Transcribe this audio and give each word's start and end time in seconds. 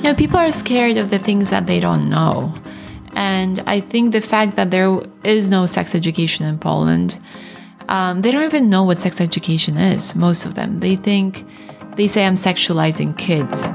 You 0.00 0.04
know, 0.04 0.14
people 0.14 0.38
are 0.38 0.50
scared 0.50 0.96
of 0.96 1.10
the 1.10 1.18
things 1.18 1.50
that 1.50 1.66
they 1.66 1.78
don't 1.78 2.08
know. 2.08 2.54
And 3.14 3.62
I 3.66 3.80
think 3.80 4.12
the 4.12 4.22
fact 4.22 4.56
that 4.56 4.70
there 4.70 4.98
is 5.22 5.50
no 5.50 5.66
sex 5.66 5.94
education 5.94 6.46
in 6.46 6.58
Poland, 6.58 7.18
um, 7.90 8.22
they 8.22 8.30
don't 8.30 8.46
even 8.46 8.70
know 8.70 8.82
what 8.82 8.96
sex 8.96 9.20
education 9.20 9.76
is, 9.76 10.16
most 10.16 10.46
of 10.46 10.54
them. 10.54 10.80
They 10.80 10.96
think, 10.96 11.44
they 11.96 12.08
say 12.08 12.24
I'm 12.24 12.36
sexualizing 12.36 13.14
kids. 13.18 13.70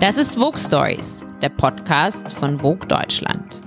Das 0.00 0.16
ist 0.16 0.34
Vogue 0.34 0.58
Stories, 0.58 1.24
der 1.40 1.50
Podcast 1.50 2.34
von 2.34 2.58
Vogue 2.58 2.88
Deutschland. 2.88 3.62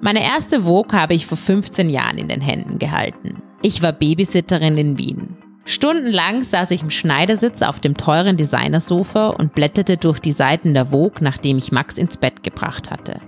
Meine 0.00 0.24
erste 0.24 0.62
Vogue 0.62 0.98
habe 0.98 1.12
ich 1.12 1.26
vor 1.26 1.36
15 1.36 1.90
Jahren 1.90 2.16
in 2.16 2.28
den 2.28 2.40
Händen 2.40 2.78
gehalten. 2.78 3.42
Ich 3.60 3.82
war 3.82 3.92
Babysitterin 3.92 4.78
in 4.78 4.98
Wien. 4.98 5.36
Stundenlang 5.64 6.42
saß 6.42 6.70
ich 6.70 6.82
im 6.82 6.90
Schneidersitz 6.90 7.62
auf 7.62 7.80
dem 7.80 7.96
teuren 7.96 8.36
Designersofa 8.36 9.28
und 9.28 9.54
blätterte 9.54 9.96
durch 9.96 10.18
die 10.18 10.32
Seiten 10.32 10.74
der 10.74 10.86
Vogue, 10.86 11.20
nachdem 11.20 11.58
ich 11.58 11.72
Max 11.72 11.98
ins 11.98 12.16
Bett 12.16 12.42
gebracht 12.42 12.90
hatte. 12.90 13.20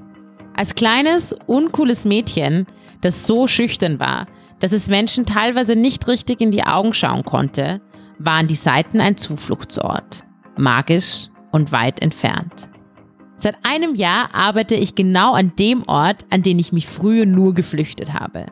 Als 0.55 0.75
kleines, 0.75 1.35
uncooles 1.47 2.05
Mädchen, 2.05 2.67
das 3.01 3.27
so 3.27 3.47
schüchtern 3.47 4.01
war, 4.01 4.27
dass 4.61 4.73
es 4.73 4.89
Menschen 4.89 5.27
teilweise 5.27 5.77
nicht 5.77 6.07
richtig 6.09 6.41
in 6.41 6.51
die 6.51 6.65
Augen 6.65 6.95
schauen 6.95 7.25
konnte, 7.25 7.81
waren 8.19 8.47
die 8.47 8.55
Seiten 8.55 9.01
ein 9.01 9.17
Zufluchtsort. 9.17 10.25
Magisch 10.57 11.29
und 11.51 11.73
weit 11.73 12.01
entfernt. 12.01 12.69
Seit 13.37 13.57
einem 13.65 13.95
Jahr 13.97 14.35
arbeite 14.35 14.77
ich 14.77 14.95
genau 14.95 15.35
an 15.35 15.53
dem 15.59 15.83
Ort, 15.89 16.27
an 16.31 16.43
den 16.43 16.59
ich 16.59 16.73
mich 16.73 16.87
früher 16.87 17.27
nur 17.27 17.55
geflüchtet 17.55 18.13
habe. 18.13 18.47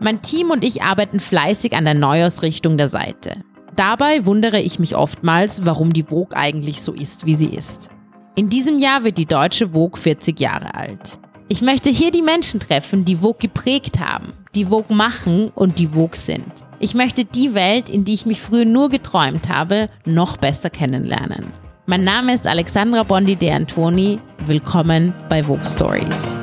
Mein 0.00 0.22
Team 0.22 0.50
und 0.50 0.64
ich 0.64 0.82
arbeiten 0.82 1.18
fleißig 1.18 1.74
an 1.74 1.84
der 1.84 1.94
Neuausrichtung 1.94 2.78
der 2.78 2.88
Seite. 2.88 3.42
Dabei 3.74 4.26
wundere 4.26 4.60
ich 4.60 4.78
mich 4.78 4.96
oftmals, 4.96 5.64
warum 5.64 5.92
die 5.92 6.04
Vogue 6.04 6.36
eigentlich 6.36 6.82
so 6.82 6.92
ist, 6.92 7.26
wie 7.26 7.34
sie 7.34 7.48
ist. 7.48 7.90
In 8.36 8.48
diesem 8.48 8.78
Jahr 8.78 9.02
wird 9.02 9.18
die 9.18 9.26
deutsche 9.26 9.70
Vogue 9.70 10.00
40 10.00 10.38
Jahre 10.38 10.74
alt. 10.74 11.18
Ich 11.48 11.62
möchte 11.62 11.90
hier 11.90 12.12
die 12.12 12.22
Menschen 12.22 12.60
treffen, 12.60 13.04
die 13.04 13.16
Vogue 13.16 13.38
geprägt 13.40 13.98
haben, 13.98 14.34
die 14.54 14.66
Vogue 14.66 14.94
machen 14.94 15.50
und 15.54 15.78
die 15.80 15.88
Vogue 15.88 16.16
sind. 16.16 16.52
Ich 16.78 16.94
möchte 16.94 17.24
die 17.24 17.54
Welt, 17.54 17.88
in 17.88 18.04
die 18.04 18.14
ich 18.14 18.26
mich 18.26 18.40
früher 18.40 18.64
nur 18.64 18.90
geträumt 18.90 19.48
habe, 19.48 19.88
noch 20.04 20.36
besser 20.36 20.70
kennenlernen. 20.70 21.46
Mein 21.86 22.04
Name 22.04 22.34
ist 22.34 22.46
Alexandra 22.46 23.02
Bondi 23.02 23.34
de 23.34 23.50
Antoni. 23.50 24.18
Willkommen 24.46 25.12
bei 25.28 25.42
Vogue 25.42 25.66
Stories. 25.66 26.36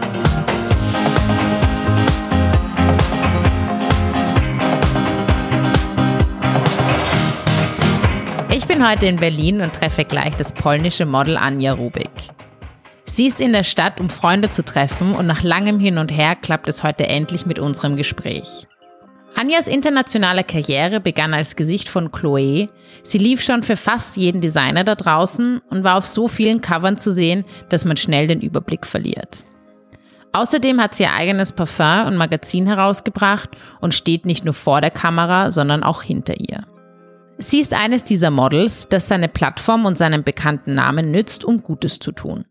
Bin 8.76 8.86
heute 8.86 9.06
in 9.06 9.16
Berlin 9.16 9.62
und 9.62 9.72
treffe 9.72 10.04
gleich 10.04 10.36
das 10.36 10.52
polnische 10.52 11.06
Model 11.06 11.38
Anja 11.38 11.72
Rubik. 11.72 12.12
Sie 13.06 13.26
ist 13.26 13.40
in 13.40 13.54
der 13.54 13.64
Stadt, 13.64 14.02
um 14.02 14.10
Freunde 14.10 14.50
zu 14.50 14.66
treffen 14.66 15.16
und 15.16 15.26
nach 15.28 15.44
langem 15.44 15.80
Hin 15.80 15.98
und 15.98 16.12
Her 16.12 16.36
klappt 16.36 16.68
es 16.68 16.84
heute 16.84 17.08
endlich 17.08 17.46
mit 17.46 17.58
unserem 17.58 17.96
Gespräch. 17.96 18.68
Anjas 19.34 19.70
internationale 19.70 20.44
Karriere 20.44 21.00
begann 21.00 21.34
als 21.34 21.56
Gesicht 21.56 21.88
von 21.88 22.12
Chloe. 22.12 22.68
Sie 23.02 23.18
lief 23.18 23.42
schon 23.42 23.64
für 23.64 23.78
fast 23.78 24.18
jeden 24.18 24.42
Designer 24.42 24.84
da 24.84 24.96
draußen 24.96 25.62
und 25.70 25.86
war 25.86 25.96
auf 25.98 26.06
so 26.06 26.28
vielen 26.28 26.60
Covern 26.60 26.98
zu 26.98 27.12
sehen, 27.12 27.46
dass 27.70 27.86
man 27.86 27.96
schnell 27.96 28.28
den 28.28 28.42
Überblick 28.42 28.86
verliert. 28.86 29.46
Außerdem 30.34 30.82
hat 30.82 30.96
sie 30.96 31.04
ihr 31.04 31.14
eigenes 31.14 31.54
Parfum 31.54 32.08
und 32.08 32.18
Magazin 32.18 32.68
herausgebracht 32.68 33.52
und 33.80 33.94
steht 33.94 34.26
nicht 34.26 34.44
nur 34.44 34.54
vor 34.54 34.82
der 34.82 34.92
Kamera, 34.92 35.50
sondern 35.50 35.82
auch 35.82 36.02
hinter 36.02 36.38
ihr. 36.38 36.66
Sie 37.38 37.60
ist 37.60 37.74
eines 37.74 38.04
dieser 38.04 38.32
Models, 38.32 38.88
das 38.90 39.08
seine 39.08 39.28
Plattform 39.28 39.86
und 39.86 39.98
seinen 39.98 40.24
bekannten 40.24 40.74
Namen 40.74 41.12
nützt, 41.12 41.44
um 41.44 41.62
Gutes 41.62 42.00
zu 42.00 42.12
tun. 42.12 42.44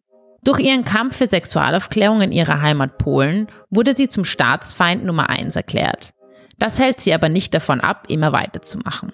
Durch 0.42 0.60
ihren 0.60 0.84
Kampf 0.84 1.16
für 1.16 1.27
Sexualaufklärung 1.27 2.20
in 2.20 2.30
ihrer 2.30 2.60
Heimat 2.60 2.98
Polen 2.98 3.48
wurde 3.70 3.96
sie 3.96 4.08
zum 4.08 4.24
Staatsfeind 4.24 5.02
Nummer 5.05 5.30
1 5.30 5.56
erklärt. 5.56 6.11
Das 6.58 6.78
hält 6.78 7.00
sie 7.00 7.14
aber 7.14 7.30
nicht 7.30 7.55
davon 7.55 7.80
ab, 7.80 8.06
immer 8.08 8.33
weiterzumachen. 8.33 9.12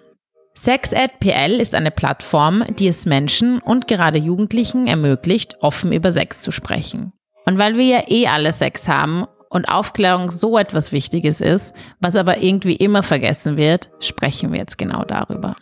SexEd.pl 0.54 1.60
ist 1.60 1.76
eine 1.76 1.92
Plattform, 1.92 2.64
die 2.78 2.88
es 2.88 3.06
Menschen 3.06 3.60
und 3.60 3.86
gerade 3.86 4.18
Jugendlichen 4.18 4.88
ermöglicht, 4.88 5.56
offen 5.60 5.92
über 5.92 6.10
Sex 6.10 6.42
zu 6.42 6.50
sprechen. 6.50 7.12
Und 7.46 7.58
weil 7.58 7.76
wir 7.76 7.84
ja 7.84 8.02
eh 8.08 8.26
alle 8.26 8.52
Sex 8.52 8.88
haben 8.88 9.24
und 9.50 9.68
Aufklärung 9.68 10.30
so 10.30 10.56
etwas 10.56 10.92
Wichtiges 10.92 11.40
ist, 11.40 11.74
was 12.00 12.16
aber 12.16 12.42
irgendwie 12.42 12.76
immer 12.76 13.02
vergessen 13.02 13.58
wird, 13.58 13.90
sprechen 13.98 14.52
wir 14.52 14.60
jetzt 14.60 14.78
genau 14.78 15.04
darüber. 15.04 15.56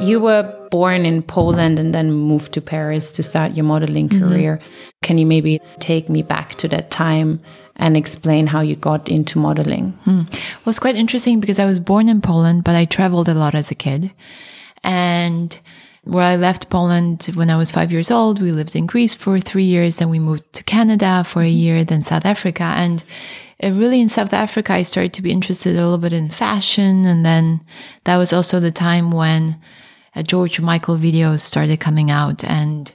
You 0.00 0.22
were 0.22 0.68
born 0.70 1.04
in 1.04 1.22
Poland 1.22 1.80
and 1.80 1.92
then 1.92 2.12
moved 2.12 2.52
to 2.52 2.60
Paris 2.60 3.12
to 3.12 3.22
start 3.22 3.56
your 3.56 3.64
modeling 3.64 4.08
mm-hmm. 4.08 4.28
career. 4.28 4.60
Can 5.02 5.18
you 5.18 5.26
maybe 5.26 5.60
take 5.80 6.08
me 6.08 6.22
back 6.22 6.56
to 6.58 6.68
that 6.68 6.90
time 6.90 7.40
and 7.76 7.96
explain 7.96 8.46
how 8.46 8.60
you 8.60 8.76
got 8.76 9.08
into 9.08 9.38
modeling? 9.38 9.94
Hmm. 10.04 10.22
It 10.30 10.64
was 10.66 10.78
quite 10.78 10.96
interesting 10.96 11.40
because 11.40 11.58
I 11.58 11.66
was 11.66 11.80
born 11.80 12.08
in 12.08 12.20
Poland, 12.20 12.64
but 12.64 12.74
I 12.74 12.84
traveled 12.84 13.28
a 13.28 13.34
lot 13.34 13.54
as 13.54 13.70
a 13.70 13.74
kid. 13.74 14.12
And 14.84 15.58
where 16.04 16.24
I 16.24 16.36
left 16.36 16.70
Poland 16.70 17.26
when 17.34 17.50
I 17.50 17.56
was 17.56 17.70
five 17.70 17.92
years 17.92 18.10
old. 18.10 18.40
We 18.40 18.52
lived 18.52 18.74
in 18.76 18.86
Greece 18.86 19.14
for 19.14 19.38
three 19.40 19.64
years, 19.64 19.96
then 19.96 20.08
we 20.08 20.18
moved 20.18 20.52
to 20.54 20.64
Canada 20.64 21.24
for 21.24 21.42
a 21.42 21.48
year, 21.48 21.84
then 21.84 22.02
South 22.02 22.24
Africa. 22.24 22.64
And 22.64 23.04
really 23.62 24.00
in 24.00 24.08
South 24.08 24.32
Africa, 24.32 24.72
I 24.72 24.82
started 24.82 25.12
to 25.14 25.22
be 25.22 25.32
interested 25.32 25.74
a 25.74 25.82
little 25.82 25.98
bit 25.98 26.12
in 26.12 26.30
fashion. 26.30 27.06
And 27.06 27.24
then 27.24 27.60
that 28.04 28.16
was 28.16 28.32
also 28.32 28.60
the 28.60 28.70
time 28.70 29.10
when 29.10 29.60
uh, 30.14 30.22
George 30.22 30.60
Michael 30.60 30.96
videos 30.96 31.40
started 31.40 31.80
coming 31.80 32.10
out 32.10 32.44
and 32.44 32.94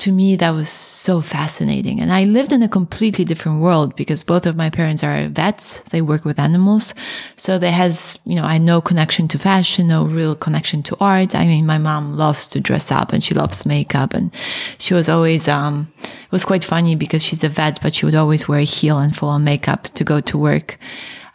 to 0.00 0.12
me, 0.12 0.34
that 0.36 0.50
was 0.50 0.70
so 0.70 1.20
fascinating. 1.20 2.00
And 2.00 2.10
I 2.10 2.24
lived 2.24 2.52
in 2.52 2.62
a 2.62 2.68
completely 2.68 3.24
different 3.24 3.60
world 3.60 3.94
because 3.96 4.24
both 4.24 4.46
of 4.46 4.56
my 4.56 4.70
parents 4.70 5.04
are 5.04 5.28
vets. 5.28 5.80
They 5.90 6.00
work 6.00 6.24
with 6.24 6.38
animals. 6.38 6.94
So 7.36 7.58
there 7.58 7.70
has, 7.72 8.18
you 8.24 8.34
know, 8.34 8.44
I 8.44 8.54
had 8.54 8.62
no 8.62 8.80
connection 8.80 9.28
to 9.28 9.38
fashion, 9.38 9.88
no 9.88 10.04
real 10.04 10.34
connection 10.34 10.82
to 10.84 10.96
art. 11.00 11.34
I 11.34 11.44
mean, 11.44 11.66
my 11.66 11.76
mom 11.76 12.16
loves 12.16 12.48
to 12.48 12.60
dress 12.60 12.90
up 12.90 13.12
and 13.12 13.22
she 13.22 13.34
loves 13.34 13.66
makeup 13.66 14.14
and 14.14 14.32
she 14.78 14.94
was 14.94 15.08
always, 15.08 15.48
um, 15.48 15.92
it 16.02 16.32
was 16.32 16.46
quite 16.46 16.64
funny 16.64 16.96
because 16.96 17.22
she's 17.22 17.44
a 17.44 17.50
vet, 17.50 17.78
but 17.82 17.92
she 17.92 18.06
would 18.06 18.14
always 18.14 18.48
wear 18.48 18.60
a 18.60 18.64
heel 18.64 18.98
and 18.98 19.14
full 19.14 19.28
on 19.28 19.44
makeup 19.44 19.84
to 19.84 20.02
go 20.02 20.20
to 20.22 20.38
work. 20.38 20.78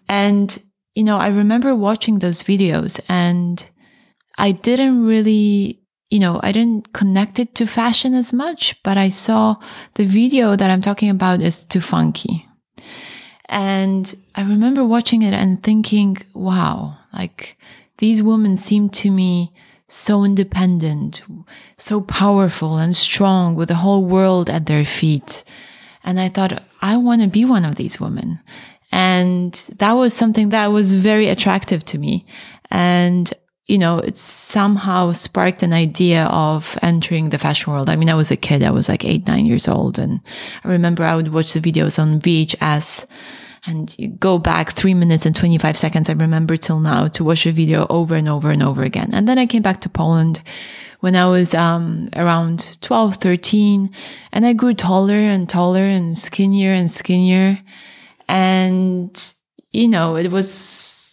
And, 0.10 0.62
you 0.96 1.04
know, 1.04 1.18
I 1.18 1.28
remember 1.28 1.76
watching 1.76 2.18
those 2.18 2.42
videos 2.42 3.00
and 3.08 3.64
I 4.40 4.54
didn't 4.54 5.06
really 5.06 5.85
you 6.10 6.20
know, 6.20 6.40
I 6.44 6.52
didn't 6.52 6.94
connect 6.94 7.40
it 7.40 7.56
to 7.56 7.66
fashion 7.66 8.14
as 8.14 8.32
much, 8.32 8.82
but 8.84 8.98
I 8.98 9.10
saw 9.10 9.56
the 9.96 10.06
video 10.06 10.56
that 10.56 10.70
I'm 10.70 10.82
talking 10.82 11.10
about 11.10 11.42
is 11.42 11.66
too 11.66 11.82
funky. 11.82 12.48
And 13.48 14.14
I 14.36 14.42
remember 14.42 14.84
watching 14.84 15.22
it 15.22 15.34
and 15.34 15.62
thinking, 15.62 16.18
wow, 16.34 16.98
like 17.14 17.58
these 17.98 18.22
women 18.22 18.58
seem 18.58 18.90
to 18.90 19.12
me 19.12 19.54
so 19.88 20.24
independent, 20.24 21.22
so 21.78 22.02
powerful 22.02 22.78
and 22.78 22.96
strong 22.96 23.56
with 23.56 23.68
the 23.70 23.76
whole 23.76 24.04
world 24.04 24.50
at 24.50 24.66
their 24.66 24.86
feet. 24.86 25.44
And 26.04 26.20
I 26.20 26.30
thought, 26.30 26.64
I 26.82 26.98
want 26.98 27.22
to 27.22 27.28
be 27.28 27.46
one 27.46 27.66
of 27.66 27.76
these 27.76 28.00
women. 28.00 28.40
And 28.92 29.54
that 29.78 29.94
was 29.94 30.14
something 30.14 30.50
that 30.50 30.68
was 30.68 30.94
very 30.94 31.28
attractive 31.28 31.84
to 31.86 31.98
me. 31.98 32.26
And 32.72 33.32
you 33.68 33.80
know, 33.80 33.98
it 33.98 34.16
somehow 34.16 35.12
sparked 35.12 35.64
an 35.64 35.74
idea 35.74 36.26
of 36.26 36.78
entering 36.84 37.30
the 37.30 37.40
fashion 37.40 37.74
world. 37.74 37.90
I 37.90 37.96
mean, 37.96 38.10
I 38.10 38.16
was 38.16 38.30
a 38.30 38.38
kid. 38.38 38.62
I 38.62 38.70
was 38.70 38.88
like 38.88 39.04
eight, 39.04 39.26
nine 39.28 39.46
years 39.46 39.68
old. 39.68 39.98
And 39.98 40.22
I 40.64 40.68
remember 40.68 41.04
I 41.04 41.16
would 41.16 41.34
watch 41.34 41.54
the 41.54 41.60
videos 41.60 41.98
on 41.98 42.20
VHS 42.20 43.08
and 43.66 44.20
go 44.20 44.38
back 44.38 44.74
three 44.74 44.94
minutes 44.94 45.26
and 45.26 45.36
25 45.36 45.76
seconds. 45.78 46.10
I 46.10 46.14
remember 46.14 46.56
till 46.58 46.80
now 46.80 47.08
to 47.08 47.24
watch 47.24 47.48
a 47.48 47.52
video 47.52 47.88
over 47.90 48.14
and 48.16 48.30
over 48.30 48.52
and 48.52 48.62
over 48.62 48.84
again. 48.84 49.10
And 49.14 49.28
then 49.28 49.40
I 49.40 49.48
came 49.48 49.64
back 49.64 49.82
to 49.82 49.90
Poland 49.90 50.44
when 51.00 51.16
I 51.16 51.26
was, 51.26 51.56
um, 51.56 52.10
around 52.16 52.78
12, 52.82 53.16
13 53.16 53.90
and 54.32 54.46
I 54.46 54.54
grew 54.54 54.76
taller 54.76 55.16
and 55.16 55.50
taller 55.50 55.84
and 55.84 56.16
skinnier 56.16 56.72
and 56.72 56.92
skinnier. 56.92 57.60
And, 58.28 59.34
you 59.72 59.88
know, 59.88 60.16
it 60.16 60.32
was, 60.32 61.05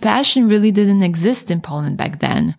fashion 0.00 0.48
really 0.48 0.70
didn't 0.70 1.02
exist 1.02 1.50
in 1.50 1.60
Poland 1.60 1.96
back 1.96 2.20
then. 2.20 2.54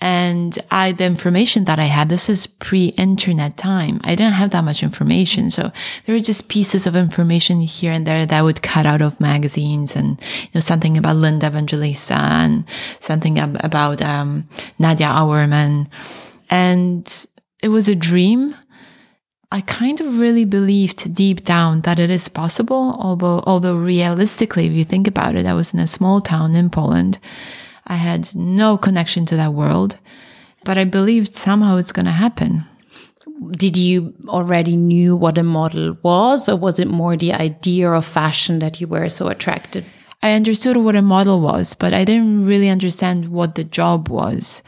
And 0.00 0.58
I, 0.70 0.92
the 0.92 1.06
information 1.06 1.64
that 1.64 1.78
I 1.78 1.84
had, 1.84 2.10
this 2.10 2.28
is 2.28 2.46
pre-internet 2.46 3.56
time. 3.56 4.00
I 4.04 4.14
didn't 4.14 4.34
have 4.34 4.50
that 4.50 4.64
much 4.64 4.82
information. 4.82 5.50
So 5.50 5.72
there 6.04 6.14
were 6.14 6.20
just 6.20 6.48
pieces 6.48 6.86
of 6.86 6.94
information 6.94 7.60
here 7.62 7.92
and 7.92 8.06
there 8.06 8.26
that 8.26 8.44
would 8.44 8.60
cut 8.60 8.84
out 8.84 9.00
of 9.00 9.18
magazines 9.20 9.96
and, 9.96 10.20
you 10.42 10.50
know, 10.54 10.60
something 10.60 10.98
about 10.98 11.16
Linda 11.16 11.46
Evangelista 11.46 12.14
and 12.14 12.66
something 13.00 13.38
ab- 13.38 13.60
about, 13.64 14.02
um, 14.02 14.46
Nadja 14.78 15.10
Auermann. 15.14 15.88
And 16.50 17.26
it 17.62 17.68
was 17.68 17.88
a 17.88 17.94
dream 17.94 18.54
I 19.54 19.60
kind 19.60 20.00
of 20.00 20.18
really 20.18 20.44
believed 20.44 21.14
deep 21.14 21.44
down 21.44 21.82
that 21.82 22.00
it 22.00 22.10
is 22.10 22.28
possible, 22.28 22.96
although, 22.98 23.40
although 23.46 23.76
realistically, 23.76 24.66
if 24.66 24.72
you 24.72 24.84
think 24.84 25.06
about 25.06 25.36
it, 25.36 25.46
I 25.46 25.54
was 25.54 25.72
in 25.72 25.78
a 25.78 25.86
small 25.86 26.20
town 26.20 26.56
in 26.56 26.70
Poland. 26.70 27.20
I 27.86 27.94
had 27.94 28.34
no 28.34 28.76
connection 28.76 29.26
to 29.26 29.36
that 29.36 29.52
world, 29.52 29.96
but 30.64 30.76
I 30.76 30.82
believed 30.82 31.36
somehow 31.36 31.76
it's 31.76 31.92
going 31.92 32.06
to 32.06 32.10
happen. 32.10 32.64
Did 33.52 33.76
you 33.76 34.12
already 34.26 34.74
knew 34.74 35.14
what 35.14 35.38
a 35.38 35.44
model 35.44 35.98
was, 36.02 36.48
or 36.48 36.56
was 36.56 36.80
it 36.80 36.88
more 36.88 37.16
the 37.16 37.32
idea 37.32 37.92
of 37.92 38.04
fashion 38.04 38.58
that 38.58 38.80
you 38.80 38.88
were 38.88 39.08
so 39.08 39.28
attracted? 39.28 39.84
I 40.24 40.32
understood 40.32 40.78
what 40.78 40.96
a 40.96 41.02
model 41.02 41.38
was, 41.38 41.74
but 41.74 41.92
I 41.92 42.02
didn't 42.02 42.46
really 42.46 42.70
understand 42.70 43.28
what 43.28 43.56
the 43.56 43.62
job 43.62 44.08
was. 44.08 44.62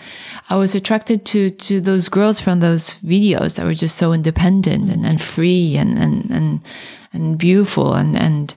I 0.50 0.56
was 0.56 0.74
attracted 0.74 1.24
to, 1.26 1.48
to 1.48 1.80
those 1.80 2.10
girls 2.10 2.42
from 2.42 2.60
those 2.60 2.98
videos 2.98 3.56
that 3.56 3.64
were 3.64 3.72
just 3.72 3.96
so 3.96 4.12
independent 4.12 4.90
and, 4.90 5.06
and 5.06 5.18
free 5.18 5.78
and, 5.78 5.96
and, 5.96 6.30
and, 6.30 6.64
and 7.14 7.38
beautiful 7.38 7.94
and, 7.94 8.14
and, 8.14 8.54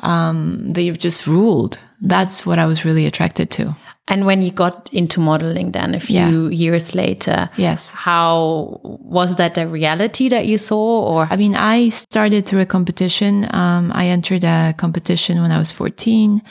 um, 0.00 0.68
they've 0.68 0.98
just 0.98 1.26
ruled. 1.26 1.78
That's 2.02 2.44
what 2.44 2.58
I 2.58 2.66
was 2.66 2.84
really 2.84 3.06
attracted 3.06 3.50
to. 3.52 3.74
And 4.06 4.26
when 4.26 4.42
you 4.42 4.50
got 4.50 4.92
into 4.92 5.18
modeling 5.18 5.72
then 5.72 5.94
a 5.94 6.00
few 6.00 6.48
yeah. 6.48 6.48
years 6.50 6.94
later, 6.94 7.48
yes. 7.56 7.92
How 7.92 8.78
was 8.82 9.36
that 9.36 9.56
a 9.56 9.66
reality 9.66 10.28
that 10.28 10.46
you 10.46 10.58
saw 10.58 11.02
or? 11.02 11.26
I 11.30 11.36
mean, 11.36 11.54
I 11.54 11.88
started 11.88 12.44
through 12.44 12.60
a 12.60 12.66
competition. 12.66 13.46
Um, 13.54 13.90
I 13.94 14.06
entered 14.08 14.44
a 14.44 14.74
competition 14.76 15.40
when 15.40 15.50
I 15.50 15.58
was 15.58 15.72
14. 15.72 16.42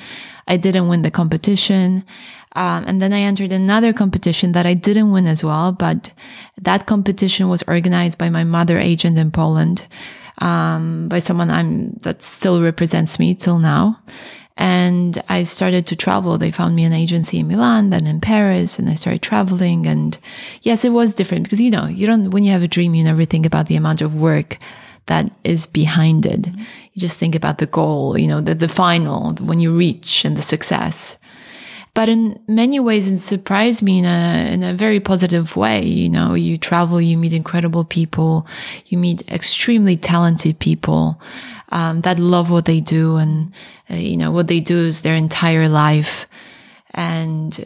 I 0.47 0.57
didn't 0.57 0.87
win 0.87 1.03
the 1.03 1.11
competition. 1.11 2.03
Um, 2.55 2.85
and 2.87 3.01
then 3.01 3.13
I 3.13 3.21
entered 3.21 3.51
another 3.51 3.93
competition 3.93 4.51
that 4.53 4.65
I 4.65 4.73
didn't 4.73 5.11
win 5.11 5.27
as 5.27 5.43
well, 5.43 5.71
but 5.71 6.11
that 6.61 6.85
competition 6.85 7.49
was 7.49 7.63
organized 7.67 8.17
by 8.17 8.29
my 8.29 8.43
mother 8.43 8.77
agent 8.77 9.17
in 9.17 9.31
Poland, 9.31 9.87
um, 10.39 11.07
by 11.09 11.19
someone 11.19 11.49
I'm, 11.49 11.93
that 12.01 12.21
still 12.21 12.61
represents 12.61 13.17
me 13.17 13.33
till 13.33 13.57
now. 13.57 13.99
And 14.55 15.21
I 15.29 15.43
started 15.43 15.87
to 15.87 15.95
travel. 15.95 16.37
They 16.37 16.51
found 16.51 16.75
me 16.75 16.83
an 16.83 16.93
agency 16.93 17.39
in 17.39 17.47
Milan, 17.47 17.89
then 17.89 18.05
in 18.05 18.21
Paris, 18.21 18.77
and 18.77 18.89
I 18.89 18.93
started 18.93 19.21
traveling. 19.21 19.87
And 19.87 20.17
yes, 20.61 20.85
it 20.85 20.89
was 20.89 21.15
different 21.15 21.43
because, 21.43 21.59
you 21.59 21.71
know, 21.71 21.87
you 21.87 22.05
don't, 22.05 22.29
when 22.29 22.43
you 22.43 22.51
have 22.51 22.61
a 22.63 22.67
dream, 22.67 22.93
you 22.93 23.03
never 23.03 23.25
think 23.25 23.45
about 23.45 23.65
the 23.65 23.75
amount 23.75 24.01
of 24.01 24.13
work 24.13 24.57
that 25.07 25.35
is 25.43 25.65
behind 25.65 26.25
it. 26.25 26.47
You 26.47 26.99
just 26.99 27.17
think 27.17 27.35
about 27.35 27.57
the 27.57 27.65
goal, 27.65 28.17
you 28.17 28.27
know, 28.27 28.41
the, 28.41 28.53
the 28.53 28.69
final, 28.69 29.33
when 29.35 29.59
you 29.59 29.75
reach 29.75 30.23
and 30.23 30.37
the 30.37 30.41
success. 30.41 31.17
But 31.95 32.09
in 32.09 32.39
many 32.47 32.79
ways, 32.79 33.07
it 33.07 33.19
surprised 33.19 33.83
me 33.83 33.99
in 33.99 34.05
a, 34.05 34.51
in 34.51 34.63
a 34.63 34.73
very 34.73 34.99
positive 34.99 35.55
way. 35.55 35.83
You 35.85 36.09
know, 36.09 36.33
you 36.33 36.57
travel, 36.57 36.99
you 36.99 37.17
meet 37.17 37.33
incredible 37.33 37.83
people, 37.83 38.47
you 38.87 38.97
meet 38.97 39.29
extremely 39.31 39.97
talented 39.97 40.57
people 40.57 41.21
um, 41.73 42.01
that 42.01 42.19
love 42.19 42.51
what 42.51 42.65
they 42.65 42.79
do 42.79 43.17
and 43.17 43.51
uh, 43.89 43.95
you 43.95 44.15
know 44.15 44.31
what 44.31 44.47
they 44.47 44.59
do 44.59 44.77
is 44.77 45.01
their 45.01 45.15
entire 45.15 45.67
life. 45.67 46.27
And 46.93 47.65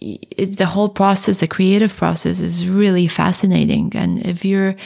it's 0.00 0.56
the 0.56 0.66
whole 0.66 0.90
process 0.90 1.38
the 1.38 1.48
creative 1.48 1.96
process 1.96 2.40
is 2.40 2.68
really 2.68 3.08
fascinating. 3.08 3.92
And 3.96 4.24
if 4.24 4.44
you're 4.44 4.76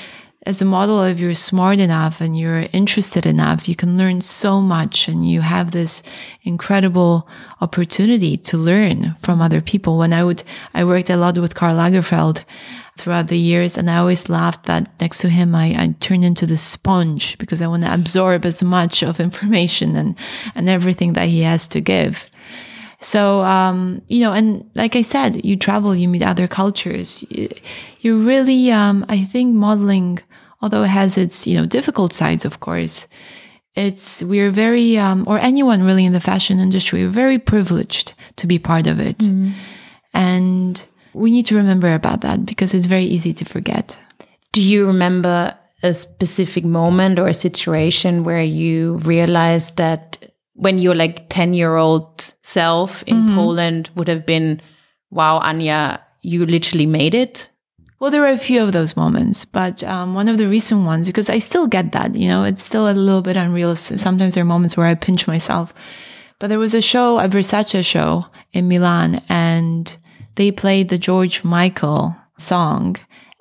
as 0.44 0.62
a 0.62 0.64
model 0.64 1.02
if 1.02 1.18
you're 1.18 1.34
smart 1.34 1.80
enough 1.80 2.20
and 2.20 2.38
you're 2.38 2.68
interested 2.72 3.26
enough 3.26 3.68
you 3.68 3.74
can 3.74 3.98
learn 3.98 4.20
so 4.20 4.60
much 4.60 5.08
and 5.08 5.28
you 5.28 5.40
have 5.40 5.72
this 5.72 6.04
incredible 6.44 7.28
opportunity 7.60 8.36
to 8.36 8.56
learn 8.56 9.14
from 9.14 9.42
other 9.42 9.60
people. 9.60 9.98
When 9.98 10.12
i 10.12 10.22
would 10.22 10.44
i 10.72 10.84
worked 10.84 11.10
a 11.10 11.16
lot 11.16 11.36
with 11.38 11.56
karl 11.56 11.74
lagerfeld 11.74 12.44
throughout 12.96 13.28
the 13.28 13.38
years. 13.38 13.78
And 13.78 13.90
I 13.90 13.98
always 13.98 14.28
laughed 14.28 14.64
that 14.64 14.88
next 15.00 15.18
to 15.18 15.28
him, 15.28 15.54
I, 15.54 15.66
I 15.66 15.94
turned 16.00 16.24
into 16.24 16.46
the 16.46 16.58
sponge 16.58 17.38
because 17.38 17.62
I 17.62 17.66
want 17.66 17.84
to 17.84 17.92
absorb 17.92 18.44
as 18.44 18.62
much 18.62 19.02
of 19.02 19.20
information 19.20 19.96
and, 19.96 20.16
and 20.54 20.68
everything 20.68 21.12
that 21.12 21.28
he 21.28 21.42
has 21.42 21.68
to 21.68 21.80
give. 21.80 22.28
So, 23.00 23.40
um, 23.42 24.00
you 24.08 24.20
know, 24.20 24.32
and 24.32 24.68
like 24.74 24.96
I 24.96 25.02
said, 25.02 25.44
you 25.44 25.56
travel, 25.56 25.94
you 25.94 26.08
meet 26.08 26.22
other 26.22 26.48
cultures. 26.48 27.24
You, 27.28 27.48
you 28.00 28.18
really, 28.18 28.72
um, 28.72 29.04
I 29.08 29.24
think 29.24 29.54
modeling, 29.54 30.18
although 30.62 30.82
it 30.82 30.88
has 30.88 31.18
its, 31.18 31.46
you 31.46 31.56
know, 31.56 31.66
difficult 31.66 32.12
sides, 32.12 32.44
of 32.44 32.60
course, 32.60 33.06
it's, 33.74 34.22
we're 34.22 34.50
very, 34.50 34.96
um, 34.96 35.24
or 35.26 35.38
anyone 35.38 35.84
really 35.84 36.06
in 36.06 36.14
the 36.14 36.20
fashion 36.20 36.58
industry, 36.58 37.04
we're 37.04 37.10
very 37.10 37.38
privileged 37.38 38.14
to 38.36 38.46
be 38.46 38.58
part 38.58 38.86
of 38.86 38.98
it. 38.98 39.18
Mm. 39.18 39.52
And 40.14 40.84
we 41.16 41.30
need 41.30 41.46
to 41.46 41.56
remember 41.56 41.94
about 41.94 42.20
that 42.20 42.44
because 42.44 42.74
it's 42.74 42.86
very 42.86 43.04
easy 43.04 43.32
to 43.32 43.44
forget. 43.44 43.98
Do 44.52 44.62
you 44.62 44.86
remember 44.86 45.56
a 45.82 45.94
specific 45.94 46.64
moment 46.64 47.18
or 47.18 47.26
a 47.26 47.34
situation 47.34 48.22
where 48.22 48.42
you 48.42 48.98
realized 48.98 49.76
that 49.76 50.32
when 50.54 50.78
your 50.78 50.94
like 50.94 51.28
10 51.28 51.54
year 51.54 51.76
old 51.76 52.34
self 52.42 53.02
in 53.06 53.16
mm 53.16 53.28
-hmm. 53.28 53.34
Poland 53.34 53.90
would 53.94 54.08
have 54.08 54.24
been, 54.24 54.60
wow, 55.10 55.40
Anja, 55.40 56.00
you 56.22 56.44
literally 56.44 56.86
made 56.86 57.14
it? 57.14 57.50
Well, 57.98 58.10
there 58.10 58.20
were 58.20 58.34
a 58.34 58.48
few 58.48 58.62
of 58.62 58.72
those 58.72 58.94
moments, 58.96 59.46
but 59.46 59.82
um, 59.82 60.16
one 60.16 60.30
of 60.30 60.36
the 60.36 60.48
recent 60.48 60.86
ones, 60.86 61.06
because 61.06 61.32
I 61.36 61.40
still 61.40 61.66
get 61.66 61.92
that, 61.92 62.14
you 62.14 62.28
know, 62.28 62.44
it's 62.44 62.62
still 62.62 62.86
a 62.86 62.92
little 62.92 63.22
bit 63.22 63.36
unreal. 63.36 63.74
Sometimes 63.76 64.34
there 64.34 64.42
are 64.42 64.54
moments 64.54 64.76
where 64.76 64.90
I 64.92 64.94
pinch 64.94 65.26
myself. 65.26 65.72
But 66.38 66.48
there 66.48 66.58
was 66.58 66.74
a 66.74 66.82
show, 66.82 67.18
a 67.18 67.28
Versace 67.28 67.82
show 67.82 68.26
in 68.52 68.68
Milan, 68.68 69.22
and 69.28 69.96
they 70.36 70.50
played 70.52 70.88
the 70.88 70.98
George 70.98 71.44
Michael 71.44 72.16
song 72.38 72.96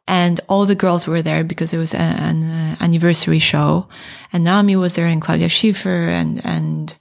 and 0.08 0.40
all 0.50 0.66
the 0.66 0.76
girls 0.76 1.08
were 1.08 1.22
there 1.22 1.44
because 1.44 1.74
it 1.74 1.78
was 1.78 1.94
an 1.94 2.44
uh, 2.44 2.76
anniversary 2.80 3.40
show 3.40 3.88
and 4.32 4.44
Naomi 4.44 4.76
was 4.76 4.96
there 4.96 5.08
and 5.08 5.22
Claudia 5.22 5.50
Schiffer 5.50 6.10
and, 6.10 6.46
and, 6.46 6.96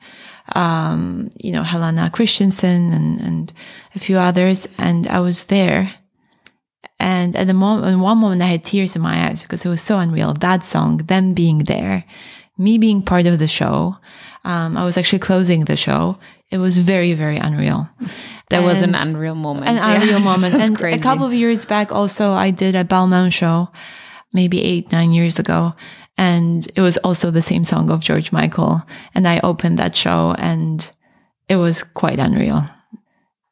um, 0.54 1.30
you 1.36 1.52
know, 1.52 1.62
Helena 1.62 2.10
Christensen 2.10 2.92
and, 2.92 3.20
and 3.20 3.52
a 3.94 3.98
few 3.98 4.18
others. 4.18 4.68
And 4.78 5.06
I 5.06 5.20
was 5.20 5.44
there. 5.44 5.92
And 6.98 7.36
at 7.36 7.46
the 7.46 7.54
moment, 7.54 7.92
in 7.92 8.00
one 8.00 8.18
moment, 8.18 8.40
I 8.40 8.46
had 8.46 8.64
tears 8.64 8.96
in 8.96 9.02
my 9.02 9.28
eyes 9.28 9.42
because 9.42 9.64
it 9.64 9.68
was 9.68 9.82
so 9.82 9.98
unreal. 9.98 10.32
That 10.32 10.64
song, 10.64 10.98
them 10.98 11.34
being 11.34 11.60
there, 11.64 12.04
me 12.56 12.78
being 12.78 13.02
part 13.02 13.26
of 13.26 13.38
the 13.38 13.48
show. 13.48 13.96
Um, 14.44 14.76
I 14.76 14.84
was 14.84 14.96
actually 14.96 15.18
closing 15.18 15.64
the 15.64 15.76
show. 15.76 16.18
It 16.50 16.58
was 16.58 16.78
very, 16.78 17.14
very 17.14 17.36
unreal. 17.36 17.88
That 18.50 18.58
and 18.58 18.66
was 18.66 18.82
an 18.82 18.94
unreal 18.94 19.34
moment. 19.34 19.68
An 19.68 19.76
yeah. 19.76 19.94
unreal 19.94 20.20
moment. 20.32 20.54
and 20.54 20.76
crazy. 20.76 20.98
a 20.98 21.02
couple 21.02 21.26
of 21.26 21.32
years 21.32 21.64
back, 21.64 21.92
also, 21.92 22.32
I 22.32 22.50
did 22.50 22.74
a 22.74 22.84
Balmain 22.84 23.32
show, 23.32 23.70
maybe 24.32 24.62
eight, 24.62 24.92
nine 24.92 25.12
years 25.12 25.38
ago. 25.38 25.74
And 26.16 26.66
it 26.76 26.80
was 26.80 26.96
also 26.98 27.30
the 27.30 27.42
same 27.42 27.64
song 27.64 27.90
of 27.90 28.00
George 28.00 28.32
Michael. 28.32 28.82
And 29.14 29.26
I 29.26 29.40
opened 29.40 29.78
that 29.78 29.96
show 29.96 30.34
and 30.38 30.88
it 31.48 31.56
was 31.56 31.82
quite 31.82 32.20
unreal. 32.20 32.64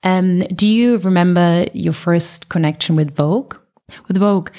Um, 0.04 0.40
do 0.40 0.66
you 0.66 0.98
remember 0.98 1.66
your 1.72 1.92
first 1.92 2.48
connection 2.48 2.96
with 2.96 3.16
Vogue? 3.16 3.56
With 4.08 4.18
Vogue? 4.18 4.50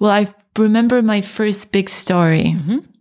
Well, 0.00 0.10
I 0.10 0.32
remember 0.56 1.02
my 1.02 1.20
first 1.20 1.72
big 1.72 1.88
story. 1.88 2.54
Mm 2.54 2.62
-hmm. 2.66 2.91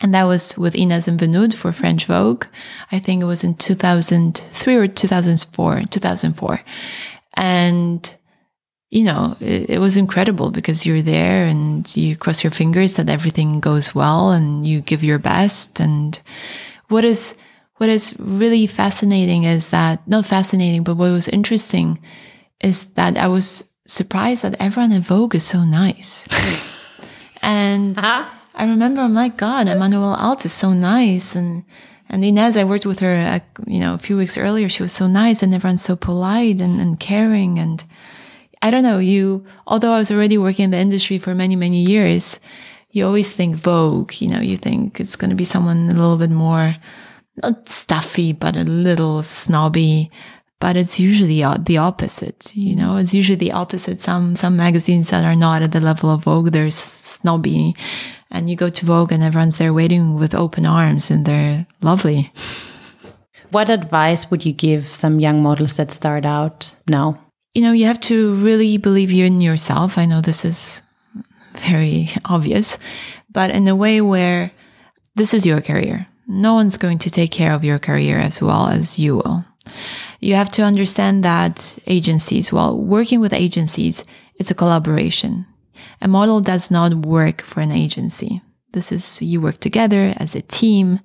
And 0.00 0.14
that 0.14 0.24
was 0.24 0.56
with 0.58 0.74
Inez 0.74 1.08
and 1.08 1.18
Vinoodh 1.18 1.54
for 1.54 1.72
French 1.72 2.06
Vogue. 2.06 2.46
I 2.90 2.98
think 2.98 3.22
it 3.22 3.26
was 3.26 3.44
in 3.44 3.54
2003 3.54 4.74
or 4.74 4.88
2004, 4.88 5.82
2004. 5.88 6.60
And, 7.36 8.16
you 8.90 9.04
know, 9.04 9.36
it, 9.40 9.70
it, 9.70 9.78
was 9.78 9.96
incredible 9.96 10.50
because 10.50 10.84
you're 10.84 11.02
there 11.02 11.46
and 11.46 11.96
you 11.96 12.16
cross 12.16 12.44
your 12.44 12.50
fingers 12.50 12.96
that 12.96 13.08
everything 13.08 13.60
goes 13.60 13.94
well 13.94 14.30
and 14.30 14.66
you 14.66 14.80
give 14.80 15.02
your 15.02 15.18
best. 15.18 15.80
And 15.80 16.20
what 16.88 17.04
is, 17.04 17.36
what 17.76 17.88
is 17.88 18.14
really 18.18 18.66
fascinating 18.66 19.44
is 19.44 19.68
that, 19.68 20.06
not 20.08 20.26
fascinating, 20.26 20.84
but 20.84 20.96
what 20.96 21.12
was 21.12 21.28
interesting 21.28 22.00
is 22.60 22.86
that 22.94 23.16
I 23.16 23.28
was 23.28 23.72
surprised 23.86 24.42
that 24.42 24.56
everyone 24.60 24.92
at 24.92 25.02
Vogue 25.02 25.34
is 25.34 25.44
so 25.44 25.64
nice. 25.64 26.26
and, 27.42 27.98
uh-huh 27.98 28.30
I 28.54 28.64
remember 28.64 29.00
I'm 29.00 29.14
like, 29.14 29.36
God, 29.36 29.66
Emmanuelle 29.66 30.18
Alt 30.18 30.44
is 30.44 30.52
so 30.52 30.72
nice. 30.72 31.34
And, 31.34 31.64
and 32.08 32.24
Inez, 32.24 32.56
I 32.56 32.64
worked 32.64 32.86
with 32.86 33.00
her, 33.00 33.14
uh, 33.14 33.40
you 33.66 33.80
know, 33.80 33.94
a 33.94 33.98
few 33.98 34.16
weeks 34.16 34.38
earlier. 34.38 34.68
She 34.68 34.82
was 34.82 34.92
so 34.92 35.06
nice 35.06 35.42
and 35.42 35.52
everyone's 35.52 35.82
so 35.82 35.96
polite 35.96 36.60
and, 36.60 36.80
and 36.80 37.00
caring. 37.00 37.58
And 37.58 37.84
I 38.62 38.70
don't 38.70 38.84
know, 38.84 38.98
you, 38.98 39.44
although 39.66 39.92
I 39.92 39.98
was 39.98 40.10
already 40.10 40.38
working 40.38 40.66
in 40.66 40.70
the 40.70 40.78
industry 40.78 41.18
for 41.18 41.34
many, 41.34 41.56
many 41.56 41.82
years, 41.82 42.38
you 42.90 43.04
always 43.04 43.32
think 43.32 43.56
Vogue, 43.56 44.12
you 44.20 44.28
know, 44.28 44.40
you 44.40 44.56
think 44.56 45.00
it's 45.00 45.16
going 45.16 45.30
to 45.30 45.36
be 45.36 45.44
someone 45.44 45.90
a 45.90 45.94
little 45.94 46.16
bit 46.16 46.30
more, 46.30 46.76
not 47.42 47.68
stuffy, 47.68 48.32
but 48.32 48.56
a 48.56 48.62
little 48.62 49.20
snobby, 49.22 50.12
but 50.60 50.76
it's 50.76 51.00
usually 51.00 51.42
the 51.58 51.78
opposite. 51.78 52.54
You 52.54 52.76
know, 52.76 52.96
it's 52.96 53.12
usually 53.12 53.36
the 53.36 53.50
opposite. 53.50 54.00
Some 54.00 54.36
some 54.36 54.56
magazines 54.56 55.10
that 55.10 55.24
are 55.24 55.34
not 55.34 55.62
at 55.62 55.72
the 55.72 55.80
level 55.80 56.08
of 56.08 56.22
Vogue, 56.22 56.52
they're 56.52 56.70
snobby, 56.70 57.74
and 58.34 58.50
you 58.50 58.56
go 58.56 58.68
to 58.68 58.86
Vogue 58.86 59.12
and 59.12 59.22
everyone's 59.22 59.56
there 59.56 59.72
waiting 59.72 60.16
with 60.16 60.34
open 60.34 60.66
arms, 60.66 61.10
and 61.10 61.24
they're 61.24 61.66
lovely. 61.80 62.30
What 63.50 63.70
advice 63.70 64.30
would 64.30 64.44
you 64.44 64.52
give 64.52 64.88
some 64.88 65.20
young 65.20 65.42
models 65.42 65.74
that 65.74 65.90
start 65.90 66.26
out 66.26 66.74
now? 66.88 67.18
You 67.54 67.62
know, 67.62 67.72
you 67.72 67.86
have 67.86 68.00
to 68.00 68.34
really 68.36 68.76
believe 68.76 69.12
in 69.12 69.40
yourself. 69.40 69.96
I 69.96 70.04
know 70.04 70.20
this 70.20 70.44
is 70.44 70.82
very 71.56 72.10
obvious, 72.24 72.76
but 73.30 73.50
in 73.50 73.66
a 73.68 73.76
way 73.76 74.00
where 74.00 74.50
this 75.14 75.32
is 75.32 75.46
your 75.46 75.60
career. 75.60 76.08
No 76.26 76.54
one's 76.54 76.76
going 76.76 76.98
to 76.98 77.10
take 77.10 77.30
care 77.30 77.52
of 77.52 77.64
your 77.64 77.78
career 77.78 78.18
as 78.18 78.42
well 78.42 78.68
as 78.68 78.98
you 78.98 79.16
will 79.16 79.44
you 80.24 80.34
have 80.34 80.50
to 80.52 80.62
understand 80.62 81.22
that 81.22 81.76
agencies, 81.86 82.50
well, 82.50 82.78
working 82.78 83.20
with 83.20 83.34
agencies, 83.34 84.02
it's 84.36 84.50
a 84.50 84.54
collaboration. 84.54 85.46
A 86.00 86.08
model 86.08 86.40
does 86.40 86.70
not 86.70 86.94
work 86.94 87.42
for 87.42 87.60
an 87.60 87.70
agency. 87.70 88.42
This 88.72 88.92
is, 88.92 89.22
you 89.22 89.40
work 89.40 89.58
together 89.60 90.14
as 90.16 90.34
a 90.34 90.42
team. 90.42 91.00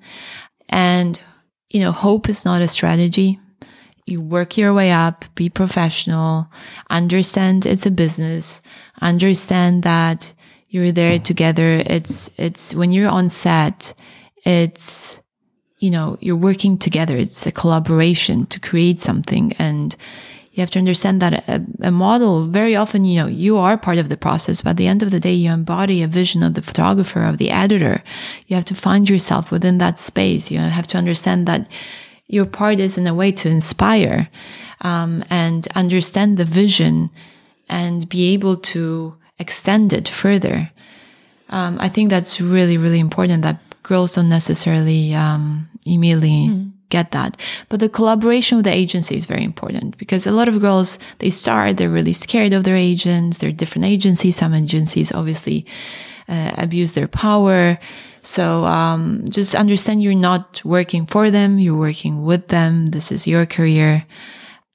And, 0.70 1.20
you 1.70 1.82
know, 1.82 1.92
hope 1.92 2.30
is 2.30 2.46
not 2.46 2.62
a 2.62 2.68
strategy. 2.68 3.40
You 4.06 4.22
work 4.22 4.58
your 4.58 4.74
way 4.74 4.92
up, 4.92 5.26
be 5.36 5.50
professional, 5.50 6.52
understand 6.90 7.68
it's 7.68 7.86
a 7.86 7.92
business, 7.92 8.62
understand 9.02 9.84
that 9.84 10.34
you're 10.68 10.92
there 10.92 11.20
together. 11.20 11.84
It's, 11.86 12.32
it's 12.38 12.74
when 12.74 12.92
you're 12.92 13.10
on 13.10 13.30
set, 13.30 13.94
it's, 14.46 15.22
you 15.78 15.92
know, 15.92 16.18
you're 16.20 16.36
working 16.36 16.78
together. 16.78 17.18
It's 17.18 17.46
a 17.46 17.52
collaboration 17.52 18.46
to 18.48 18.60
create 18.60 19.00
something. 19.00 19.54
And 19.60 19.96
you 20.52 20.62
have 20.62 20.72
to 20.72 20.80
understand 20.80 21.22
that 21.22 21.48
a, 21.48 21.66
a, 21.82 21.92
model 21.92 22.48
very 22.48 22.76
often, 22.76 23.06
you 23.06 23.22
know, 23.22 23.28
you 23.28 23.58
are 23.58 23.78
part 23.78 23.98
of 23.98 24.10
the 24.10 24.18
process, 24.18 24.62
but 24.62 24.72
at 24.72 24.78
the 24.78 24.88
end 24.88 25.04
of 25.04 25.12
the 25.12 25.20
day, 25.20 25.34
you 25.34 25.52
embody 25.52 26.02
a 26.02 26.08
vision 26.08 26.44
of 26.44 26.56
the 26.56 26.62
photographer, 26.62 27.24
of 27.24 27.38
the 27.38 27.52
editor. 27.52 28.04
You 28.48 28.56
have 28.56 28.66
to 28.66 28.76
find 28.76 29.10
yourself 29.10 29.52
within 29.52 29.78
that 29.78 30.00
space. 30.00 30.50
You 30.52 30.60
have 30.60 30.88
to 30.88 30.98
understand 30.98 31.48
that 31.48 31.68
your 32.28 32.46
part 32.46 32.80
is 32.80 32.98
in 32.98 33.08
a 33.08 33.14
way 33.14 33.32
to 33.32 33.50
inspire, 33.50 34.30
um, 34.82 35.24
and 35.30 35.68
understand 35.76 36.38
the 36.38 36.46
vision 36.46 37.10
and 37.68 38.10
be 38.10 38.34
able 38.34 38.58
to 38.58 39.16
extend 39.38 39.94
it 39.94 40.08
further. 40.08 40.72
Um, 41.50 41.78
I 41.80 41.90
think 41.90 42.10
that's 42.10 42.42
really, 42.42 42.78
really 42.78 43.00
important 43.00 43.44
that 43.44 43.60
girls 43.84 44.16
don't 44.16 44.30
necessarily 44.30 45.14
um, 45.14 45.68
immediately 45.86 46.48
mm. 46.50 46.72
Get 46.90 47.12
that. 47.12 47.38
But 47.70 47.80
the 47.80 47.90
collaboration 47.90 48.58
with 48.58 48.66
the 48.66 48.74
agency 48.74 49.16
is 49.16 49.26
very 49.26 49.44
important 49.44 49.98
because 49.98 50.28
a 50.28 50.32
lot 50.32 50.48
of 50.48 50.60
girls, 50.60 51.00
they 51.20 51.30
start, 51.30 51.78
they're 51.78 51.90
really 51.90 52.14
scared 52.14 52.54
of 52.54 52.64
their 52.64 52.76
agents. 52.76 53.38
They're 53.38 53.52
different 53.52 53.86
agencies. 53.86 54.36
Some 54.36 54.54
agencies 54.54 55.12
obviously 55.12 55.66
uh, 56.28 56.54
abuse 56.58 56.94
their 56.94 57.08
power. 57.08 57.80
So 58.22 58.66
um, 58.66 59.26
just 59.30 59.56
understand 59.56 60.04
you're 60.04 60.14
not 60.14 60.62
working 60.66 61.06
for 61.06 61.32
them, 61.32 61.58
you're 61.58 61.78
working 61.78 62.24
with 62.24 62.50
them. 62.50 62.88
This 62.88 63.12
is 63.12 63.28
your 63.28 63.46
career. 63.46 64.06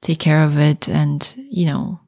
Take 0.00 0.18
care 0.18 0.42
of 0.42 0.58
it. 0.58 0.88
And, 0.88 1.34
you 1.36 1.66
know, 1.66 2.00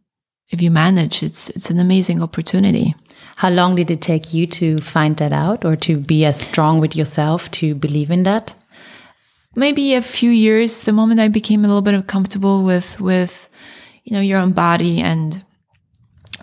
if 0.49 0.63
you 0.63 0.71
manage, 0.71 1.23
it's, 1.23 1.51
it's 1.51 1.71
an 1.71 1.79
amazing 1.79 2.23
opportunity. 2.23 2.95
How 3.37 3.51
long 3.51 3.75
did 3.75 3.91
it 3.91 4.01
take 4.01 4.33
you 4.33 4.47
to 4.47 4.79
find 4.79 5.17
that 5.19 5.33
out 5.33 5.65
or 5.65 5.77
to 5.77 5.99
be 5.99 6.25
as 6.25 6.41
strong 6.41 6.81
with 6.81 6.97
yourself 6.97 7.51
to 7.53 7.75
believe 7.75 8.11
in 8.11 8.23
that? 8.23 8.55
Maybe 9.57 9.95
a 9.95 10.03
few 10.03 10.31
years, 10.31 10.85
the 10.85 10.93
moment 10.93 11.21
I 11.21 11.29
became 11.29 11.65
a 11.65 11.69
little 11.69 11.83
bit 11.83 12.07
comfortable 12.07 12.63
with, 12.63 13.01
with, 13.01 13.49
you 14.05 14.13
know, 14.13 14.21
your 14.21 14.39
own 14.39 14.53
body 14.53 15.01
and 15.01 15.43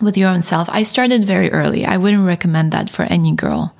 with 0.02 0.16
your 0.16 0.30
own 0.30 0.42
self. 0.42 0.68
I 0.70 0.82
started 0.82 1.24
very 1.24 1.50
early. 1.52 1.86
I 1.86 1.96
wouldn't 1.96 2.26
recommend 2.26 2.72
that 2.72 2.90
for 2.90 3.04
any 3.04 3.32
girl. 3.32 3.76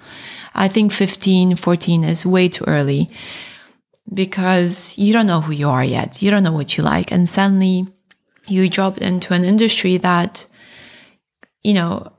I 0.55 0.69
think 0.69 0.93
15, 0.93 1.57
14 1.57 2.05
is 2.05 2.25
way 2.25 2.49
too 2.49 2.65
early 2.67 3.11
because 4.13 4.97
you 4.97 5.13
don't 5.13 5.27
know 5.27 5.41
who 5.41 5.53
you 5.53 5.69
are 5.69 5.85
yet. 5.85 6.23
You 6.23 6.31
don't 6.31 6.45
know 6.45 6.53
what 6.53 6.77
you 6.77 6.85
like. 6.85 7.11
And 7.11 7.29
suddenly 7.29 7.89
you 8.47 8.69
drop 8.69 8.99
into 8.99 9.35
an 9.35 9.45
industry 9.45 9.97
that, 9.99 10.47
you 11.63 11.75
know, 11.75 12.13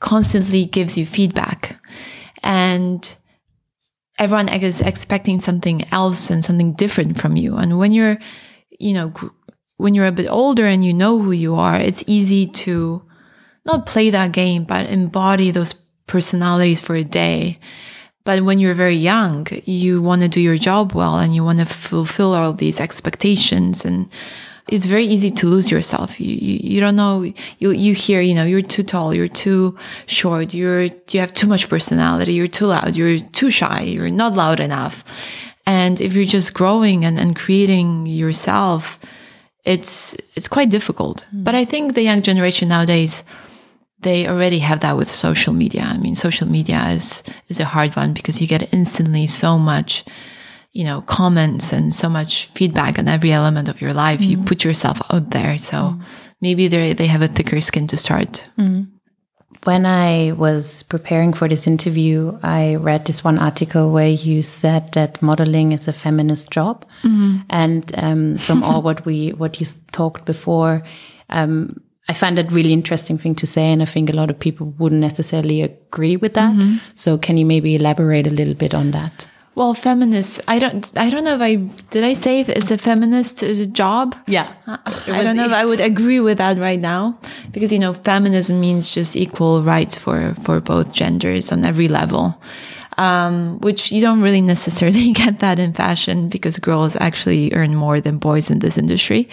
constantly 0.00 0.64
gives 0.64 0.96
you 0.96 1.04
feedback 1.06 1.78
and 2.42 3.16
everyone 4.18 4.48
is 4.48 4.80
expecting 4.80 5.40
something 5.40 5.84
else 5.92 6.30
and 6.30 6.44
something 6.44 6.72
different 6.72 7.20
from 7.20 7.36
you. 7.36 7.56
And 7.56 7.78
when 7.78 7.92
you're, 7.92 8.18
you 8.78 8.94
know, 8.94 9.12
when 9.76 9.94
you're 9.94 10.06
a 10.06 10.12
bit 10.12 10.28
older 10.28 10.66
and 10.66 10.84
you 10.84 10.94
know 10.94 11.20
who 11.20 11.32
you 11.32 11.56
are, 11.56 11.76
it's 11.76 12.04
easy 12.06 12.46
to 12.46 13.02
not 13.66 13.86
play 13.86 14.10
that 14.10 14.32
game, 14.32 14.64
but 14.64 14.86
embody 14.86 15.50
those 15.50 15.74
personalities 16.06 16.80
for 16.80 16.94
a 16.94 17.04
day. 17.04 17.58
But 18.24 18.42
when 18.42 18.58
you're 18.58 18.74
very 18.74 18.96
young, 18.96 19.46
you 19.64 20.00
want 20.00 20.22
to 20.22 20.28
do 20.28 20.40
your 20.40 20.56
job 20.56 20.94
well 20.94 21.18
and 21.18 21.34
you 21.34 21.44
want 21.44 21.58
to 21.58 21.66
fulfill 21.66 22.34
all 22.34 22.52
these 22.52 22.80
expectations 22.80 23.84
and 23.84 24.08
it's 24.68 24.86
very 24.86 25.06
easy 25.06 25.30
to 25.30 25.46
lose 25.46 25.70
yourself. 25.70 26.20
You, 26.20 26.34
you, 26.34 26.58
you, 26.74 26.80
don't 26.80 26.96
know, 26.96 27.22
you, 27.58 27.70
you 27.70 27.94
hear, 27.94 28.20
you 28.20 28.34
know, 28.34 28.44
you're 28.44 28.62
too 28.62 28.82
tall, 28.82 29.12
you're 29.12 29.28
too 29.28 29.76
short, 30.06 30.54
you're, 30.54 30.84
you 30.84 31.20
have 31.20 31.34
too 31.34 31.46
much 31.46 31.68
personality, 31.68 32.32
you're 32.32 32.48
too 32.48 32.66
loud, 32.66 32.96
you're 32.96 33.18
too 33.18 33.50
shy, 33.50 33.82
you're 33.82 34.10
not 34.10 34.34
loud 34.34 34.60
enough. 34.60 35.04
And 35.66 36.00
if 36.00 36.14
you're 36.14 36.24
just 36.24 36.54
growing 36.54 37.04
and, 37.04 37.18
and 37.18 37.36
creating 37.36 38.06
yourself, 38.06 38.98
it's, 39.64 40.14
it's 40.34 40.48
quite 40.48 40.70
difficult. 40.70 41.24
Mm. 41.34 41.44
But 41.44 41.54
I 41.54 41.64
think 41.64 41.94
the 41.94 42.02
young 42.02 42.22
generation 42.22 42.68
nowadays, 42.68 43.24
they 44.00 44.28
already 44.28 44.58
have 44.58 44.80
that 44.80 44.96
with 44.96 45.10
social 45.10 45.52
media. 45.52 45.82
I 45.82 45.96
mean, 45.98 46.14
social 46.14 46.48
media 46.48 46.88
is, 46.88 47.22
is 47.48 47.60
a 47.60 47.64
hard 47.64 47.96
one 47.96 48.12
because 48.12 48.40
you 48.40 48.46
get 48.46 48.72
instantly 48.72 49.26
so 49.26 49.58
much 49.58 50.04
you 50.74 50.82
know, 50.84 51.02
comments 51.02 51.72
and 51.72 51.94
so 51.94 52.10
much 52.10 52.46
feedback 52.46 52.98
on 52.98 53.08
every 53.08 53.32
element 53.32 53.68
of 53.68 53.80
your 53.80 53.94
life. 53.94 54.20
Mm. 54.20 54.26
You 54.26 54.38
put 54.38 54.64
yourself 54.64 55.00
out 55.12 55.30
there. 55.30 55.56
So 55.56 55.76
mm. 55.76 56.02
maybe 56.40 56.68
they 56.68 56.92
they 56.92 57.06
have 57.06 57.22
a 57.22 57.28
thicker 57.28 57.60
skin 57.60 57.86
to 57.86 57.96
start. 57.96 58.44
Mm. 58.58 58.88
When 59.62 59.86
I 59.86 60.32
was 60.32 60.82
preparing 60.82 61.32
for 61.32 61.48
this 61.48 61.66
interview, 61.66 62.38
I 62.42 62.74
read 62.74 63.06
this 63.06 63.24
one 63.24 63.38
article 63.38 63.92
where 63.92 64.08
you 64.08 64.42
said 64.42 64.92
that 64.92 65.22
modeling 65.22 65.72
is 65.72 65.88
a 65.88 65.92
feminist 65.92 66.50
job, 66.50 66.84
-hmm. 67.02 67.44
and 67.48 67.82
um, 67.96 68.38
from 68.38 68.62
all 68.62 68.82
what 68.88 69.06
we 69.06 69.32
what 69.38 69.60
you 69.60 69.66
talked 69.90 70.24
before, 70.24 70.82
um, 71.28 71.68
I 72.08 72.14
find 72.14 72.36
that 72.36 72.52
really 72.52 72.72
interesting 72.72 73.20
thing 73.20 73.36
to 73.36 73.46
say, 73.46 73.72
and 73.72 73.82
I 73.82 73.86
think 73.86 74.10
a 74.10 74.16
lot 74.16 74.30
of 74.30 74.38
people 74.38 74.66
wouldn't 74.78 75.00
necessarily 75.00 75.62
agree 75.62 76.18
with 76.18 76.32
that. 76.34 76.52
-hmm. 76.54 76.78
So, 76.94 77.18
can 77.18 77.36
you 77.36 77.46
maybe 77.46 77.68
elaborate 77.74 78.30
a 78.30 78.32
little 78.32 78.54
bit 78.54 78.74
on 78.74 78.90
that? 78.90 79.33
Well, 79.56 79.72
feminist. 79.74 80.40
I 80.48 80.58
don't. 80.58 80.90
I 80.98 81.10
don't 81.10 81.22
know 81.22 81.36
if 81.36 81.40
I 81.40 81.54
did. 81.90 82.02
I 82.02 82.14
say 82.14 82.40
if 82.40 82.48
it's 82.48 82.72
a 82.72 82.78
feminist 82.78 83.38
job. 83.72 84.16
Yeah. 84.26 84.52
I 84.66 85.22
don't 85.22 85.36
know 85.36 85.46
if 85.46 85.52
I 85.52 85.64
would 85.64 85.80
agree 85.80 86.18
with 86.18 86.38
that 86.38 86.58
right 86.58 86.80
now, 86.80 87.18
because 87.52 87.70
you 87.70 87.78
know, 87.78 87.92
feminism 87.94 88.58
means 88.58 88.92
just 88.92 89.14
equal 89.14 89.62
rights 89.62 89.96
for 89.96 90.34
for 90.42 90.60
both 90.60 90.92
genders 90.92 91.52
on 91.52 91.64
every 91.64 91.86
level, 91.86 92.42
um, 92.98 93.60
which 93.60 93.92
you 93.92 94.00
don't 94.00 94.22
really 94.22 94.40
necessarily 94.40 95.12
get 95.22 95.38
that 95.38 95.60
in 95.60 95.72
fashion 95.72 96.28
because 96.28 96.58
girls 96.58 96.96
actually 96.96 97.52
earn 97.54 97.76
more 97.76 98.00
than 98.00 98.18
boys 98.18 98.50
in 98.50 98.58
this 98.58 98.76
industry, 98.76 99.28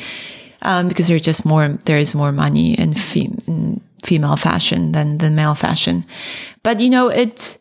um, 0.61 0.87
because 0.87 1.07
there's 1.07 1.23
just 1.25 1.45
more. 1.45 1.67
There 1.85 1.97
is 1.97 2.13
more 2.13 2.31
money 2.31 2.77
in, 2.77 2.93
fem- 2.93 3.39
in 3.47 3.81
female 4.03 4.35
fashion 4.35 4.91
than 4.91 5.17
than 5.17 5.33
male 5.33 5.55
fashion, 5.55 6.05
but 6.61 6.79
you 6.79 6.91
know 6.91 7.07
it 7.09 7.57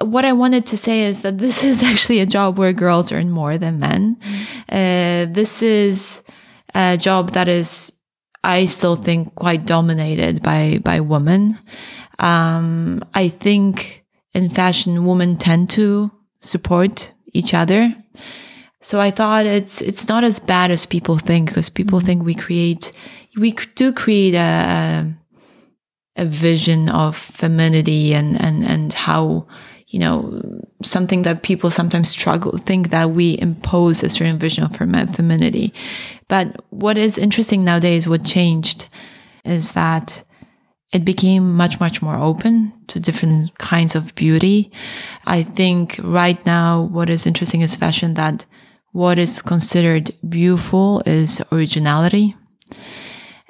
what 0.00 0.24
I 0.24 0.32
wanted 0.32 0.66
to 0.66 0.76
say 0.76 1.02
is 1.04 1.22
that 1.22 1.38
this 1.38 1.64
is 1.70 1.82
actually 1.82 2.20
a 2.20 2.26
job 2.26 2.58
where 2.58 2.72
girls 2.72 3.12
earn 3.12 3.30
more 3.30 3.58
than 3.58 3.78
men. 3.78 4.18
Uh, 4.68 5.26
this 5.30 5.62
is 5.62 6.22
a 6.74 6.96
job 6.96 7.32
that 7.32 7.48
is, 7.48 7.92
I 8.42 8.66
still 8.66 8.96
think, 8.96 9.34
quite 9.34 9.66
dominated 9.66 10.42
by 10.42 10.80
by 10.82 11.00
women. 11.00 11.58
Um, 12.18 13.02
I 13.14 13.28
think 13.28 14.04
in 14.34 14.50
fashion, 14.50 15.04
women 15.04 15.36
tend 15.36 15.70
to 15.70 16.10
support 16.40 17.12
each 17.32 17.54
other. 17.54 17.94
So 18.80 19.00
I 19.00 19.10
thought 19.10 19.46
it's 19.46 19.80
it's 19.82 20.08
not 20.08 20.24
as 20.24 20.38
bad 20.38 20.70
as 20.70 20.86
people 20.86 21.18
think 21.18 21.48
because 21.48 21.68
people 21.68 21.98
mm-hmm. 21.98 22.06
think 22.06 22.24
we 22.24 22.34
create 22.34 22.92
we 23.36 23.52
do 23.74 23.92
create 23.92 24.34
a 24.34 25.12
a 26.20 26.26
vision 26.26 26.88
of 26.90 27.16
femininity 27.16 28.12
and, 28.12 28.38
and, 28.40 28.62
and 28.62 28.92
how, 28.92 29.46
you 29.88 29.98
know, 29.98 30.40
something 30.82 31.22
that 31.22 31.42
people 31.42 31.70
sometimes 31.70 32.10
struggle, 32.10 32.58
think 32.58 32.90
that 32.90 33.10
we 33.10 33.38
impose 33.40 34.02
a 34.02 34.10
certain 34.10 34.38
vision 34.38 34.62
of 34.62 34.76
fem 34.76 34.92
femininity. 35.08 35.72
But 36.28 36.62
what 36.68 36.98
is 36.98 37.16
interesting 37.16 37.64
nowadays, 37.64 38.06
what 38.06 38.24
changed 38.24 38.86
is 39.46 39.72
that 39.72 40.22
it 40.92 41.06
became 41.06 41.56
much, 41.56 41.80
much 41.80 42.02
more 42.02 42.16
open 42.16 42.72
to 42.88 43.00
different 43.00 43.56
kinds 43.58 43.94
of 43.94 44.14
beauty. 44.14 44.70
I 45.24 45.42
think 45.42 45.98
right 46.02 46.44
now, 46.44 46.82
what 46.82 47.08
is 47.08 47.26
interesting 47.26 47.62
is 47.62 47.76
fashion 47.76 48.14
that 48.14 48.44
what 48.92 49.18
is 49.18 49.40
considered 49.40 50.10
beautiful 50.28 51.02
is 51.06 51.40
originality. 51.50 52.34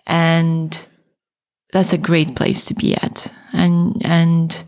And 0.07 0.87
that's 1.73 1.93
a 1.93 1.99
great 1.99 2.37
place 2.37 2.65
to 2.67 2.75
be 2.75 2.95
at. 2.95 3.33
And, 3.53 3.95
and, 4.05 4.65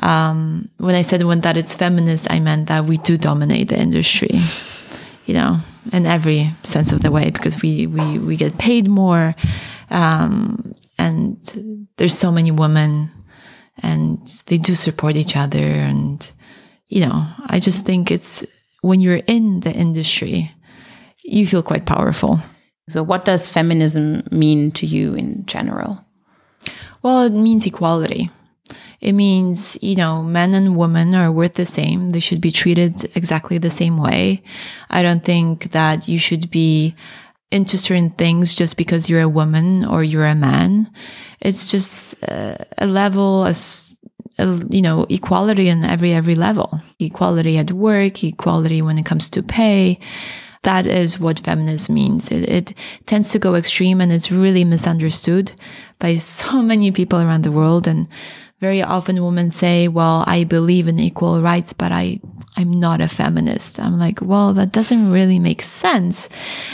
um, 0.00 0.68
when 0.78 0.94
I 0.94 1.02
said 1.02 1.22
when 1.22 1.40
that 1.40 1.56
it's 1.56 1.74
feminist, 1.74 2.30
I 2.30 2.38
meant 2.38 2.68
that 2.68 2.84
we 2.84 2.98
do 2.98 3.16
dominate 3.16 3.68
the 3.68 3.78
industry, 3.78 4.30
you 5.24 5.34
know, 5.34 5.58
in 5.92 6.06
every 6.06 6.50
sense 6.62 6.92
of 6.92 7.00
the 7.00 7.10
way, 7.10 7.30
because 7.30 7.62
we, 7.62 7.86
we, 7.86 8.18
we 8.18 8.36
get 8.36 8.58
paid 8.58 8.88
more. 8.88 9.34
Um, 9.90 10.74
and 10.98 11.88
there's 11.96 12.16
so 12.16 12.30
many 12.30 12.50
women 12.50 13.10
and 13.82 14.26
they 14.46 14.58
do 14.58 14.74
support 14.74 15.16
each 15.16 15.36
other. 15.36 15.58
And, 15.58 16.30
you 16.88 17.06
know, 17.06 17.26
I 17.46 17.60
just 17.60 17.84
think 17.84 18.10
it's 18.10 18.44
when 18.82 19.00
you're 19.00 19.22
in 19.26 19.60
the 19.60 19.72
industry, 19.72 20.50
you 21.24 21.46
feel 21.46 21.62
quite 21.62 21.86
powerful. 21.86 22.38
So, 22.88 23.02
what 23.02 23.24
does 23.24 23.50
feminism 23.50 24.22
mean 24.30 24.70
to 24.72 24.86
you 24.86 25.14
in 25.14 25.44
general? 25.46 26.05
Well, 27.02 27.24
it 27.24 27.32
means 27.32 27.66
equality. 27.66 28.30
It 29.00 29.12
means, 29.12 29.78
you 29.82 29.94
know, 29.94 30.22
men 30.22 30.54
and 30.54 30.76
women 30.76 31.14
are 31.14 31.30
worth 31.30 31.54
the 31.54 31.66
same. 31.66 32.10
They 32.10 32.20
should 32.20 32.40
be 32.40 32.50
treated 32.50 33.10
exactly 33.14 33.58
the 33.58 33.70
same 33.70 33.98
way. 33.98 34.42
I 34.90 35.02
don't 35.02 35.24
think 35.24 35.72
that 35.72 36.08
you 36.08 36.18
should 36.18 36.50
be 36.50 36.96
into 37.50 37.78
certain 37.78 38.10
things 38.10 38.54
just 38.54 38.76
because 38.76 39.08
you're 39.08 39.22
a 39.22 39.28
woman 39.28 39.84
or 39.84 40.02
you're 40.02 40.26
a 40.26 40.34
man. 40.34 40.90
It's 41.40 41.70
just 41.70 42.16
uh, 42.28 42.56
a 42.78 42.86
level, 42.86 43.44
as 43.44 43.94
you 44.38 44.82
know, 44.82 45.06
equality 45.08 45.70
on 45.70 45.84
every 45.84 46.12
every 46.12 46.34
level. 46.34 46.80
Equality 46.98 47.58
at 47.58 47.72
work, 47.72 48.24
equality 48.24 48.82
when 48.82 48.98
it 48.98 49.06
comes 49.06 49.30
to 49.30 49.42
pay. 49.42 49.98
That 50.66 50.88
is 50.88 51.20
what 51.20 51.38
feminism 51.38 51.94
means. 51.94 52.32
It, 52.32 52.48
it 52.48 52.74
tends 53.06 53.30
to 53.30 53.38
go 53.38 53.54
extreme 53.54 54.00
and 54.00 54.10
it's 54.10 54.32
really 54.32 54.64
misunderstood 54.64 55.52
by 56.00 56.16
so 56.40 56.60
many 56.60 56.90
people 56.90 57.20
around 57.20 57.44
the 57.44 57.52
world. 57.52 57.86
And 57.86 58.08
very 58.60 58.82
often 58.82 59.22
women 59.22 59.52
say, 59.52 59.86
well, 59.86 60.24
I 60.26 60.42
believe 60.42 60.88
in 60.88 60.98
equal 60.98 61.40
rights, 61.40 61.72
but 61.72 61.92
I, 61.92 62.18
I'm 62.56 62.80
not 62.80 63.00
a 63.00 63.06
feminist. 63.06 63.78
I'm 63.78 63.96
like, 63.96 64.20
well, 64.20 64.54
that 64.54 64.72
doesn't 64.72 65.12
really 65.12 65.38
make 65.38 65.62
sense. 65.62 66.28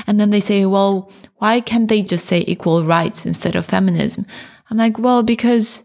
And 0.07 0.19
then 0.19 0.31
they 0.31 0.41
say, 0.41 0.65
well, 0.65 1.13
why 1.37 1.61
can't 1.61 1.91
they 1.91 2.01
just 2.01 2.25
say 2.25 2.45
equal 2.47 2.87
rights 2.87 3.27
instead 3.27 3.57
of 3.57 3.67
feminism? 3.67 4.25
I'm 4.71 4.79
like, 4.79 4.99
well, 4.99 5.23
because 5.23 5.85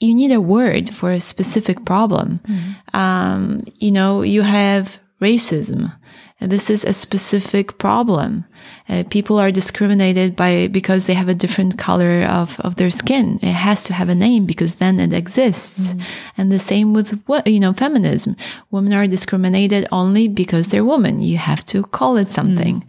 you 0.00 0.16
need 0.16 0.32
a 0.32 0.40
word 0.40 0.92
for 0.92 1.12
a 1.12 1.20
specific 1.20 1.84
problem. 1.84 2.38
Mm-hmm. 2.38 2.96
Um, 2.96 3.60
you 3.76 3.92
know, 3.92 4.22
you 4.22 4.42
have 4.42 4.98
racism. 5.22 5.96
And 6.38 6.52
this 6.52 6.68
is 6.68 6.84
a 6.84 6.92
specific 6.92 7.78
problem. 7.78 8.44
Uh, 8.90 9.04
people 9.08 9.38
are 9.38 9.50
discriminated 9.50 10.36
by 10.36 10.68
because 10.68 11.06
they 11.06 11.14
have 11.14 11.30
a 11.30 11.34
different 11.34 11.78
color 11.78 12.24
of, 12.24 12.60
of 12.60 12.76
their 12.76 12.90
skin. 12.90 13.38
It 13.40 13.52
has 13.52 13.84
to 13.84 13.94
have 13.94 14.10
a 14.10 14.14
name 14.14 14.44
because 14.44 14.74
then 14.74 15.00
it 15.00 15.14
exists. 15.14 15.94
Mm. 15.94 16.02
And 16.36 16.52
the 16.52 16.58
same 16.58 16.92
with 16.92 17.22
what 17.26 17.46
you 17.46 17.58
know, 17.58 17.72
feminism. 17.72 18.36
Women 18.70 18.92
are 18.92 19.06
discriminated 19.06 19.86
only 19.90 20.28
because 20.28 20.68
they're 20.68 20.84
women. 20.84 21.22
You 21.22 21.38
have 21.38 21.64
to 21.66 21.82
call 21.84 22.18
it 22.18 22.28
something. 22.28 22.84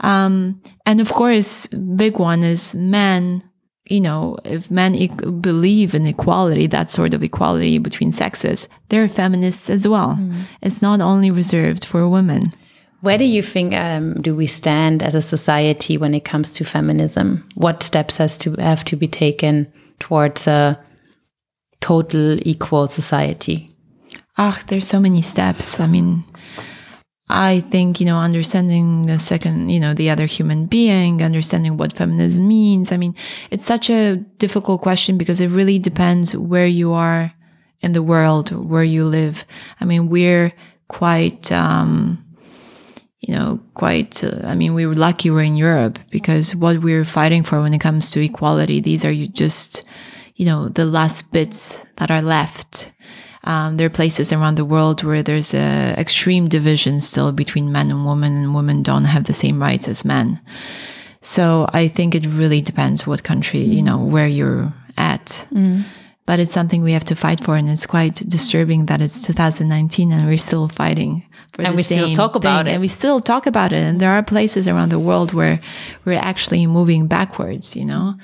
Mm. 0.00 0.06
Um, 0.06 0.60
and 0.84 1.00
of 1.00 1.10
course, 1.10 1.66
big 1.68 2.18
one 2.18 2.42
is 2.42 2.74
men 2.74 3.42
you 3.86 4.00
know, 4.00 4.38
if 4.44 4.70
men 4.70 4.94
e- 4.94 5.08
believe 5.08 5.94
in 5.94 6.06
equality, 6.06 6.66
that 6.66 6.90
sort 6.90 7.12
of 7.12 7.22
equality 7.22 7.76
between 7.78 8.12
sexes, 8.12 8.66
they're 8.88 9.08
feminists 9.08 9.68
as 9.68 9.86
well. 9.86 10.16
Mm. 10.18 10.44
It's 10.62 10.80
not 10.80 11.02
only 11.02 11.30
reserved 11.30 11.84
for 11.84 12.08
women. 12.08 12.52
Where 13.04 13.18
do 13.18 13.26
you 13.26 13.42
think 13.42 13.74
um, 13.74 14.14
do 14.22 14.34
we 14.34 14.46
stand 14.46 15.02
as 15.02 15.14
a 15.14 15.20
society 15.20 15.98
when 15.98 16.14
it 16.14 16.24
comes 16.24 16.50
to 16.52 16.64
feminism? 16.64 17.46
What 17.54 17.82
steps 17.82 18.16
has 18.16 18.38
to 18.38 18.54
have 18.54 18.82
to 18.86 18.96
be 18.96 19.06
taken 19.06 19.70
towards 19.98 20.46
a 20.46 20.82
total 21.82 22.38
equal 22.48 22.86
society? 22.86 23.70
Ah, 24.38 24.58
there's 24.68 24.88
so 24.88 25.00
many 25.00 25.20
steps. 25.20 25.80
I 25.80 25.86
mean, 25.86 26.24
I 27.28 27.60
think, 27.70 28.00
you 28.00 28.06
know, 28.06 28.16
understanding 28.16 29.04
the 29.04 29.18
second, 29.18 29.68
you 29.68 29.80
know, 29.80 29.92
the 29.92 30.08
other 30.08 30.24
human 30.24 30.64
being, 30.64 31.22
understanding 31.22 31.76
what 31.76 31.92
feminism 31.92 32.48
means. 32.48 32.90
I 32.90 32.96
mean, 32.96 33.14
it's 33.50 33.66
such 33.66 33.90
a 33.90 34.16
difficult 34.38 34.80
question 34.80 35.18
because 35.18 35.42
it 35.42 35.48
really 35.48 35.78
depends 35.78 36.34
where 36.34 36.66
you 36.66 36.94
are 36.94 37.34
in 37.82 37.92
the 37.92 38.02
world, 38.02 38.50
where 38.50 38.82
you 38.82 39.04
live. 39.04 39.44
I 39.78 39.84
mean, 39.84 40.08
we're 40.08 40.54
quite, 40.88 41.52
um, 41.52 42.23
you 43.26 43.32
know, 43.32 43.58
quite, 43.72 44.22
uh, 44.22 44.40
I 44.44 44.54
mean, 44.54 44.74
we 44.74 44.84
were 44.84 44.94
lucky 44.94 45.30
we're 45.30 45.44
in 45.44 45.56
Europe 45.56 45.98
because 46.10 46.54
what 46.54 46.82
we're 46.82 47.06
fighting 47.06 47.42
for 47.42 47.62
when 47.62 47.72
it 47.72 47.80
comes 47.80 48.10
to 48.10 48.20
equality, 48.20 48.80
these 48.80 49.02
are 49.02 49.14
just, 49.14 49.82
you 50.36 50.44
know, 50.44 50.68
the 50.68 50.84
last 50.84 51.32
bits 51.32 51.80
that 51.96 52.10
are 52.10 52.20
left. 52.20 52.92
Um, 53.44 53.78
there 53.78 53.86
are 53.86 53.90
places 53.90 54.30
around 54.30 54.56
the 54.56 54.64
world 54.66 55.02
where 55.02 55.22
there's 55.22 55.54
a 55.54 55.94
extreme 55.96 56.48
division 56.48 57.00
still 57.00 57.32
between 57.32 57.72
men 57.72 57.90
and 57.90 58.04
women, 58.04 58.36
and 58.36 58.54
women 58.54 58.82
don't 58.82 59.04
have 59.04 59.24
the 59.24 59.32
same 59.32 59.62
rights 59.62 59.88
as 59.88 60.04
men. 60.04 60.40
So 61.22 61.66
I 61.72 61.88
think 61.88 62.14
it 62.14 62.26
really 62.26 62.60
depends 62.60 63.06
what 63.06 63.22
country, 63.22 63.60
you 63.60 63.82
know, 63.82 63.98
where 63.98 64.26
you're 64.26 64.70
at. 64.98 65.46
Mm. 65.50 65.84
But 66.26 66.40
it's 66.40 66.52
something 66.52 66.82
we 66.82 66.92
have 66.92 67.04
to 67.06 67.16
fight 67.16 67.40
for, 67.40 67.56
and 67.56 67.70
it's 67.70 67.86
quite 67.86 68.16
disturbing 68.28 68.86
that 68.86 69.00
it's 69.00 69.22
2019 69.22 70.12
and 70.12 70.26
we're 70.26 70.36
still 70.36 70.68
fighting 70.68 71.24
and 71.58 71.76
we 71.76 71.82
still 71.82 72.14
talk 72.14 72.34
about 72.34 72.64
thing. 72.64 72.72
it. 72.72 72.74
and 72.74 72.80
we 72.80 72.88
still 72.88 73.20
talk 73.20 73.46
about 73.46 73.72
it. 73.72 73.78
And 73.78 74.00
there 74.00 74.10
are 74.10 74.22
places 74.22 74.66
around 74.68 74.90
the 74.90 74.98
world 74.98 75.32
where 75.32 75.60
we're 76.04 76.18
actually 76.18 76.66
moving 76.66 77.06
backwards 77.06 77.76
you 77.76 77.84
know 77.84 78.14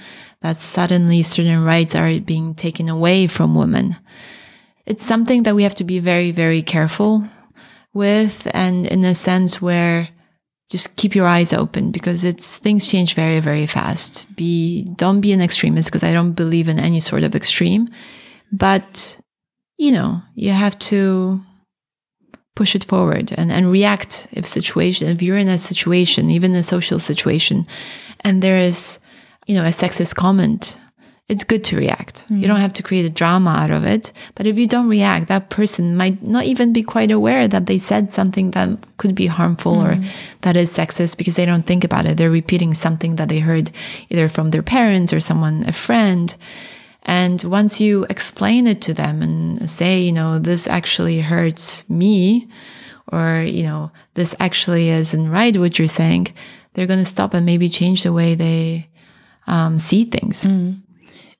that 0.43 0.57
suddenly 0.57 1.23
certain 1.23 1.65
rights 1.65 1.95
are 1.95 2.19
being 2.21 2.55
taken 2.55 2.89
away 2.89 3.27
from 3.27 3.55
women. 3.55 3.97
It's 4.87 5.05
something 5.05 5.43
that 5.45 5.55
we 5.55 5.63
have 5.63 5.75
to 5.77 5.85
be 5.85 5.99
very 5.99 6.31
very 6.31 6.63
careful 6.63 7.25
with 7.93 8.49
and 8.55 8.87
in 8.87 9.05
a 9.05 9.15
sense 9.15 9.61
where 9.61 10.09
just 10.71 10.97
keep 10.97 11.17
your 11.17 11.27
eyes 11.27 11.53
open 11.53 11.91
because 11.91 12.23
it's 12.23 12.57
things 12.57 12.87
change 12.87 13.15
very 13.15 13.41
very 13.41 13.67
fast. 13.67 14.27
Be 14.37 14.85
don't 14.97 15.21
be 15.21 15.33
an 15.33 15.41
extremist 15.41 15.89
because 15.89 16.05
i 16.05 16.13
don't 16.13 16.33
believe 16.33 16.69
in 16.69 16.79
any 16.79 17.01
sort 17.01 17.23
of 17.23 17.35
extreme 17.35 17.89
but 18.53 19.19
you 19.79 19.93
know 19.93 20.23
you 20.35 20.51
have 20.51 20.79
to 20.79 21.41
push 22.55 22.75
it 22.75 22.85
forward 22.85 23.33
and, 23.37 23.51
and 23.51 23.71
react 23.71 24.27
if 24.33 24.47
situation 24.47 25.09
if 25.09 25.23
you're 25.23 25.39
in 25.39 25.49
a 25.49 25.59
situation 25.59 26.31
even 26.31 26.55
a 26.55 26.63
social 26.63 26.99
situation 26.99 27.67
and 28.21 28.43
there 28.43 28.59
is 28.59 28.99
you 29.47 29.55
know 29.55 29.65
a 29.65 29.69
sexist 29.69 30.15
comment 30.15 30.79
it's 31.29 31.45
good 31.45 31.63
to 31.63 31.77
react 31.77 32.25
mm-hmm. 32.25 32.39
you 32.39 32.49
don't 32.49 32.61
have 32.61 32.73
to 32.73 32.83
create 32.83 33.07
a 33.07 33.11
drama 33.11 33.51
out 33.51 33.71
of 33.71 33.85
it 33.85 34.13
but 34.35 34.47
if 34.47 34.59
you 34.59 34.67
don't 34.67 34.89
react 34.89 35.29
that 35.29 35.49
person 35.49 35.97
might 35.97 36.23
not 36.23 36.45
even 36.45 36.73
be 36.73 36.83
quite 36.83 37.11
aware 37.11 37.47
that 37.47 37.67
they 37.67 37.79
said 37.79 38.11
something 38.11 38.51
that 38.51 38.69
could 38.97 39.15
be 39.15 39.27
harmful 39.27 39.77
mm-hmm. 39.77 40.03
or 40.03 40.09
that 40.43 40.57
is 40.57 40.71
sexist 40.77 41.17
because 41.17 41.37
they 41.37 41.47
don't 41.47 41.67
think 41.67 41.85
about 41.85 42.05
it 42.05 42.17
they're 42.17 42.31
repeating 42.31 42.75
something 42.75 43.17
that 43.17 43.29
they 43.29 43.39
heard 43.39 43.71
either 44.11 44.29
from 44.29 44.51
their 44.51 44.63
parents 44.63 45.13
or 45.13 45.21
someone 45.21 45.65
a 45.67 45.73
friend 45.73 46.37
and 47.03 47.43
once 47.45 47.81
you 47.81 48.05
explain 48.11 48.67
it 48.67 48.83
to 48.83 48.95
them 48.95 49.23
and 49.23 49.69
say, 49.69 50.01
you 50.01 50.13
know, 50.13 50.39
this 50.39 50.67
actually 50.67 51.21
hurts 51.21 51.89
me, 51.89 52.49
or, 53.09 53.43
you 53.43 53.65
know, 53.65 53.91
this 54.15 54.35
actually 54.39 54.91
isn't 54.91 55.31
right 55.31 55.57
what 55.57 55.79
you're 55.79 55.89
saying, 55.89 56.29
they're 56.75 56.87
going 56.87 56.99
to 56.99 57.05
stop 57.05 57.35
and 57.35 57.47
maybe 57.47 57.69
change 57.69 58.03
the 58.03 58.13
way 58.13 58.35
they 58.35 58.89
um, 59.47 59.79
see 59.79 60.05
things. 60.05 60.45
Mm. 60.45 60.83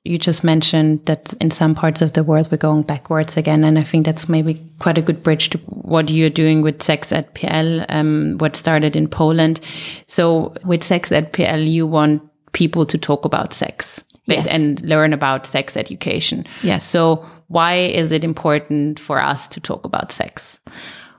You 0.03 0.17
just 0.17 0.43
mentioned 0.43 1.05
that 1.05 1.31
in 1.39 1.51
some 1.51 1.75
parts 1.75 2.01
of 2.01 2.13
the 2.13 2.23
world 2.23 2.49
we're 2.51 2.57
going 2.57 2.81
backwards 2.81 3.37
again, 3.37 3.63
and 3.63 3.77
I 3.77 3.83
think 3.83 4.07
that's 4.07 4.27
maybe 4.27 4.59
quite 4.79 4.97
a 4.97 5.01
good 5.01 5.21
bridge 5.21 5.51
to 5.51 5.59
what 5.59 6.09
you're 6.09 6.31
doing 6.31 6.63
with 6.63 6.79
SexEd.pl, 6.79 7.85
um, 7.87 8.39
what 8.39 8.55
started 8.55 8.95
in 8.95 9.07
Poland. 9.07 9.59
So 10.07 10.55
with 10.65 10.81
SexEd.pl, 10.81 11.59
you 11.59 11.85
want 11.85 12.23
people 12.51 12.85
to 12.87 12.97
talk 12.97 13.25
about 13.25 13.53
sex 13.53 14.03
yes. 14.25 14.53
and 14.53 14.81
learn 14.81 15.13
about 15.13 15.45
sex 15.45 15.75
education. 15.75 16.45
Yes. 16.63 16.85
So 16.85 17.25
why 17.47 17.75
is 17.75 18.11
it 18.11 18.23
important 18.23 18.99
for 18.99 19.21
us 19.21 19.47
to 19.49 19.59
talk 19.59 19.85
about 19.85 20.11
sex? 20.11 20.59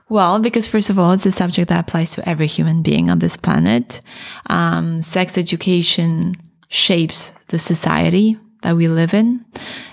Well, 0.09 0.39
because 0.39 0.67
first 0.67 0.89
of 0.89 0.99
all, 0.99 1.11
it's 1.11 1.25
a 1.25 1.31
subject 1.31 1.69
that 1.69 1.87
applies 1.87 2.11
to 2.13 2.27
every 2.27 2.47
human 2.47 2.83
being 2.83 3.09
on 3.09 3.19
this 3.19 3.37
planet. 3.37 4.01
Um, 4.47 5.01
sex 5.01 5.37
education 5.37 6.35
shapes 6.69 7.33
the 7.47 7.59
society 7.59 8.37
that 8.63 8.75
we 8.75 8.87
live 8.87 9.13
in. 9.13 9.45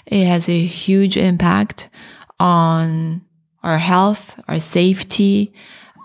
It 0.07 0.27
has 0.27 0.49
a 0.49 0.65
huge 0.65 1.17
impact 1.17 1.91
on 2.39 3.23
our 3.63 3.79
health, 3.79 4.41
our 4.49 4.61
safety, 4.61 5.53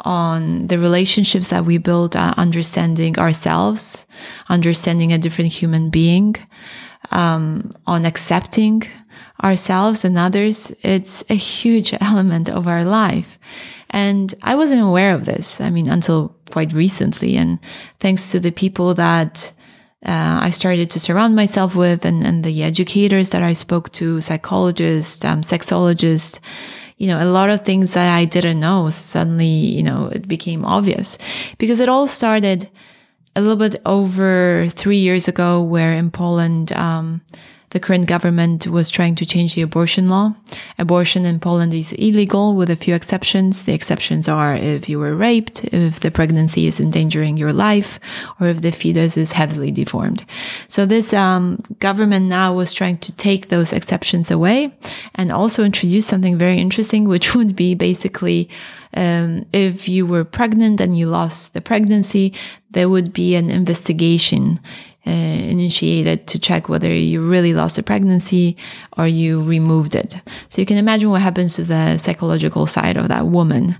on 0.01 0.67
the 0.67 0.77
relationships 0.77 1.49
that 1.49 1.65
we 1.65 1.77
build, 1.77 2.15
uh, 2.15 2.33
understanding 2.37 3.17
ourselves, 3.17 4.05
understanding 4.49 5.11
a 5.11 5.17
different 5.17 5.51
human 5.51 5.89
being 5.89 6.35
um, 7.11 7.71
on 7.85 8.05
accepting 8.05 8.83
ourselves 9.43 10.05
and 10.05 10.17
others, 10.17 10.71
it's 10.81 11.23
a 11.29 11.35
huge 11.35 11.93
element 12.01 12.49
of 12.49 12.67
our 12.67 12.83
life. 12.83 13.37
And 13.89 14.33
I 14.41 14.55
wasn't 14.55 14.81
aware 14.81 15.13
of 15.13 15.25
this. 15.25 15.61
I 15.61 15.69
mean, 15.69 15.87
until 15.87 16.35
quite 16.51 16.73
recently. 16.73 17.37
And 17.37 17.59
thanks 17.99 18.31
to 18.31 18.39
the 18.39 18.51
people 18.51 18.93
that 18.95 19.51
uh, 20.05 20.39
I 20.41 20.49
started 20.51 20.89
to 20.91 20.99
surround 20.99 21.35
myself 21.35 21.75
with 21.75 22.05
and, 22.05 22.25
and 22.25 22.43
the 22.43 22.63
educators 22.63 23.29
that 23.29 23.41
I 23.41 23.53
spoke 23.53 23.91
to, 23.93 24.21
psychologists, 24.21 25.25
um, 25.25 25.41
sexologists, 25.41 26.39
you 26.97 27.07
know, 27.07 27.21
a 27.21 27.25
lot 27.25 27.49
of 27.49 27.65
things 27.65 27.93
that 27.93 28.13
I 28.13 28.25
didn't 28.25 28.59
know 28.59 28.89
suddenly, 28.89 29.47
you 29.47 29.83
know, 29.83 30.07
it 30.07 30.27
became 30.27 30.63
obvious 30.63 31.17
because 31.57 31.79
it 31.79 31.89
all 31.89 32.07
started 32.07 32.69
a 33.35 33.41
little 33.41 33.57
bit 33.57 33.81
over 33.85 34.67
three 34.69 34.97
years 34.97 35.27
ago, 35.27 35.61
where 35.61 35.93
in 35.93 36.11
Poland, 36.11 36.71
um, 36.71 37.21
the 37.75 37.79
current 37.81 38.07
government 38.07 38.67
was 38.67 38.89
trying 38.89 39.15
to 39.15 39.25
change 39.25 39.53
the 39.53 39.61
abortion 39.61 40.07
law. 40.07 40.33
Abortion 40.77 41.25
in 41.25 41.41
Poland 41.41 41.73
is 41.73 41.91
illegal 41.91 42.55
with 42.55 42.69
a 42.69 42.77
few 42.77 42.95
exceptions. 42.95 43.65
The 43.65 43.73
exceptions 43.73 44.29
are 44.29 44.55
if 44.55 44.87
you 44.87 44.97
were 44.97 45.13
raped, 45.13 45.65
if 45.73 45.99
the 45.99 46.09
pregnancy 46.09 46.67
is 46.67 46.79
endangering 46.79 47.35
your 47.35 47.51
life, 47.51 47.99
or 48.39 48.47
if 48.47 48.61
the 48.61 48.71
fetus 48.71 49.17
is 49.17 49.33
heavily 49.33 49.71
deformed. 49.71 50.23
So 50.69 50.85
this 50.85 51.13
um, 51.13 51.57
government 51.79 52.27
now 52.27 52.53
was 52.53 52.71
trying 52.71 52.99
to 52.99 53.11
take 53.17 53.49
those 53.49 53.73
exceptions 53.73 54.31
away 54.31 54.73
and 55.15 55.29
also 55.29 55.65
introduce 55.65 56.07
something 56.07 56.37
very 56.37 56.59
interesting, 56.59 57.09
which 57.09 57.35
would 57.35 57.57
be 57.57 57.75
basically 57.75 58.47
um, 58.95 59.45
if 59.51 59.89
you 59.89 60.05
were 60.05 60.23
pregnant 60.23 60.79
and 60.79 60.97
you 60.97 61.07
lost 61.07 61.53
the 61.53 61.61
pregnancy, 61.61 62.33
there 62.75 62.89
would 62.89 63.13
be 63.13 63.35
an 63.35 63.49
investigation 63.49 64.59
uh, 65.07 65.11
initiated 65.11 66.27
to 66.27 66.37
check 66.37 66.67
whether 66.67 66.93
you 66.93 67.25
really 67.25 67.53
lost 67.53 67.77
a 67.77 67.83
pregnancy 67.83 68.57
or 68.97 69.07
you 69.07 69.41
removed 69.43 69.95
it. 69.95 70.21
So 70.49 70.61
you 70.61 70.65
can 70.65 70.77
imagine 70.77 71.09
what 71.09 71.21
happens 71.21 71.55
to 71.55 71.63
the 71.63 71.97
psychological 71.97 72.67
side 72.67 72.97
of 72.97 73.07
that 73.07 73.27
woman. 73.27 73.77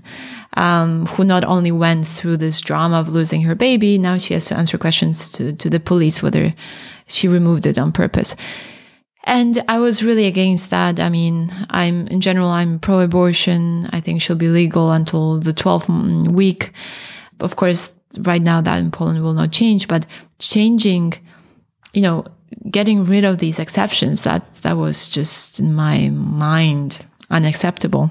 Um, 0.54 1.04
who 1.06 1.24
not 1.24 1.44
only 1.44 1.70
went 1.70 2.06
through 2.06 2.38
this 2.38 2.62
drama 2.62 2.98
of 2.98 3.10
losing 3.10 3.42
her 3.42 3.54
baby, 3.54 3.98
now 3.98 4.16
she 4.16 4.32
has 4.32 4.46
to 4.46 4.56
answer 4.56 4.78
questions 4.78 5.28
to, 5.32 5.52
to 5.52 5.68
the 5.68 5.78
police 5.78 6.22
whether 6.22 6.54
she 7.06 7.28
removed 7.28 7.66
it 7.66 7.76
on 7.76 7.92
purpose. 7.92 8.34
And 9.24 9.62
I 9.68 9.78
was 9.78 10.02
really 10.02 10.24
against 10.24 10.70
that. 10.70 10.98
I 10.98 11.10
mean, 11.10 11.50
I'm 11.68 12.06
in 12.06 12.22
general, 12.22 12.48
I'm 12.48 12.78
pro 12.78 13.00
abortion. 13.00 13.86
I 13.92 14.00
think 14.00 14.22
she'll 14.22 14.36
be 14.36 14.48
legal 14.48 14.92
until 14.92 15.38
the 15.38 15.52
12th 15.52 16.28
week. 16.28 16.72
Of 17.40 17.56
course, 17.56 17.92
right 18.18 18.42
now 18.42 18.60
that 18.60 18.78
in 18.78 18.90
Poland 18.90 19.22
will 19.22 19.34
not 19.34 19.52
change, 19.52 19.88
but 19.88 20.06
changing, 20.38 21.14
you 21.92 22.02
know, 22.02 22.24
getting 22.70 23.04
rid 23.04 23.24
of 23.24 23.38
these 23.38 23.58
exceptions, 23.58 24.22
that, 24.22 24.52
that 24.62 24.76
was 24.76 25.08
just 25.08 25.60
in 25.60 25.74
my 25.74 26.08
mind 26.10 27.04
unacceptable. 27.30 28.10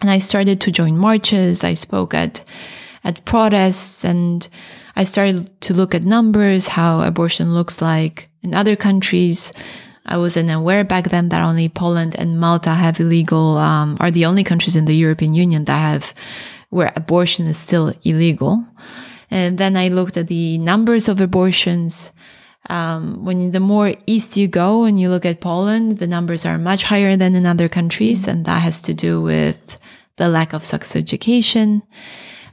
And 0.00 0.10
I 0.10 0.18
started 0.18 0.60
to 0.60 0.70
join 0.70 0.96
marches. 0.96 1.64
I 1.64 1.74
spoke 1.74 2.14
at, 2.14 2.44
at 3.04 3.24
protests 3.24 4.04
and 4.04 4.48
I 4.94 5.04
started 5.04 5.60
to 5.62 5.74
look 5.74 5.94
at 5.94 6.04
numbers, 6.04 6.68
how 6.68 7.00
abortion 7.00 7.54
looks 7.54 7.80
like 7.80 8.28
in 8.42 8.54
other 8.54 8.76
countries. 8.76 9.52
I 10.06 10.16
wasn't 10.16 10.50
aware 10.50 10.84
back 10.84 11.10
then 11.10 11.28
that 11.28 11.42
only 11.42 11.68
Poland 11.68 12.16
and 12.18 12.40
Malta 12.40 12.70
have 12.70 12.98
illegal, 12.98 13.58
um, 13.58 13.96
are 14.00 14.10
the 14.10 14.24
only 14.24 14.42
countries 14.42 14.76
in 14.76 14.86
the 14.86 14.96
European 14.96 15.34
Union 15.34 15.64
that 15.66 15.78
have, 15.78 16.14
where 16.70 16.92
abortion 16.96 17.46
is 17.46 17.58
still 17.58 17.92
illegal. 18.04 18.64
And 19.30 19.58
then 19.58 19.76
I 19.76 19.88
looked 19.88 20.16
at 20.16 20.28
the 20.28 20.58
numbers 20.58 21.08
of 21.08 21.20
abortions. 21.20 22.12
Um, 22.70 23.24
when 23.24 23.52
the 23.52 23.60
more 23.60 23.94
east 24.06 24.36
you 24.36 24.48
go 24.48 24.84
and 24.84 25.00
you 25.00 25.08
look 25.08 25.24
at 25.24 25.40
Poland, 25.40 25.98
the 25.98 26.06
numbers 26.06 26.44
are 26.44 26.58
much 26.58 26.84
higher 26.84 27.16
than 27.16 27.34
in 27.34 27.46
other 27.46 27.68
countries. 27.68 28.26
And 28.26 28.44
that 28.44 28.62
has 28.62 28.82
to 28.82 28.94
do 28.94 29.20
with 29.22 29.78
the 30.16 30.28
lack 30.28 30.52
of 30.52 30.64
sex 30.64 30.96
education. 30.96 31.82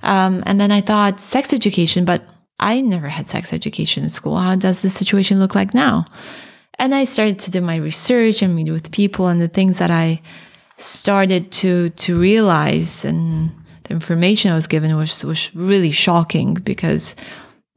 Um, 0.03 0.43
and 0.45 0.59
then 0.59 0.71
I 0.71 0.81
thought 0.81 1.19
sex 1.19 1.53
education, 1.53 2.05
but 2.05 2.23
I 2.59 2.81
never 2.81 3.09
had 3.09 3.27
sex 3.27 3.51
education 3.51 4.03
in 4.03 4.09
school. 4.09 4.37
How 4.37 4.55
does 4.55 4.81
the 4.81 4.89
situation 4.89 5.39
look 5.39 5.55
like 5.55 5.73
now? 5.73 6.05
And 6.77 6.93
I 6.93 7.05
started 7.05 7.39
to 7.39 7.51
do 7.51 7.61
my 7.61 7.77
research 7.77 8.41
and 8.41 8.55
meet 8.55 8.69
with 8.69 8.91
people 8.91 9.27
and 9.27 9.41
the 9.41 9.47
things 9.47 9.79
that 9.79 9.91
I 9.91 10.21
started 10.77 11.51
to, 11.51 11.89
to 11.89 12.19
realize 12.19 13.05
and 13.05 13.51
the 13.85 13.93
information 13.93 14.51
I 14.51 14.55
was 14.55 14.67
given 14.67 14.95
was 14.95 15.23
was 15.23 15.53
really 15.55 15.91
shocking 15.91 16.55
because, 16.55 17.15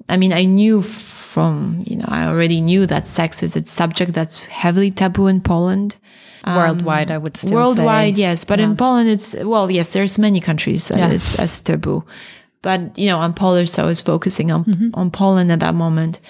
I 0.09 0.17
mean, 0.17 0.33
I 0.33 0.45
knew 0.45 0.83
from 0.83 1.81
you 1.85 1.97
know 1.97 2.07
I 2.09 2.27
already 2.27 2.61
knew 2.61 2.87
that 2.87 3.07
sex 3.07 3.43
is 3.43 3.57
a 3.57 3.65
subject 3.65 4.13
that's 4.13 4.47
heavily 4.47 4.91
taboo 4.91 5.27
in 5.27 5.41
Poland. 5.41 5.97
Um, 6.45 6.57
worldwide, 6.57 7.11
I 7.11 7.19
would 7.19 7.37
still 7.37 7.55
worldwide, 7.55 8.17
say. 8.17 8.23
yes, 8.23 8.45
but 8.45 8.59
yeah. 8.59 8.67
in 8.67 8.77
Poland, 8.77 9.09
it's 9.09 9.35
well, 9.35 9.71
yes, 9.71 9.91
there's 9.91 10.19
many 10.19 10.41
countries 10.41 10.89
that 10.89 10.99
yeah. 10.99 11.11
it's 11.11 11.39
as 11.39 11.61
taboo, 11.61 12.05
but 12.63 12.99
you 12.99 13.07
know, 13.09 13.19
I'm 13.19 13.35
Polish, 13.35 13.71
so 13.71 13.83
I 13.83 13.87
was 13.87 14.01
focusing 14.01 14.51
on 14.51 14.65
mm-hmm. 14.65 14.91
on 14.95 15.11
Poland 15.11 15.53
at 15.53 15.61
that 15.61 15.75
moment. 15.75 16.21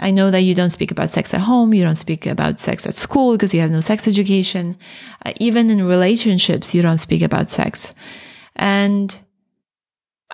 I 0.00 0.10
know 0.10 0.30
that 0.30 0.40
you 0.40 0.54
don't 0.54 0.70
speak 0.70 0.90
about 0.90 1.10
sex 1.10 1.34
at 1.34 1.42
home. 1.42 1.74
You 1.74 1.84
don't 1.84 1.96
speak 1.96 2.26
about 2.26 2.58
sex 2.58 2.86
at 2.86 2.94
school 2.94 3.32
because 3.32 3.52
you 3.52 3.60
have 3.60 3.70
no 3.70 3.80
sex 3.80 4.08
education. 4.08 4.76
Uh, 5.24 5.32
even 5.38 5.68
in 5.68 5.84
relationships, 5.84 6.74
you 6.74 6.80
don't 6.80 6.98
speak 6.98 7.22
about 7.22 7.50
sex. 7.50 7.94
And 8.60 9.18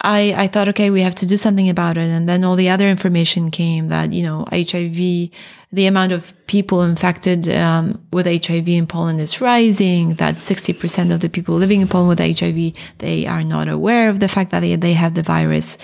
I, 0.03 0.35
I 0.37 0.47
thought, 0.49 0.69
okay, 0.71 0.91
we 0.91 1.01
have 1.03 1.15
to 1.17 1.27
do 1.27 1.37
something 1.37 1.71
about 1.71 1.97
it. 1.97 2.11
And 2.11 2.29
then 2.29 2.43
all 2.43 2.57
the 2.57 2.69
other 2.69 2.91
information 2.91 3.53
came 3.53 3.87
that, 3.89 4.13
you 4.13 4.25
know, 4.25 4.45
HIV, 4.51 5.31
the 5.73 5.87
amount 5.87 6.11
of 6.11 6.35
people 6.49 6.83
infected 6.83 7.49
um, 7.49 8.05
with 8.13 8.27
HIV 8.27 8.69
in 8.69 8.89
Poland 8.89 9.21
is 9.21 9.41
rising, 9.41 10.15
that 10.15 10.37
60% 10.37 11.15
of 11.15 11.21
the 11.21 11.29
people 11.29 11.55
living 11.55 11.81
in 11.81 11.89
Poland 11.89 12.09
with 12.09 12.41
HIV, 12.41 12.75
they 12.99 13.27
are 13.27 13.45
not 13.45 13.69
aware 13.69 14.11
of 14.11 14.19
the 14.19 14.29
fact 14.29 14.51
that 14.51 14.61
they, 14.61 14.75
they 14.75 14.93
have 14.95 15.15
the 15.15 15.23
virus. 15.23 15.79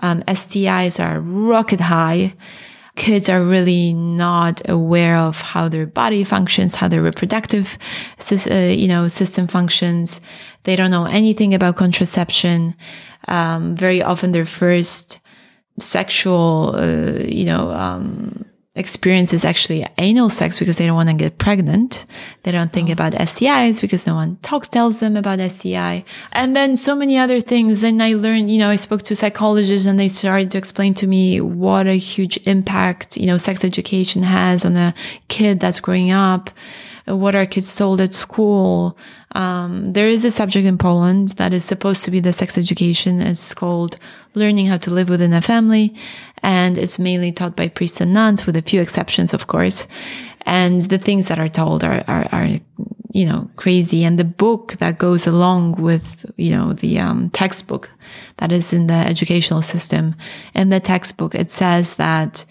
Um, 0.00 0.22
STIs 0.22 1.02
are 1.02 1.20
rocket 1.20 1.80
high 1.80 2.34
kids 2.96 3.28
are 3.28 3.42
really 3.42 3.92
not 3.92 4.62
aware 4.68 5.16
of 5.16 5.40
how 5.40 5.68
their 5.68 5.86
body 5.86 6.22
functions, 6.24 6.76
how 6.76 6.88
their 6.88 7.02
reproductive, 7.02 7.76
uh, 8.30 8.54
you 8.54 8.86
know, 8.86 9.08
system 9.08 9.46
functions. 9.46 10.20
They 10.62 10.76
don't 10.76 10.90
know 10.90 11.06
anything 11.06 11.54
about 11.54 11.76
contraception. 11.76 12.76
Um, 13.26 13.74
very 13.74 14.02
often 14.02 14.32
their 14.32 14.44
first 14.44 15.20
sexual, 15.80 16.74
uh, 16.76 17.24
you 17.24 17.44
know, 17.44 17.70
um, 17.70 18.44
experience 18.76 19.32
is 19.32 19.44
actually 19.44 19.86
anal 19.98 20.28
sex 20.28 20.58
because 20.58 20.78
they 20.78 20.86
don't 20.86 20.96
want 20.96 21.08
to 21.08 21.14
get 21.14 21.38
pregnant. 21.38 22.06
They 22.42 22.50
don't 22.50 22.72
think 22.72 22.88
oh. 22.88 22.92
about 22.92 23.12
STIs 23.12 23.80
because 23.80 24.06
no 24.06 24.14
one 24.14 24.36
talks, 24.42 24.66
tells 24.66 25.00
them 25.00 25.16
about 25.16 25.38
STI. 25.38 26.04
And 26.32 26.56
then 26.56 26.74
so 26.74 26.96
many 26.96 27.16
other 27.16 27.40
things. 27.40 27.82
Then 27.82 28.00
I 28.00 28.14
learned, 28.14 28.50
you 28.50 28.58
know, 28.58 28.70
I 28.70 28.76
spoke 28.76 29.02
to 29.04 29.16
psychologists 29.16 29.86
and 29.86 29.98
they 29.98 30.08
started 30.08 30.50
to 30.52 30.58
explain 30.58 30.92
to 30.94 31.06
me 31.06 31.40
what 31.40 31.86
a 31.86 31.94
huge 31.94 32.36
impact, 32.46 33.16
you 33.16 33.26
know, 33.26 33.38
sex 33.38 33.64
education 33.64 34.24
has 34.24 34.64
on 34.64 34.76
a 34.76 34.94
kid 35.28 35.60
that's 35.60 35.78
growing 35.78 36.10
up. 36.10 36.50
What 37.06 37.34
are 37.34 37.44
kids 37.44 37.76
told 37.76 38.00
at 38.00 38.14
school? 38.14 38.96
Um, 39.32 39.92
there 39.92 40.08
is 40.08 40.24
a 40.24 40.30
subject 40.30 40.66
in 40.66 40.78
Poland 40.78 41.28
that 41.36 41.52
is 41.52 41.64
supposed 41.64 42.04
to 42.04 42.10
be 42.10 42.20
the 42.20 42.32
sex 42.32 42.56
education. 42.56 43.20
It's 43.20 43.52
called 43.52 43.98
learning 44.34 44.66
how 44.66 44.78
to 44.78 44.90
live 44.90 45.10
within 45.10 45.32
a 45.32 45.42
family. 45.42 45.94
And 46.42 46.78
it's 46.78 46.98
mainly 46.98 47.32
taught 47.32 47.56
by 47.56 47.68
priests 47.68 48.00
and 48.00 48.12
nuns 48.12 48.46
with 48.46 48.56
a 48.56 48.62
few 48.62 48.80
exceptions, 48.80 49.34
of 49.34 49.46
course. 49.46 49.86
And 50.46 50.82
the 50.82 50.98
things 50.98 51.28
that 51.28 51.38
are 51.38 51.48
told 51.48 51.84
are, 51.84 52.04
are, 52.06 52.26
are 52.32 52.48
you 53.12 53.26
know, 53.26 53.50
crazy. 53.56 54.02
And 54.04 54.18
the 54.18 54.24
book 54.24 54.72
that 54.78 54.98
goes 54.98 55.26
along 55.26 55.80
with, 55.80 56.30
you 56.36 56.52
know, 56.52 56.72
the 56.72 56.98
um, 56.98 57.30
textbook 57.30 57.90
that 58.38 58.50
is 58.50 58.72
in 58.72 58.86
the 58.86 58.94
educational 58.94 59.62
system. 59.62 60.14
In 60.54 60.70
the 60.70 60.80
textbook, 60.80 61.34
it 61.34 61.50
says 61.50 61.96
that, 61.96 62.44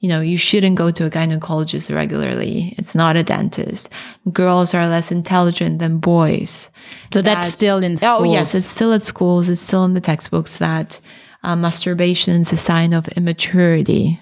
you 0.00 0.08
know, 0.08 0.20
you 0.20 0.36
shouldn't 0.36 0.76
go 0.76 0.90
to 0.90 1.06
a 1.06 1.10
gynecologist 1.10 1.94
regularly. 1.94 2.74
It's 2.76 2.94
not 2.94 3.16
a 3.16 3.22
dentist. 3.22 3.88
Girls 4.30 4.74
are 4.74 4.86
less 4.86 5.10
intelligent 5.10 5.78
than 5.78 5.98
boys. 5.98 6.70
So 7.12 7.22
that's, 7.22 7.46
that's 7.46 7.54
still 7.54 7.82
in 7.82 7.96
schools. 7.96 8.20
Oh, 8.20 8.24
yes, 8.24 8.54
it's 8.54 8.66
still 8.66 8.92
at 8.92 9.02
schools. 9.02 9.48
It's 9.48 9.60
still 9.60 9.84
in 9.84 9.94
the 9.94 10.00
textbooks 10.00 10.58
that 10.58 11.00
uh, 11.42 11.56
masturbation 11.56 12.40
is 12.40 12.52
a 12.52 12.56
sign 12.56 12.92
of 12.92 13.08
immaturity. 13.08 14.20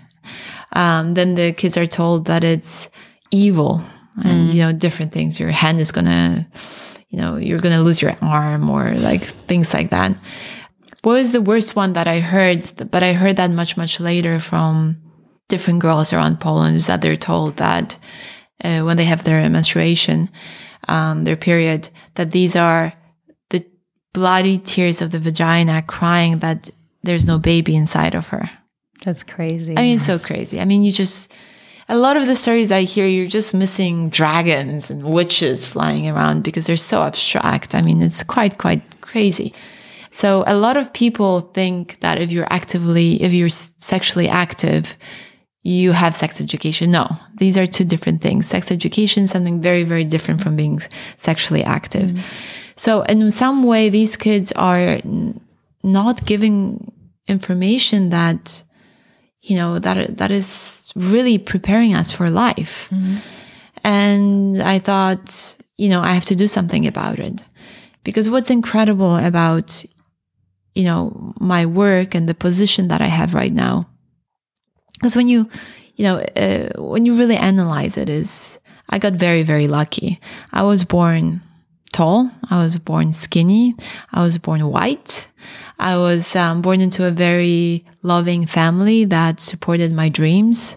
Um, 0.72 1.14
then 1.14 1.34
the 1.34 1.52
kids 1.52 1.76
are 1.76 1.86
told 1.86 2.26
that 2.26 2.44
it's 2.44 2.88
evil 3.30 3.82
and, 4.22 4.48
mm. 4.48 4.54
you 4.54 4.62
know, 4.62 4.72
different 4.72 5.12
things. 5.12 5.40
Your 5.40 5.50
hand 5.50 5.80
is 5.80 5.90
gonna, 5.90 6.46
you 7.08 7.18
know, 7.18 7.36
you're 7.36 7.60
gonna 7.60 7.82
lose 7.82 8.00
your 8.00 8.16
arm 8.22 8.70
or 8.70 8.94
like 8.94 9.22
things 9.22 9.74
like 9.74 9.90
that. 9.90 10.16
What 11.02 11.14
was 11.14 11.32
the 11.32 11.42
worst 11.42 11.74
one 11.74 11.94
that 11.94 12.08
I 12.08 12.20
heard? 12.20 12.90
But 12.90 13.02
I 13.02 13.12
heard 13.12 13.36
that 13.36 13.50
much, 13.50 13.76
much 13.76 14.00
later 14.00 14.38
from 14.38 15.03
different 15.48 15.80
girls 15.80 16.12
around 16.12 16.40
Poland 16.40 16.76
is 16.76 16.86
that 16.86 17.00
they're 17.02 17.16
told 17.16 17.56
that 17.56 17.98
uh, 18.62 18.80
when 18.80 18.96
they 18.96 19.04
have 19.04 19.24
their 19.24 19.48
menstruation, 19.48 20.30
um, 20.88 21.24
their 21.24 21.36
period, 21.36 21.88
that 22.14 22.30
these 22.30 22.56
are 22.56 22.92
the 23.50 23.64
bloody 24.12 24.58
tears 24.58 25.02
of 25.02 25.10
the 25.10 25.18
vagina 25.18 25.82
crying 25.82 26.38
that 26.38 26.70
there's 27.02 27.26
no 27.26 27.38
baby 27.38 27.76
inside 27.76 28.14
of 28.14 28.28
her. 28.28 28.48
That's 29.04 29.22
crazy. 29.22 29.76
I 29.76 29.82
mean, 29.82 29.98
yes. 29.98 30.06
so 30.06 30.18
crazy. 30.18 30.60
I 30.60 30.64
mean, 30.64 30.82
you 30.82 30.92
just, 30.92 31.30
a 31.88 31.98
lot 31.98 32.16
of 32.16 32.26
the 32.26 32.36
stories 32.36 32.72
I 32.72 32.82
hear, 32.82 33.06
you're 33.06 33.26
just 33.26 33.52
missing 33.52 34.08
dragons 34.08 34.90
and 34.90 35.04
witches 35.04 35.66
flying 35.66 36.08
around 36.08 36.42
because 36.42 36.66
they're 36.66 36.76
so 36.78 37.02
abstract. 37.02 37.74
I 37.74 37.82
mean, 37.82 38.00
it's 38.00 38.22
quite, 38.24 38.56
quite 38.56 39.00
crazy. 39.02 39.52
So 40.08 40.44
a 40.46 40.56
lot 40.56 40.76
of 40.78 40.92
people 40.92 41.40
think 41.40 42.00
that 42.00 42.18
if 42.18 42.30
you're 42.30 42.46
actively, 42.48 43.20
if 43.20 43.32
you're 43.32 43.48
sexually 43.50 44.28
active, 44.28 44.96
you 45.64 45.92
have 45.92 46.14
sex 46.14 46.40
education. 46.40 46.90
No, 46.90 47.08
these 47.36 47.58
are 47.58 47.66
two 47.66 47.84
different 47.84 48.20
things. 48.20 48.46
Sex 48.46 48.70
education 48.70 49.26
something 49.26 49.60
very, 49.60 49.82
very 49.82 50.04
different 50.04 50.42
from 50.42 50.56
being 50.56 50.80
sexually 51.16 51.64
active. 51.64 52.10
Mm. 52.10 52.22
So 52.76 53.02
in 53.02 53.30
some 53.30 53.64
way, 53.64 53.88
these 53.88 54.16
kids 54.16 54.52
are 54.52 55.00
not 55.82 56.24
giving 56.26 56.92
information 57.26 58.10
that 58.10 58.62
you 59.40 59.56
know 59.56 59.78
that 59.78 60.18
that 60.18 60.30
is 60.30 60.92
really 60.94 61.38
preparing 61.38 61.94
us 61.94 62.12
for 62.12 62.30
life. 62.30 62.88
Mm-hmm. 62.90 63.16
And 63.84 64.62
I 64.62 64.78
thought, 64.78 65.56
you 65.76 65.88
know, 65.88 66.00
I 66.00 66.12
have 66.12 66.24
to 66.26 66.36
do 66.36 66.46
something 66.46 66.86
about 66.86 67.18
it. 67.18 67.42
Because 68.02 68.28
what's 68.28 68.50
incredible 68.50 69.16
about, 69.16 69.84
you 70.74 70.84
know, 70.84 71.32
my 71.40 71.66
work 71.66 72.14
and 72.14 72.28
the 72.28 72.34
position 72.34 72.88
that 72.88 73.00
I 73.00 73.06
have 73.06 73.34
right 73.34 73.52
now, 73.52 73.88
because 74.94 75.16
when 75.16 75.28
you, 75.28 75.48
you 75.96 76.04
know, 76.04 76.18
uh, 76.18 76.80
when 76.80 77.06
you 77.06 77.16
really 77.16 77.36
analyze 77.36 77.96
it, 77.96 78.08
is 78.08 78.58
I 78.88 78.98
got 78.98 79.14
very, 79.14 79.42
very 79.42 79.66
lucky. 79.66 80.20
I 80.52 80.62
was 80.62 80.84
born 80.84 81.40
tall. 81.92 82.30
I 82.50 82.62
was 82.62 82.76
born 82.76 83.12
skinny. 83.12 83.74
I 84.12 84.22
was 84.22 84.38
born 84.38 84.66
white. 84.68 85.28
I 85.78 85.96
was 85.96 86.34
um, 86.36 86.62
born 86.62 86.80
into 86.80 87.06
a 87.06 87.10
very 87.10 87.84
loving 88.02 88.46
family 88.46 89.04
that 89.06 89.40
supported 89.40 89.92
my 89.92 90.08
dreams. 90.08 90.76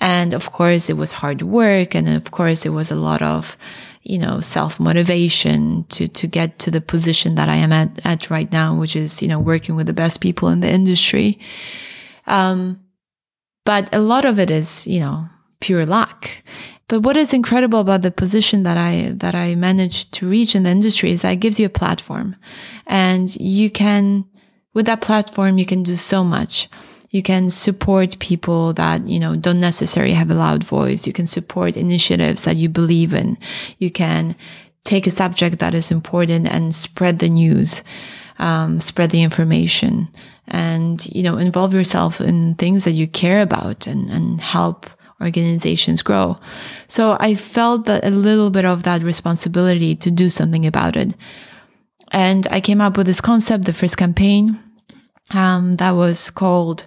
And 0.00 0.32
of 0.32 0.52
course, 0.52 0.88
it 0.88 0.96
was 0.96 1.12
hard 1.12 1.42
work. 1.42 1.94
And 1.94 2.08
of 2.08 2.30
course, 2.30 2.64
it 2.64 2.70
was 2.70 2.90
a 2.90 2.96
lot 2.96 3.20
of, 3.20 3.56
you 4.02 4.18
know, 4.18 4.40
self 4.40 4.78
motivation 4.78 5.84
to, 5.90 6.06
to 6.08 6.26
get 6.26 6.58
to 6.60 6.70
the 6.70 6.80
position 6.80 7.34
that 7.34 7.48
I 7.48 7.56
am 7.56 7.72
at, 7.72 8.04
at 8.06 8.30
right 8.30 8.50
now, 8.52 8.78
which 8.78 8.94
is, 8.94 9.22
you 9.22 9.28
know, 9.28 9.40
working 9.40 9.74
with 9.74 9.86
the 9.86 9.92
best 9.92 10.20
people 10.20 10.48
in 10.48 10.60
the 10.60 10.70
industry. 10.72 11.38
Um, 12.26 12.80
but 13.68 13.94
a 13.94 14.00
lot 14.00 14.24
of 14.24 14.38
it 14.38 14.50
is, 14.50 14.86
you 14.86 14.98
know, 14.98 15.26
pure 15.60 15.84
luck. 15.84 16.30
But 16.88 17.00
what 17.00 17.18
is 17.18 17.34
incredible 17.34 17.80
about 17.80 18.00
the 18.00 18.10
position 18.10 18.62
that 18.62 18.78
I 18.78 19.12
that 19.16 19.34
I 19.34 19.56
managed 19.56 20.10
to 20.12 20.26
reach 20.26 20.54
in 20.54 20.62
the 20.62 20.70
industry 20.70 21.12
is 21.12 21.20
that 21.20 21.34
it 21.34 21.40
gives 21.40 21.60
you 21.60 21.66
a 21.66 21.80
platform. 21.80 22.34
And 22.86 23.28
you 23.36 23.68
can 23.68 24.24
with 24.72 24.86
that 24.86 25.02
platform 25.02 25.58
you 25.58 25.66
can 25.66 25.82
do 25.82 25.96
so 25.96 26.24
much. 26.24 26.70
You 27.10 27.22
can 27.22 27.50
support 27.50 28.18
people 28.20 28.72
that, 28.72 29.06
you 29.06 29.20
know, 29.20 29.36
don't 29.36 29.60
necessarily 29.60 30.14
have 30.14 30.30
a 30.30 30.40
loud 30.46 30.64
voice. 30.64 31.06
You 31.06 31.12
can 31.12 31.26
support 31.26 31.76
initiatives 31.76 32.44
that 32.44 32.56
you 32.56 32.70
believe 32.70 33.12
in. 33.12 33.36
You 33.76 33.90
can 33.90 34.34
take 34.84 35.06
a 35.06 35.10
subject 35.10 35.58
that 35.58 35.74
is 35.74 35.90
important 35.90 36.48
and 36.48 36.74
spread 36.74 37.18
the 37.18 37.28
news, 37.28 37.84
um, 38.38 38.80
spread 38.80 39.10
the 39.10 39.22
information 39.22 40.08
and, 40.48 41.06
you 41.14 41.22
know, 41.22 41.36
involve 41.36 41.74
yourself 41.74 42.20
in 42.20 42.54
things 42.56 42.84
that 42.84 42.92
you 42.92 43.06
care 43.06 43.42
about 43.42 43.86
and, 43.86 44.10
and 44.10 44.40
help 44.40 44.86
organizations 45.20 46.02
grow. 46.02 46.38
So 46.86 47.16
I 47.20 47.34
felt 47.34 47.84
that 47.86 48.04
a 48.04 48.10
little 48.10 48.50
bit 48.50 48.64
of 48.64 48.84
that 48.84 49.02
responsibility 49.02 49.94
to 49.96 50.10
do 50.10 50.28
something 50.28 50.66
about 50.66 50.96
it. 50.96 51.14
And 52.12 52.46
I 52.50 52.60
came 52.60 52.80
up 52.80 52.96
with 52.96 53.06
this 53.06 53.20
concept, 53.20 53.64
the 53.64 53.72
first 53.72 53.96
campaign, 53.96 54.58
um, 55.34 55.76
that 55.76 55.92
was 55.92 56.30
called 56.30 56.86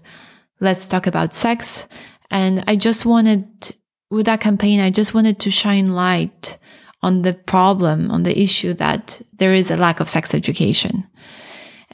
Let's 0.59 0.87
Talk 0.87 1.05
About 1.07 1.33
Sex. 1.33 1.87
And 2.31 2.63
I 2.67 2.75
just 2.75 3.05
wanted, 3.05 3.75
with 4.09 4.25
that 4.25 4.41
campaign, 4.41 4.79
I 4.79 4.89
just 4.89 5.13
wanted 5.13 5.39
to 5.41 5.51
shine 5.51 5.89
light 5.89 6.57
on 7.03 7.21
the 7.23 7.33
problem, 7.33 8.09
on 8.09 8.23
the 8.23 8.39
issue 8.41 8.73
that 8.75 9.21
there 9.33 9.53
is 9.53 9.69
a 9.69 9.77
lack 9.77 9.99
of 9.99 10.09
sex 10.09 10.33
education. 10.33 11.07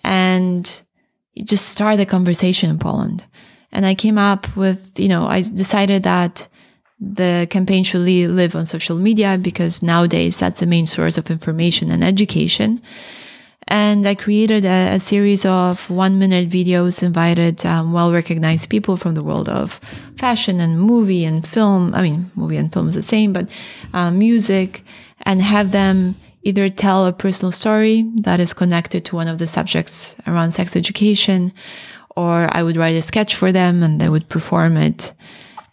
And 0.04 0.84
just 1.44 1.70
start 1.70 1.98
the 1.98 2.06
conversation 2.06 2.70
in 2.70 2.80
Poland. 2.80 3.26
And 3.72 3.86
I 3.86 3.96
came 3.96 4.18
up 4.18 4.56
with, 4.56 5.00
you 5.00 5.08
know, 5.08 5.28
I 5.28 5.42
decided 5.42 6.04
that 6.04 6.48
the 7.00 7.48
campaign 7.50 7.84
should 7.84 8.02
live 8.02 8.56
on 8.56 8.66
social 8.66 8.98
media 8.98 9.38
because 9.40 9.84
nowadays 9.84 10.40
that's 10.40 10.60
the 10.60 10.66
main 10.66 10.86
source 10.86 11.18
of 11.18 11.30
information 11.30 11.92
and 11.92 12.04
education. 12.04 12.82
And 13.68 14.08
I 14.08 14.16
created 14.16 14.64
a, 14.66 14.94
a 14.94 15.00
series 15.00 15.46
of 15.46 15.90
one 15.90 16.20
minute 16.20 16.50
videos, 16.50 17.04
invited 17.04 17.66
um, 17.66 17.92
well 17.92 18.14
recognized 18.14 18.70
people 18.70 18.96
from 18.96 19.14
the 19.14 19.24
world 19.24 19.50
of 19.50 19.74
fashion 20.16 20.62
and 20.62 20.80
movie 20.80 21.26
and 21.26 21.46
film. 21.46 21.94
I 21.94 22.02
mean, 22.02 22.32
movie 22.36 22.58
and 22.58 22.72
film 22.72 22.88
is 22.88 22.96
the 22.96 23.02
same, 23.02 23.34
but 23.34 23.50
uh, 23.94 24.10
music, 24.10 24.84
and 25.24 25.42
have 25.42 25.72
them 25.72 26.16
either 26.48 26.70
tell 26.70 27.06
a 27.06 27.12
personal 27.12 27.52
story 27.52 28.10
that 28.22 28.40
is 28.40 28.54
connected 28.54 29.04
to 29.04 29.16
one 29.16 29.28
of 29.28 29.38
the 29.38 29.48
subjects 29.48 30.16
around 30.26 30.54
sex 30.54 30.78
education 30.78 31.52
or 32.16 32.48
I 32.52 32.64
would 32.64 32.78
write 32.78 32.96
a 32.96 33.02
sketch 33.02 33.36
for 33.36 33.52
them 33.52 33.84
and 33.84 34.00
they 34.00 34.08
would 34.08 34.30
perform 34.30 34.78
it. 34.78 35.14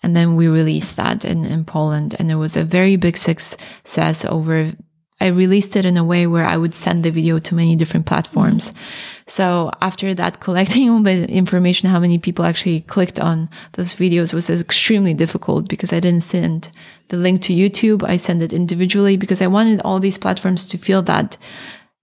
And 0.02 0.16
then 0.16 0.34
we 0.34 0.48
released 0.48 0.96
that 0.96 1.24
in, 1.24 1.44
in 1.44 1.64
Poland 1.64 2.16
and 2.18 2.28
it 2.30 2.34
was 2.34 2.56
a 2.56 2.64
very 2.64 2.96
big 2.96 3.16
success 3.16 4.24
over 4.24 4.72
I 5.20 5.28
released 5.28 5.76
it 5.76 5.86
in 5.86 5.96
a 5.96 6.04
way 6.04 6.26
where 6.26 6.44
I 6.44 6.56
would 6.56 6.74
send 6.74 7.04
the 7.04 7.10
video 7.10 7.38
to 7.38 7.54
many 7.54 7.76
different 7.76 8.04
platforms. 8.04 8.72
Mm-hmm. 8.72 9.13
So 9.26 9.70
after 9.80 10.12
that, 10.14 10.40
collecting 10.40 10.90
all 10.90 11.02
the 11.02 11.28
information, 11.30 11.88
how 11.88 12.00
many 12.00 12.18
people 12.18 12.44
actually 12.44 12.80
clicked 12.80 13.18
on 13.18 13.48
those 13.72 13.94
videos 13.94 14.34
was 14.34 14.50
extremely 14.50 15.14
difficult 15.14 15.68
because 15.68 15.92
I 15.92 16.00
didn't 16.00 16.22
send 16.22 16.70
the 17.08 17.16
link 17.16 17.40
to 17.42 17.54
YouTube. 17.54 18.02
I 18.02 18.16
sent 18.16 18.42
it 18.42 18.52
individually 18.52 19.16
because 19.16 19.40
I 19.40 19.46
wanted 19.46 19.80
all 19.82 19.98
these 19.98 20.18
platforms 20.18 20.66
to 20.68 20.78
feel 20.78 21.02
that 21.02 21.36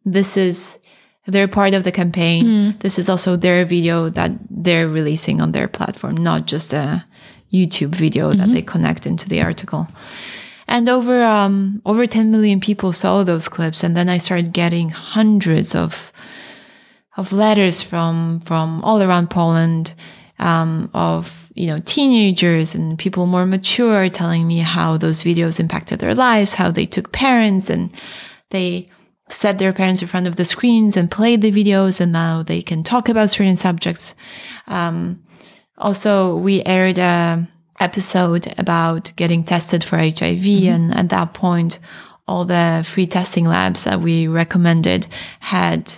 this 0.03 0.36
is 0.36 0.79
they're 1.27 1.47
part 1.47 1.75
of 1.75 1.84
the 1.84 1.91
campaign. 1.91 2.45
Mm. 2.45 2.79
This 2.79 2.97
is 2.97 3.07
also 3.07 3.36
their 3.36 3.63
video 3.65 4.10
that 4.10 4.31
they're 4.49 4.88
releasing 4.88 5.39
on 5.39 5.51
their 5.51 5.67
platform, 5.67 6.17
not 6.17 6.47
just 6.47 6.73
a 6.73 7.05
YouTube 7.53 7.93
video 7.93 8.29
mm-hmm. 8.29 8.39
that 8.39 8.51
they 8.51 8.62
connect 8.63 9.05
into 9.05 9.29
the 9.29 9.41
article. 9.41 9.88
And 10.67 10.89
over 10.89 11.23
um, 11.23 11.81
over 11.86 12.07
10 12.07 12.31
million 12.31 12.60
people 12.60 12.93
saw 12.93 13.23
those 13.23 13.47
clips, 13.47 13.84
and 13.84 13.95
then 13.95 14.10
I 14.10 14.17
started 14.17 14.53
getting 14.53 14.89
hundreds 14.89 15.75
of 15.75 16.12
of 17.21 17.31
letters 17.31 17.81
from 17.84 18.41
from 18.41 18.84
all 18.84 19.01
around 19.01 19.29
Poland 19.29 19.93
um, 20.39 20.89
of 20.93 21.49
you 21.53 21.67
know 21.67 21.79
teenagers 21.86 22.75
and 22.75 22.97
people 22.97 23.25
more 23.25 23.45
mature 23.45 24.10
telling 24.10 24.47
me 24.47 24.57
how 24.57 24.97
those 24.97 25.23
videos 25.23 25.60
impacted 25.60 25.99
their 25.99 26.15
lives, 26.15 26.55
how 26.55 26.71
they 26.71 26.88
took 26.88 27.12
parents 27.12 27.69
and 27.69 27.93
they 28.49 28.89
set 29.29 29.60
their 29.60 29.71
parents 29.71 30.01
in 30.01 30.07
front 30.07 30.27
of 30.27 30.36
the 30.36 30.43
screens 30.43 30.97
and 30.97 31.10
played 31.10 31.41
the 31.41 31.51
videos, 31.51 32.01
and 32.01 32.12
now 32.12 32.43
they 32.43 32.62
can 32.62 32.84
talk 32.84 33.07
about 33.07 33.29
certain 33.29 33.55
subjects. 33.55 34.15
Um, 34.67 35.23
also, 35.77 36.36
we 36.36 36.63
aired 36.65 36.97
a 36.97 37.47
episode 37.79 38.53
about 38.57 39.13
getting 39.15 39.43
tested 39.43 39.84
for 39.84 39.97
HIV, 39.97 40.12
mm-hmm. 40.12 40.73
and 40.73 40.93
at 40.93 41.10
that 41.10 41.34
point, 41.34 41.79
all 42.27 42.45
the 42.45 42.84
free 42.86 43.07
testing 43.07 43.45
labs 43.45 43.84
that 43.84 44.01
we 44.01 44.27
recommended 44.27 45.07
had 45.39 45.95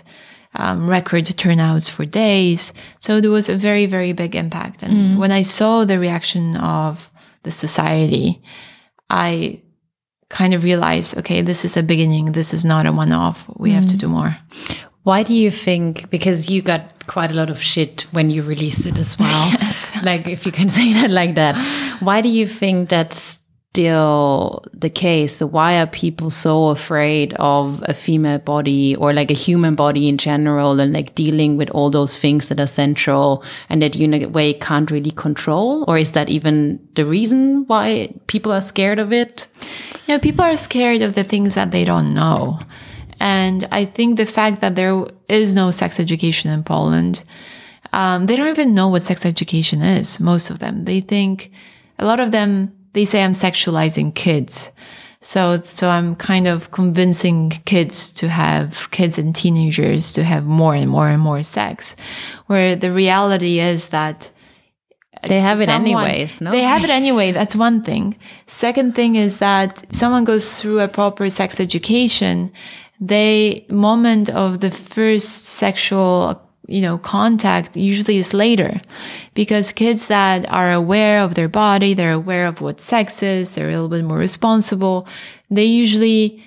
um, 0.55 0.89
record 0.89 1.25
turnouts 1.37 1.89
for 1.89 2.05
days. 2.05 2.73
So 2.99 3.19
there 3.21 3.31
was 3.31 3.49
a 3.49 3.55
very, 3.55 3.85
very 3.85 4.13
big 4.13 4.35
impact. 4.35 4.83
And 4.83 4.93
mm. 4.93 5.17
when 5.17 5.31
I 5.31 5.41
saw 5.41 5.85
the 5.85 5.99
reaction 5.99 6.57
of 6.57 7.11
the 7.43 7.51
society, 7.51 8.41
I 9.09 9.61
kind 10.29 10.53
of 10.53 10.63
realized, 10.63 11.17
okay, 11.17 11.41
this 11.41 11.65
is 11.65 11.77
a 11.77 11.83
beginning. 11.83 12.31
This 12.31 12.53
is 12.53 12.65
not 12.65 12.85
a 12.85 12.91
one 12.91 13.11
off. 13.11 13.45
We 13.57 13.71
mm. 13.71 13.73
have 13.73 13.85
to 13.87 13.95
mm. 13.95 13.99
do 13.99 14.07
more. 14.07 14.37
Why 15.03 15.23
do 15.23 15.33
you 15.33 15.51
think? 15.51 16.09
Because 16.09 16.49
you 16.49 16.61
got 16.61 17.07
quite 17.07 17.31
a 17.31 17.33
lot 17.33 17.49
of 17.49 17.61
shit 17.61 18.01
when 18.11 18.29
you 18.29 18.41
released 18.41 18.85
it 18.85 18.97
as 18.97 19.19
well. 19.19 19.51
yes. 19.61 20.03
Like, 20.03 20.27
if 20.27 20.45
you 20.45 20.51
can 20.51 20.69
say 20.69 20.93
that 20.93 21.11
like 21.11 21.35
that. 21.35 21.55
Why 22.01 22.21
do 22.21 22.29
you 22.29 22.47
think 22.47 22.89
that's 22.89 23.39
still 23.73 24.63
the 24.71 24.89
case? 24.89 25.41
Why 25.41 25.79
are 25.81 25.88
people 25.88 26.29
so 26.29 26.69
afraid 26.69 27.33
of 27.39 27.83
a 27.88 27.93
female 27.93 28.38
body 28.38 28.95
or 28.95 29.13
like 29.13 29.31
a 29.31 29.33
human 29.45 29.73
body 29.73 30.07
in 30.07 30.19
general 30.19 30.79
and 30.79 30.93
like 30.93 31.15
dealing 31.15 31.57
with 31.57 31.71
all 31.71 31.89
those 31.89 32.17
things 32.17 32.49
that 32.49 32.59
are 32.59 32.67
central 32.67 33.43
and 33.69 33.81
that 33.81 33.95
you 33.95 34.05
in 34.05 34.13
a 34.13 34.27
way 34.27 34.53
can't 34.53 34.91
really 34.91 35.09
control? 35.09 35.86
Or 35.88 35.97
is 35.97 36.12
that 36.12 36.29
even 36.29 36.88
the 36.93 37.03
reason 37.03 37.65
why 37.65 38.13
people 38.27 38.51
are 38.51 38.62
scared 38.62 38.99
of 38.99 39.12
it? 39.12 39.47
Yeah, 40.05 40.19
people 40.19 40.45
are 40.45 40.57
scared 40.57 41.01
of 41.01 41.15
the 41.15 41.23
things 41.23 41.55
that 41.55 41.71
they 41.71 41.83
don't 41.83 42.13
know. 42.13 42.59
And 43.19 43.67
I 43.71 43.86
think 43.86 44.17
the 44.17 44.27
fact 44.27 44.62
that 44.62 44.75
there 44.75 45.03
is 45.27 45.55
no 45.55 45.71
sex 45.71 45.99
education 45.99 46.51
in 46.51 46.63
Poland, 46.63 47.23
um, 47.91 48.27
they 48.27 48.36
don't 48.36 48.49
even 48.49 48.75
know 48.75 48.89
what 48.89 49.01
sex 49.01 49.25
education 49.25 49.81
is, 49.81 50.19
most 50.19 50.51
of 50.51 50.59
them. 50.59 50.86
They 50.86 51.01
think, 51.01 51.49
a 51.97 52.05
lot 52.05 52.19
of 52.19 52.31
them 52.31 52.73
they 52.93 53.06
say 53.06 53.23
I'm 53.23 53.34
sexualizing 53.34 54.15
kids. 54.15 54.71
So, 55.19 55.62
so 55.65 55.88
I'm 55.88 56.15
kind 56.17 56.47
of 56.47 56.71
convincing 56.71 57.51
kids 57.65 58.12
to 58.13 58.27
have 58.27 58.91
kids 58.91 59.17
and 59.17 59.34
teenagers 59.34 60.13
to 60.13 60.23
have 60.23 60.45
more 60.45 60.75
and 60.75 60.89
more 60.89 61.08
and 61.08 61.21
more 61.21 61.43
sex, 61.43 61.95
where 62.47 62.75
the 62.75 62.91
reality 62.91 63.60
is 63.60 63.89
that 63.89 64.32
they 65.27 65.39
have 65.39 65.62
it 65.62 65.67
someone, 65.67 66.03
anyways. 66.03 66.41
No, 66.41 66.51
they 66.51 66.62
have 66.62 66.84
it 66.84 66.89
anyway. 66.89 67.32
That's 67.32 67.56
one 67.56 67.84
thing. 67.84 68.17
Second 68.47 68.95
thing 68.95 69.15
is 69.15 69.38
that 69.38 69.84
someone 69.95 70.25
goes 70.25 70.62
through 70.62 70.82
a 70.82 70.89
proper 70.89 71.29
sex 71.29 71.62
education. 71.62 72.51
The 72.99 73.65
moment 73.69 74.29
of 74.29 74.60
the 74.60 74.71
first 74.71 75.45
sexual 75.45 76.41
you 76.67 76.82
know, 76.82 76.97
contact 76.97 77.76
usually 77.76 78.17
is 78.17 78.34
later 78.34 78.80
because 79.34 79.73
kids 79.73 80.08
that 80.08 80.49
are 80.52 80.71
aware 80.71 81.19
of 81.19 81.36
their 81.36 81.49
body, 81.49 81.93
they're 81.93 82.13
aware 82.13 82.47
of 82.47 82.62
what 82.62 82.80
sex 82.80 83.21
is, 83.21 83.52
they're 83.52 83.69
a 83.69 83.71
little 83.71 83.89
bit 83.89 84.06
more 84.06 84.17
responsible. 84.17 85.08
They 85.49 85.65
usually 85.65 86.41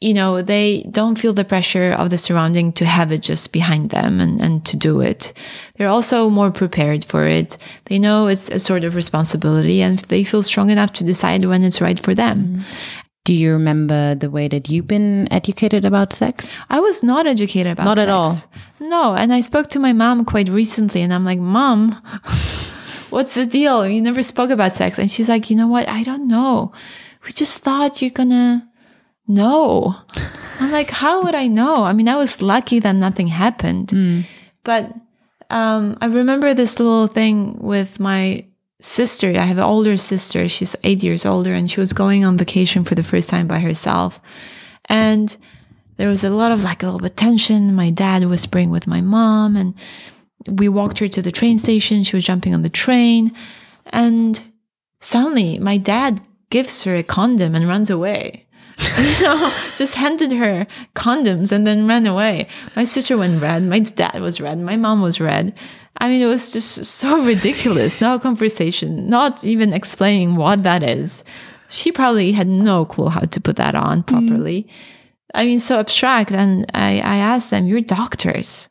you 0.00 0.14
know, 0.14 0.40
they 0.40 0.82
don't 0.90 1.18
feel 1.18 1.34
the 1.34 1.44
pressure 1.44 1.92
of 1.92 2.08
the 2.08 2.16
surrounding 2.16 2.72
to 2.72 2.86
have 2.86 3.12
it 3.12 3.20
just 3.20 3.52
behind 3.52 3.90
them 3.90 4.18
and, 4.18 4.40
and 4.40 4.64
to 4.64 4.76
do 4.76 5.02
it. 5.02 5.34
They're 5.76 5.88
also 5.88 6.30
more 6.30 6.50
prepared 6.50 7.04
for 7.04 7.26
it. 7.26 7.58
They 7.84 7.98
know 7.98 8.26
it's 8.26 8.48
a 8.48 8.58
sort 8.58 8.84
of 8.84 8.94
responsibility 8.94 9.82
and 9.82 9.98
they 9.98 10.24
feel 10.24 10.42
strong 10.42 10.70
enough 10.70 10.94
to 10.94 11.04
decide 11.04 11.44
when 11.44 11.62
it's 11.62 11.82
right 11.82 12.00
for 12.00 12.14
them. 12.14 12.44
Mm-hmm. 12.44 12.99
Do 13.24 13.34
you 13.34 13.52
remember 13.52 14.14
the 14.14 14.30
way 14.30 14.48
that 14.48 14.70
you've 14.70 14.86
been 14.86 15.30
educated 15.32 15.84
about 15.84 16.12
sex? 16.12 16.58
I 16.68 16.80
was 16.80 17.02
not 17.02 17.26
educated 17.26 17.72
about 17.72 17.84
Not 17.84 17.98
at 17.98 18.08
all. 18.08 18.34
No. 18.80 19.14
And 19.14 19.32
I 19.32 19.40
spoke 19.40 19.68
to 19.68 19.78
my 19.78 19.92
mom 19.92 20.24
quite 20.24 20.48
recently 20.48 21.02
and 21.02 21.12
I'm 21.12 21.24
like, 21.24 21.38
Mom, 21.38 21.92
what's 23.10 23.34
the 23.34 23.46
deal? 23.46 23.86
You 23.86 24.00
never 24.00 24.22
spoke 24.22 24.50
about 24.50 24.72
sex. 24.72 24.98
And 24.98 25.10
she's 25.10 25.28
like, 25.28 25.50
you 25.50 25.56
know 25.56 25.68
what? 25.68 25.88
I 25.88 26.02
don't 26.02 26.26
know. 26.28 26.72
We 27.24 27.32
just 27.32 27.62
thought 27.62 28.00
you're 28.00 28.10
gonna 28.10 28.66
know. 29.28 29.94
I'm 30.58 30.72
like, 30.72 30.90
how 30.90 31.22
would 31.22 31.34
I 31.34 31.46
know? 31.46 31.84
I 31.84 31.92
mean, 31.92 32.08
I 32.08 32.16
was 32.16 32.40
lucky 32.42 32.80
that 32.80 32.92
nothing 32.92 33.28
happened. 33.28 34.24
But 34.64 34.92
um, 35.50 35.98
I 36.00 36.06
remember 36.06 36.54
this 36.54 36.78
little 36.80 37.06
thing 37.06 37.58
with 37.60 38.00
my 38.00 38.46
sister. 38.80 39.28
I 39.28 39.42
have 39.42 39.58
an 39.58 39.64
older 39.64 39.96
sister. 39.96 40.48
She's 40.48 40.76
eight 40.84 41.02
years 41.02 41.24
older, 41.24 41.52
and 41.52 41.70
she 41.70 41.80
was 41.80 41.92
going 41.92 42.24
on 42.24 42.38
vacation 42.38 42.84
for 42.84 42.94
the 42.94 43.02
first 43.02 43.30
time 43.30 43.46
by 43.46 43.60
herself. 43.60 44.20
And 44.88 45.36
there 45.96 46.08
was 46.08 46.24
a 46.24 46.30
lot 46.30 46.52
of 46.52 46.64
like 46.64 46.82
a 46.82 46.86
little 46.86 47.00
bit 47.00 47.16
tension. 47.16 47.74
My 47.74 47.90
dad 47.90 48.22
was 48.22 48.30
whispering 48.30 48.70
with 48.70 48.86
my 48.86 49.00
mom, 49.00 49.56
and 49.56 49.74
we 50.46 50.68
walked 50.68 50.98
her 50.98 51.08
to 51.08 51.22
the 51.22 51.32
train 51.32 51.58
station. 51.58 52.02
She 52.02 52.16
was 52.16 52.24
jumping 52.24 52.54
on 52.54 52.62
the 52.62 52.70
train, 52.70 53.32
and 53.86 54.40
suddenly 55.00 55.58
my 55.58 55.76
dad 55.76 56.20
gives 56.50 56.84
her 56.84 56.96
a 56.96 57.02
condom 57.02 57.54
and 57.54 57.68
runs 57.68 57.90
away. 57.90 58.46
you 58.98 59.22
know, 59.22 59.36
just 59.76 59.94
handed 59.94 60.32
her 60.32 60.66
condoms 60.96 61.52
and 61.52 61.66
then 61.66 61.86
ran 61.86 62.06
away. 62.06 62.48
My 62.74 62.84
sister 62.84 63.18
went 63.18 63.42
red. 63.42 63.62
My 63.62 63.80
dad 63.80 64.22
was 64.22 64.40
red. 64.40 64.58
My 64.58 64.76
mom 64.76 65.02
was 65.02 65.20
red. 65.20 65.58
I 66.00 66.08
mean, 66.08 66.22
it 66.22 66.26
was 66.26 66.52
just 66.52 66.84
so 66.84 67.22
ridiculous. 67.24 68.00
No 68.00 68.18
conversation, 68.18 69.08
not 69.08 69.44
even 69.44 69.72
explaining 69.72 70.36
what 70.36 70.62
that 70.62 70.82
is. 70.82 71.22
She 71.68 71.92
probably 71.92 72.32
had 72.32 72.48
no 72.48 72.84
clue 72.84 73.08
how 73.08 73.20
to 73.20 73.40
put 73.40 73.56
that 73.56 73.74
on 73.74 74.02
properly. 74.02 74.66
I 75.34 75.44
mean, 75.44 75.60
so 75.60 75.78
abstract. 75.78 76.32
And 76.32 76.66
I, 76.74 76.98
I 76.98 77.16
asked 77.16 77.50
them, 77.50 77.66
You're 77.66 77.80
doctors, 77.80 78.68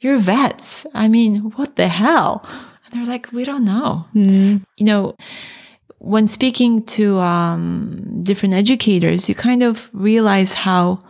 you're 0.00 0.18
vets. 0.18 0.86
I 0.92 1.08
mean, 1.08 1.52
what 1.52 1.76
the 1.76 1.88
hell? 1.88 2.46
And 2.84 2.92
they're 2.92 3.10
like, 3.10 3.32
We 3.32 3.44
don't 3.44 3.64
know. 3.64 4.04
You 4.76 4.84
know, 4.84 5.16
when 5.98 6.26
speaking 6.26 6.84
to 6.84 7.18
um, 7.18 8.20
different 8.22 8.54
educators, 8.54 9.28
you 9.28 9.34
kind 9.34 9.62
of 9.62 9.88
realize 9.94 10.52
how 10.52 11.02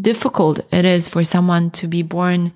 difficult 0.00 0.60
it 0.72 0.84
is 0.84 1.08
for 1.08 1.24
someone 1.24 1.70
to 1.72 1.88
be 1.88 2.02
born 2.02 2.52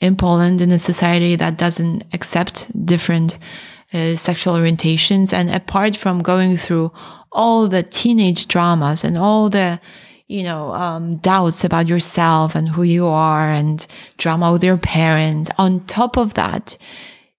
in 0.00 0.16
Poland 0.16 0.60
in 0.60 0.70
a 0.70 0.78
society 0.78 1.36
that 1.36 1.58
doesn't 1.58 2.04
accept 2.12 2.66
different 2.86 3.38
uh, 3.92 4.16
sexual 4.16 4.54
orientations. 4.54 5.32
And 5.32 5.50
apart 5.50 5.96
from 5.96 6.22
going 6.22 6.56
through 6.56 6.92
all 7.32 7.68
the 7.68 7.82
teenage 7.82 8.48
dramas 8.48 9.04
and 9.04 9.16
all 9.16 9.48
the, 9.48 9.80
you 10.26 10.42
know, 10.42 10.72
um, 10.72 11.16
doubts 11.16 11.64
about 11.64 11.88
yourself 11.88 12.54
and 12.54 12.68
who 12.68 12.82
you 12.82 13.06
are 13.06 13.50
and 13.50 13.86
drama 14.16 14.52
with 14.52 14.62
your 14.62 14.76
parents, 14.76 15.50
on 15.58 15.84
top 15.86 16.16
of 16.16 16.34
that, 16.34 16.76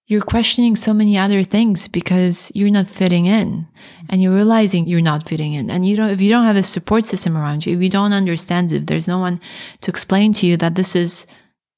you're 0.06 0.20
questioning 0.20 0.74
so 0.74 0.92
many 0.92 1.16
other 1.16 1.44
things 1.44 1.86
because 1.86 2.50
you're 2.52 2.68
not 2.68 2.88
fitting 2.88 3.26
in 3.26 3.68
and 4.08 4.20
you're 4.20 4.34
realizing 4.34 4.88
you're 4.88 5.00
not 5.00 5.28
fitting 5.28 5.52
in. 5.52 5.70
And 5.70 5.86
you 5.86 5.96
don't, 5.96 6.10
if 6.10 6.20
you 6.20 6.30
don't 6.30 6.44
have 6.44 6.56
a 6.56 6.64
support 6.64 7.04
system 7.04 7.36
around 7.36 7.64
you, 7.64 7.76
if 7.76 7.82
you 7.82 7.88
don't 7.88 8.12
understand, 8.12 8.72
it, 8.72 8.76
if 8.78 8.86
there's 8.86 9.06
no 9.06 9.18
one 9.18 9.40
to 9.82 9.90
explain 9.90 10.32
to 10.32 10.48
you 10.48 10.56
that 10.56 10.74
this 10.74 10.96
is 10.96 11.28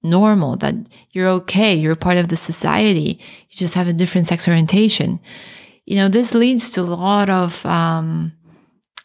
normal, 0.03 0.57
that 0.57 0.75
you're 1.13 1.29
okay, 1.29 1.75
you're 1.75 1.97
part 1.97 2.17
of 2.17 2.29
the 2.29 2.37
society, 2.37 3.19
you 3.49 3.57
just 3.57 3.75
have 3.75 3.89
a 3.89 3.93
different 3.93 4.27
sex 4.27 4.49
orientation. 4.49 5.21
You 5.87 5.97
know, 5.97 6.09
this 6.09 6.35
leads 6.35 6.71
to 6.73 6.81
a 6.81 6.83
lot 6.83 7.31
of, 7.31 7.65
um, 7.67 8.33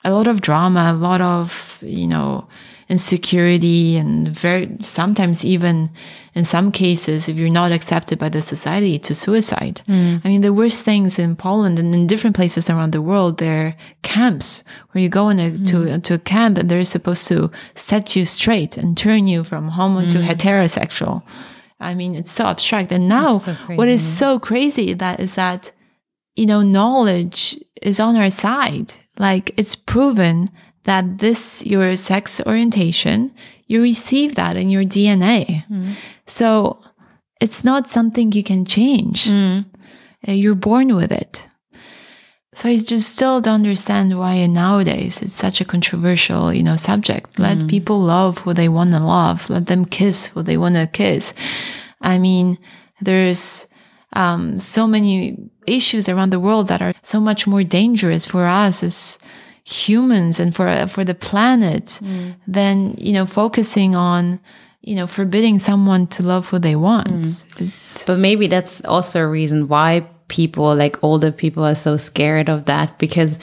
a 0.03 0.11
lot 0.11 0.27
of 0.27 0.41
drama, 0.41 0.91
a 0.93 0.97
lot 0.97 1.21
of, 1.21 1.79
you 1.81 2.07
know, 2.07 2.47
insecurity 2.89 3.97
and 3.97 4.29
very, 4.29 4.77
sometimes 4.81 5.43
even 5.43 5.89
in 6.33 6.45
some 6.45 6.71
cases, 6.71 7.27
if 7.27 7.37
you're 7.37 7.49
not 7.49 7.71
accepted 7.71 8.17
by 8.17 8.29
the 8.29 8.41
society 8.41 8.97
to 8.99 9.13
suicide. 9.13 9.81
Hmm. 9.87 10.17
I 10.23 10.29
mean, 10.29 10.41
the 10.41 10.53
worst 10.53 10.83
things 10.83 11.19
in 11.19 11.35
Poland 11.35 11.79
and 11.79 11.93
in 11.93 12.07
different 12.07 12.35
places 12.35 12.69
around 12.69 12.93
the 12.93 13.01
world, 13.01 13.39
there 13.39 13.67
are 13.67 13.75
camps 14.03 14.63
where 14.91 15.01
you 15.01 15.09
go 15.09 15.29
in 15.29 15.39
a, 15.39 15.49
hmm. 15.49 15.63
to, 15.65 15.99
to 15.99 16.13
a 16.13 16.19
camp 16.19 16.57
and 16.57 16.69
they're 16.69 16.83
supposed 16.83 17.27
to 17.27 17.51
set 17.75 18.15
you 18.15 18.23
straight 18.23 18.77
and 18.77 18.97
turn 18.97 19.27
you 19.27 19.43
from 19.43 19.69
homo 19.69 20.07
to 20.07 20.19
hmm. 20.19 20.29
heterosexual. 20.29 21.23
I 21.79 21.93
mean, 21.93 22.15
it's 22.15 22.31
so 22.31 22.45
abstract. 22.45 22.91
And 22.91 23.07
now 23.07 23.39
so 23.39 23.53
what 23.75 23.87
is 23.87 24.05
so 24.05 24.39
crazy 24.39 24.93
that 24.93 25.19
is 25.19 25.35
that, 25.35 25.71
you 26.35 26.45
know, 26.45 26.61
knowledge 26.61 27.57
is 27.81 27.99
on 27.99 28.15
our 28.15 28.29
side. 28.29 28.93
Like 29.19 29.51
it's 29.57 29.75
proven 29.75 30.47
that 30.87 31.19
this, 31.19 31.63
your 31.65 31.95
sex 31.95 32.41
orientation, 32.47 33.31
you 33.67 33.81
receive 33.81 34.35
that 34.35 34.55
in 34.55 34.69
your 34.69 34.83
DNA. 34.83 35.63
So 36.25 36.79
it's 37.39 37.63
not 37.63 37.89
something 37.89 38.31
you 38.31 38.43
can 38.43 38.65
change. 38.65 39.27
Uh, 40.27 40.31
You're 40.31 40.55
born 40.55 40.95
with 40.95 41.11
it. 41.11 41.47
So 42.53 42.69
I 42.69 42.77
just 42.77 43.13
still 43.13 43.39
don't 43.39 43.61
understand 43.61 44.17
why 44.17 44.43
nowadays 44.47 45.21
it's 45.21 45.33
such 45.33 45.61
a 45.61 45.65
controversial, 45.65 46.51
you 46.51 46.63
know, 46.63 46.75
subject. 46.75 47.37
Let 47.37 47.57
people 47.67 47.99
love 47.99 48.39
who 48.39 48.53
they 48.53 48.67
want 48.69 48.91
to 48.93 48.99
love. 48.99 49.49
Let 49.49 49.67
them 49.67 49.85
kiss 49.85 50.27
who 50.27 50.41
they 50.41 50.57
want 50.57 50.75
to 50.75 50.87
kiss. 50.87 51.33
I 52.01 52.17
mean, 52.17 52.57
there's 52.99 53.67
um, 54.13 54.59
so 54.59 54.87
many 54.87 55.37
issues 55.67 56.09
around 56.09 56.31
the 56.31 56.39
world 56.39 56.67
that 56.69 56.81
are 56.81 56.93
so 57.03 57.19
much 57.19 57.45
more 57.45 57.63
dangerous 57.63 58.25
for 58.25 58.47
us 58.47 58.81
as 58.83 59.19
humans 59.67 60.39
and 60.39 60.55
for 60.55 60.67
uh, 60.67 60.85
for 60.85 61.03
the 61.03 61.13
planet 61.13 61.99
mm. 62.01 62.33
than 62.47 62.95
you 62.97 63.11
know 63.11 63.25
focusing 63.25 63.95
on 63.95 64.39
you 64.81 64.95
know 64.95 65.05
forbidding 65.07 65.59
someone 65.59 66.07
to 66.07 66.23
love 66.23 66.47
who 66.47 66.59
they 66.59 66.75
want. 66.75 67.09
Mm. 67.09 67.45
It's- 67.61 68.03
But 68.05 68.17
maybe 68.17 68.47
that's 68.47 68.81
also 68.85 69.19
a 69.19 69.27
reason 69.27 69.67
why 69.67 70.07
people, 70.29 70.73
like 70.75 71.03
older 71.03 71.31
people, 71.31 71.63
are 71.65 71.75
so 71.75 71.97
scared 71.97 72.49
of 72.49 72.63
that 72.65 72.97
because 72.97 73.39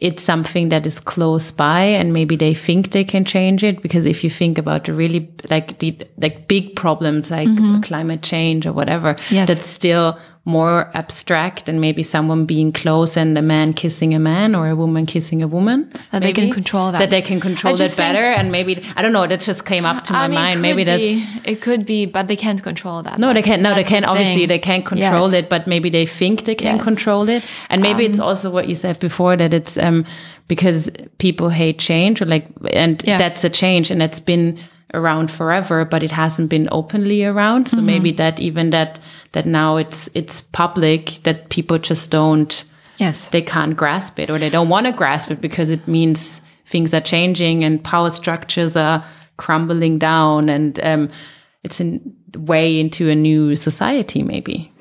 it's 0.00 0.22
something 0.22 0.68
that 0.70 0.86
is 0.86 1.00
close 1.00 1.50
by 1.52 1.82
and 1.82 2.12
maybe 2.12 2.36
they 2.36 2.54
think 2.54 2.90
they 2.90 3.04
can 3.04 3.24
change 3.24 3.62
it 3.64 3.80
because 3.82 4.06
if 4.06 4.24
you 4.24 4.30
think 4.30 4.58
about 4.58 4.84
the 4.84 4.92
really 4.92 5.28
like 5.50 5.78
the 5.78 5.96
like 6.18 6.48
big 6.48 6.74
problems 6.74 7.30
like 7.30 7.48
mm-hmm. 7.48 7.80
climate 7.80 8.20
change 8.22 8.66
or 8.66 8.72
whatever 8.72 9.16
Yes. 9.30 9.46
that's 9.48 9.60
still 9.60 10.18
more 10.46 10.90
abstract 10.92 11.64
than 11.64 11.80
maybe 11.80 12.02
someone 12.02 12.44
being 12.44 12.70
close 12.70 13.16
and 13.16 13.38
a 13.38 13.40
man 13.42 13.72
kissing 13.72 14.12
a 14.14 14.18
man 14.18 14.54
or 14.54 14.68
a 14.68 14.76
woman 14.76 15.06
kissing 15.06 15.42
a 15.42 15.48
woman 15.48 15.90
That 16.12 16.22
they 16.22 16.34
can 16.34 16.50
control 16.52 16.92
that. 16.92 16.98
that 16.98 17.08
they 17.08 17.22
can 17.22 17.40
control 17.40 17.74
that 17.76 17.96
better 17.96 18.18
and 18.38 18.52
maybe 18.52 18.84
i 18.94 19.00
don't 19.00 19.14
know 19.14 19.26
that 19.26 19.40
just 19.40 19.64
came 19.64 19.86
up 19.86 20.04
to 20.04 20.12
my 20.12 20.24
I 20.24 20.28
mean, 20.28 20.34
mind 20.34 20.60
maybe 20.62 20.84
that's 20.84 21.00
be, 21.02 21.24
it 21.44 21.62
could 21.62 21.86
be, 21.86 22.04
but 22.04 22.28
they 22.28 22.36
can't 22.36 22.62
control 22.62 23.02
that. 23.04 23.18
no, 23.18 23.32
they 23.32 23.42
can't. 23.42 23.62
No, 23.62 23.74
they 23.74 23.84
can't. 23.84 24.04
Obviously, 24.04 24.40
thing. 24.42 24.48
they 24.48 24.58
can't 24.58 24.84
control 24.84 25.30
Yes. 25.32 25.44
it, 25.44 25.48
but 25.50 25.66
maybe 25.66 25.88
they 25.90 26.06
think 26.06 26.44
they 26.44 26.54
can 26.54 26.76
Yes. 26.76 26.84
control 26.84 27.28
it. 27.28 27.42
And 27.70 27.80
maybe 27.82 28.04
it's 28.04 28.18
also 28.18 28.50
what 28.50 28.68
you 28.68 28.74
said 28.74 28.98
before 28.98 29.36
that 29.36 29.52
it's 29.54 29.76
um 29.78 30.04
because 30.48 30.90
people 31.18 31.48
hate 31.50 31.78
change, 31.78 32.20
or 32.22 32.26
like, 32.26 32.46
and 32.72 33.02
Yeah. 33.04 33.18
that's 33.18 33.44
a 33.44 33.50
change, 33.50 33.90
and 33.90 34.02
it's 34.02 34.20
been 34.20 34.58
around 34.94 35.30
forever, 35.30 35.84
but 35.84 36.02
it 36.02 36.10
hasn't 36.12 36.48
been 36.48 36.68
openly 36.72 37.24
around. 37.24 37.68
So 37.68 37.80
maybe 37.80 38.12
that 38.12 38.40
even 38.40 38.70
that 38.70 39.00
that 39.32 39.46
now 39.46 39.76
it's 39.76 40.08
it's 40.14 40.40
public 40.40 41.20
that 41.24 41.48
people 41.50 41.78
just 41.78 42.10
don't 42.10 42.64
Yes. 42.98 43.28
they 43.30 43.42
can't 43.42 43.76
grasp 43.76 44.18
it 44.20 44.30
or 44.30 44.38
they 44.38 44.50
don't 44.50 44.68
want 44.68 44.86
to 44.86 44.92
grasp 44.92 45.30
it 45.30 45.40
because 45.40 45.70
it 45.70 45.88
means 45.88 46.40
things 46.66 46.94
are 46.94 47.00
changing 47.00 47.64
and 47.64 47.82
power 47.82 48.10
structures 48.10 48.76
are 48.76 49.04
crumbling 49.36 49.98
down 49.98 50.48
and 50.48 50.78
um, 50.84 51.10
it's 51.64 51.80
a 51.80 52.00
way 52.36 52.78
into 52.78 53.10
a 53.10 53.14
new 53.14 53.56
society 53.56 54.22
maybe 54.22 54.72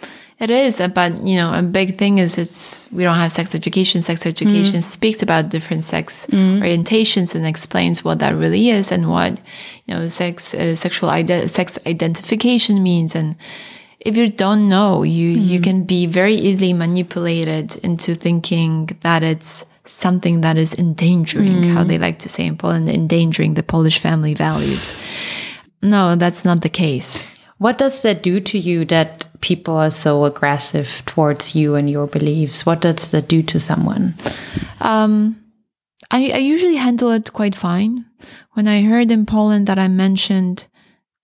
It 0.43 0.49
is, 0.51 0.79
uh, 0.81 0.89
but 0.89 1.11
you 1.25 1.37
know, 1.39 1.53
a 1.53 1.61
big 1.61 1.97
thing 1.97 2.17
is 2.19 2.37
it's 2.37 2.87
we 2.91 3.03
don't 3.03 3.15
have 3.23 3.31
sex 3.31 3.55
education. 3.55 4.01
Sex 4.01 4.25
education 4.25 4.81
speaks 4.81 5.21
about 5.23 5.49
different 5.49 5.83
sex 5.85 6.27
orientations 6.63 7.33
and 7.35 7.45
explains 7.45 8.03
what 8.03 8.19
that 8.19 8.35
really 8.35 8.69
is 8.69 8.91
and 8.91 9.03
what 9.09 9.31
you 9.85 9.93
know 9.93 10.09
sex 10.09 10.53
uh, 10.53 10.75
sexual 10.75 11.09
ide- 11.09 11.49
sex 11.49 11.79
identification 11.85 12.83
means. 12.83 13.15
And 13.15 13.35
if 13.99 14.17
you 14.17 14.27
don't 14.29 14.67
know, 14.67 15.03
you 15.03 15.29
you 15.51 15.59
can 15.61 15.85
be 15.85 16.07
very 16.07 16.35
easily 16.35 16.73
manipulated 16.73 17.77
into 17.83 18.15
thinking 18.15 18.89
that 19.01 19.23
it's 19.23 19.65
something 19.85 20.41
that 20.41 20.57
is 20.57 20.73
endangering, 20.75 21.63
how 21.75 21.83
they 21.85 21.97
like 21.99 22.19
to 22.19 22.29
say 22.29 22.45
in 22.45 22.57
Poland, 22.57 22.89
endangering 22.89 23.53
the 23.55 23.63
Polish 23.63 23.99
family 23.99 24.33
values. 24.33 24.93
No, 25.81 26.15
that's 26.15 26.43
not 26.45 26.61
the 26.61 26.69
case. 26.85 27.23
what 27.59 27.77
does 27.77 28.01
that 28.01 28.23
do 28.23 28.39
to 28.41 28.57
you 28.57 28.83
that 28.85 29.25
people 29.43 29.75
are 29.75 29.91
so 29.91 30.23
aggressive 30.23 31.03
towards 31.05 31.53
you 31.53 31.75
and 31.75 31.89
your 31.89 32.07
beliefs 32.07 32.65
what 32.65 32.79
does 32.79 33.11
that 33.11 33.27
do 33.27 33.43
to 33.43 33.59
someone? 33.59 34.15
Um, 34.79 35.35
I, 36.09 36.31
I 36.31 36.37
usually 36.37 36.77
handle 36.77 37.11
it 37.11 37.33
quite 37.33 37.53
fine. 37.53 38.05
when 38.53 38.67
I 38.67 38.83
heard 38.83 39.11
in 39.11 39.25
Poland 39.25 39.67
that 39.67 39.77
I 39.77 39.89
mentioned 39.89 40.67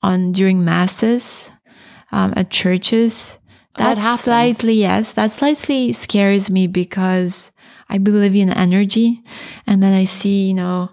on 0.03 0.33
during 0.33 0.65
masses 0.65 1.49
um, 2.11 2.33
at 2.35 2.49
churches, 2.49 3.39
that 3.77 3.95
that 3.95 4.19
slightly 4.19 4.73
yes, 4.73 5.13
that 5.13 5.31
slightly 5.31 5.93
scares 5.93 6.49
me 6.49 6.67
because 6.67 7.51
I 7.87 7.99
believe 7.99 8.35
in 8.35 8.49
energy, 8.49 9.23
and 9.65 9.81
then 9.81 9.93
I 9.93 10.03
see 10.03 10.49
you 10.49 10.55
know 10.55 10.91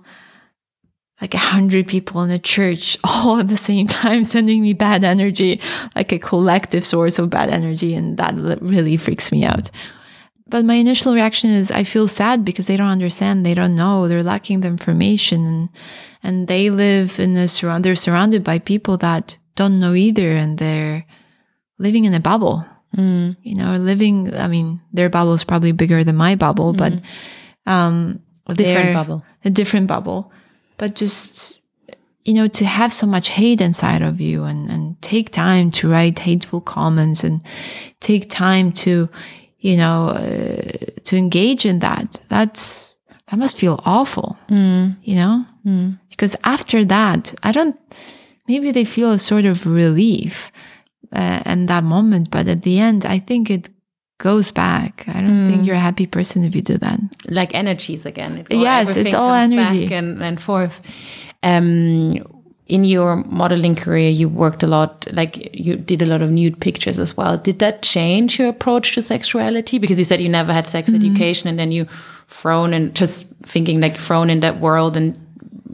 like 1.20 1.34
a 1.34 1.38
hundred 1.38 1.86
people 1.86 2.22
in 2.22 2.30
a 2.30 2.38
church 2.38 2.98
all 3.04 3.38
at 3.40 3.48
the 3.48 3.56
same 3.56 3.86
time 3.86 4.24
sending 4.24 4.60
me 4.62 4.72
bad 4.74 5.02
energy, 5.04 5.60
like 5.94 6.12
a 6.12 6.18
collective 6.18 6.84
source 6.84 7.18
of 7.18 7.30
bad 7.30 7.48
energy, 7.50 7.94
and 7.94 8.16
that 8.18 8.34
really 8.60 8.96
freaks 8.96 9.32
me 9.32 9.44
out. 9.44 9.70
But 10.48 10.64
my 10.64 10.74
initial 10.74 11.12
reaction 11.14 11.50
is 11.50 11.70
I 11.72 11.82
feel 11.82 12.06
sad 12.06 12.44
because 12.44 12.66
they 12.68 12.76
don't 12.76 12.86
understand, 12.86 13.44
they 13.44 13.54
don't 13.54 13.74
know, 13.74 14.06
they're 14.06 14.22
lacking 14.22 14.60
the 14.60 14.68
information, 14.68 15.44
and 15.44 15.68
and 16.22 16.46
they 16.48 16.70
live 16.70 17.18
in 17.18 17.36
a 17.36 17.48
surround. 17.48 17.84
They're 17.84 17.96
surrounded 17.96 18.44
by 18.44 18.58
people 18.60 18.96
that 18.98 19.38
don't 19.56 19.80
know 19.80 19.94
either, 19.94 20.30
and 20.36 20.58
they're 20.58 21.04
living 21.78 22.04
in 22.04 22.14
a 22.14 22.20
bubble. 22.20 22.64
You 22.96 23.36
know, 23.54 23.76
living. 23.76 24.34
I 24.34 24.48
mean, 24.48 24.80
their 24.92 25.10
bubble 25.10 25.34
is 25.34 25.44
probably 25.44 25.72
bigger 25.72 26.02
than 26.04 26.16
my 26.16 26.34
bubble, 26.34 26.72
but 26.72 26.94
um, 27.66 28.22
a 28.46 28.54
Different 28.54 28.94
bubble. 28.94 29.24
a 29.44 29.50
different 29.50 29.86
bubble. 29.86 30.32
But 30.78 30.94
just, 30.94 31.62
you 32.24 32.34
know, 32.34 32.48
to 32.48 32.64
have 32.64 32.92
so 32.92 33.06
much 33.06 33.28
hate 33.28 33.60
inside 33.60 34.02
of 34.02 34.20
you 34.20 34.44
and, 34.44 34.70
and 34.70 35.00
take 35.02 35.30
time 35.30 35.70
to 35.72 35.88
write 35.88 36.18
hateful 36.18 36.60
comments 36.60 37.24
and 37.24 37.40
take 38.00 38.28
time 38.28 38.72
to, 38.72 39.08
you 39.60 39.76
know, 39.76 40.08
uh, 40.08 40.72
to 41.04 41.16
engage 41.16 41.64
in 41.64 41.78
that, 41.80 42.20
that's, 42.28 42.96
that 43.30 43.38
must 43.38 43.56
feel 43.56 43.80
awful, 43.84 44.36
you 45.02 45.14
know? 45.16 45.44
Because 46.10 46.36
after 46.44 46.84
that, 46.84 47.34
I 47.42 47.52
don't, 47.52 47.76
maybe 48.48 48.70
they 48.70 48.84
feel 48.84 49.12
a 49.12 49.18
sort 49.18 49.44
of 49.44 49.66
relief 49.66 50.52
uh, 51.12 51.42
in 51.46 51.66
that 51.66 51.84
moment, 51.84 52.30
but 52.30 52.48
at 52.48 52.62
the 52.62 52.78
end, 52.78 53.04
I 53.06 53.18
think 53.18 53.50
it 53.50 53.70
goes 54.18 54.50
back. 54.52 55.04
I 55.08 55.20
don't 55.20 55.46
think 55.46 55.66
you're 55.66 55.76
a 55.76 55.80
happy 55.80 56.06
person 56.06 56.44
if 56.44 56.54
you 56.54 56.62
do 56.62 56.78
that. 56.78 56.98
like 57.28 57.54
energies 57.54 58.06
again. 58.06 58.38
It 58.38 58.46
Yes, 58.56 58.96
it's 58.96 59.14
all 59.14 59.32
energy. 59.32 59.82
back 59.88 59.92
and, 59.92 60.22
and 60.22 60.40
forth. 60.42 60.80
Um, 61.42 62.16
in 62.66 62.82
your 62.84 63.16
modeling 63.16 63.76
career, 63.76 64.08
you 64.10 64.28
worked 64.28 64.62
a 64.64 64.66
lot, 64.66 65.06
like 65.12 65.50
you 65.54 65.76
did 65.76 66.02
a 66.02 66.06
lot 66.06 66.20
of 66.22 66.30
nude 66.30 66.60
pictures 66.60 66.98
as 66.98 67.16
well. 67.16 67.38
Did 67.38 67.58
that 67.60 67.82
change 67.82 68.38
your 68.40 68.48
approach 68.48 68.94
to 68.94 69.02
sexuality? 69.02 69.78
Because 69.78 69.98
you 70.00 70.04
said 70.04 70.20
you 70.20 70.28
never 70.28 70.52
had 70.52 70.66
sex 70.66 70.90
Mm-hmm. 70.90 70.96
education, 71.06 71.48
and 71.48 71.58
then 71.58 71.70
you 71.70 71.86
thrown 72.28 72.72
and 72.74 72.92
just 72.94 73.24
thinking 73.44 73.80
like 73.80 73.96
thrown 73.96 74.30
in 74.30 74.40
that 74.40 74.58
world, 74.60 74.96
and 74.96 75.16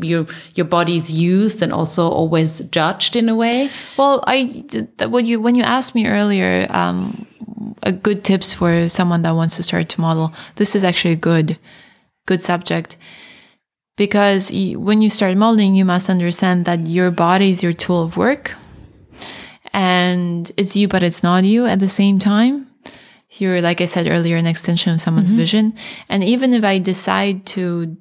your 0.01 0.26
your 0.55 0.66
body's 0.66 1.11
used 1.11 1.62
and 1.62 1.72
also 1.72 2.09
always 2.11 2.61
judged 2.70 3.16
in 3.16 3.28
a 3.30 3.34
way. 3.34 3.70
Well, 3.97 4.22
I 4.26 4.64
when 5.09 5.24
you 5.24 5.40
when 5.40 5.55
you 5.55 5.62
asked 5.62 5.95
me 5.95 6.07
earlier, 6.07 6.66
um, 6.70 7.26
a 7.83 7.93
good 7.93 8.25
tips 8.25 8.53
for 8.55 8.89
someone 8.89 9.23
that 9.23 9.35
wants 9.35 9.57
to 9.57 9.63
start 9.63 9.89
to 9.91 10.01
model. 10.01 10.33
This 10.57 10.75
is 10.75 10.85
actually 10.85 11.13
a 11.13 11.17
good, 11.17 11.59
good 12.27 12.43
subject 12.43 12.97
because 13.97 14.51
when 14.51 15.03
you 15.03 15.11
start 15.11 15.37
modeling, 15.37 15.75
you 15.75 15.85
must 15.85 16.09
understand 16.09 16.65
that 16.65 16.87
your 16.87 17.11
body 17.11 17.51
is 17.51 17.63
your 17.63 17.73
tool 17.73 18.03
of 18.03 18.17
work, 18.17 18.55
and 19.73 20.51
it's 20.57 20.77
you, 20.77 20.89
but 20.89 21.03
it's 21.03 21.23
not 21.23 21.45
you 21.45 21.67
at 21.67 21.81
the 21.81 21.89
same 21.89 22.19
time. 22.19 22.67
You're, 23.31 23.63
like 23.63 23.81
I 23.81 23.87
said 23.87 24.09
earlier, 24.09 24.37
an 24.37 24.47
extension 24.47 24.93
of 24.93 25.01
someone's 25.01 25.31
mm-hmm. 25.31 25.39
vision. 25.39 25.75
And 26.09 26.23
even 26.23 26.53
if 26.53 26.65
I 26.65 26.79
decide 26.79 27.47
to 27.47 27.97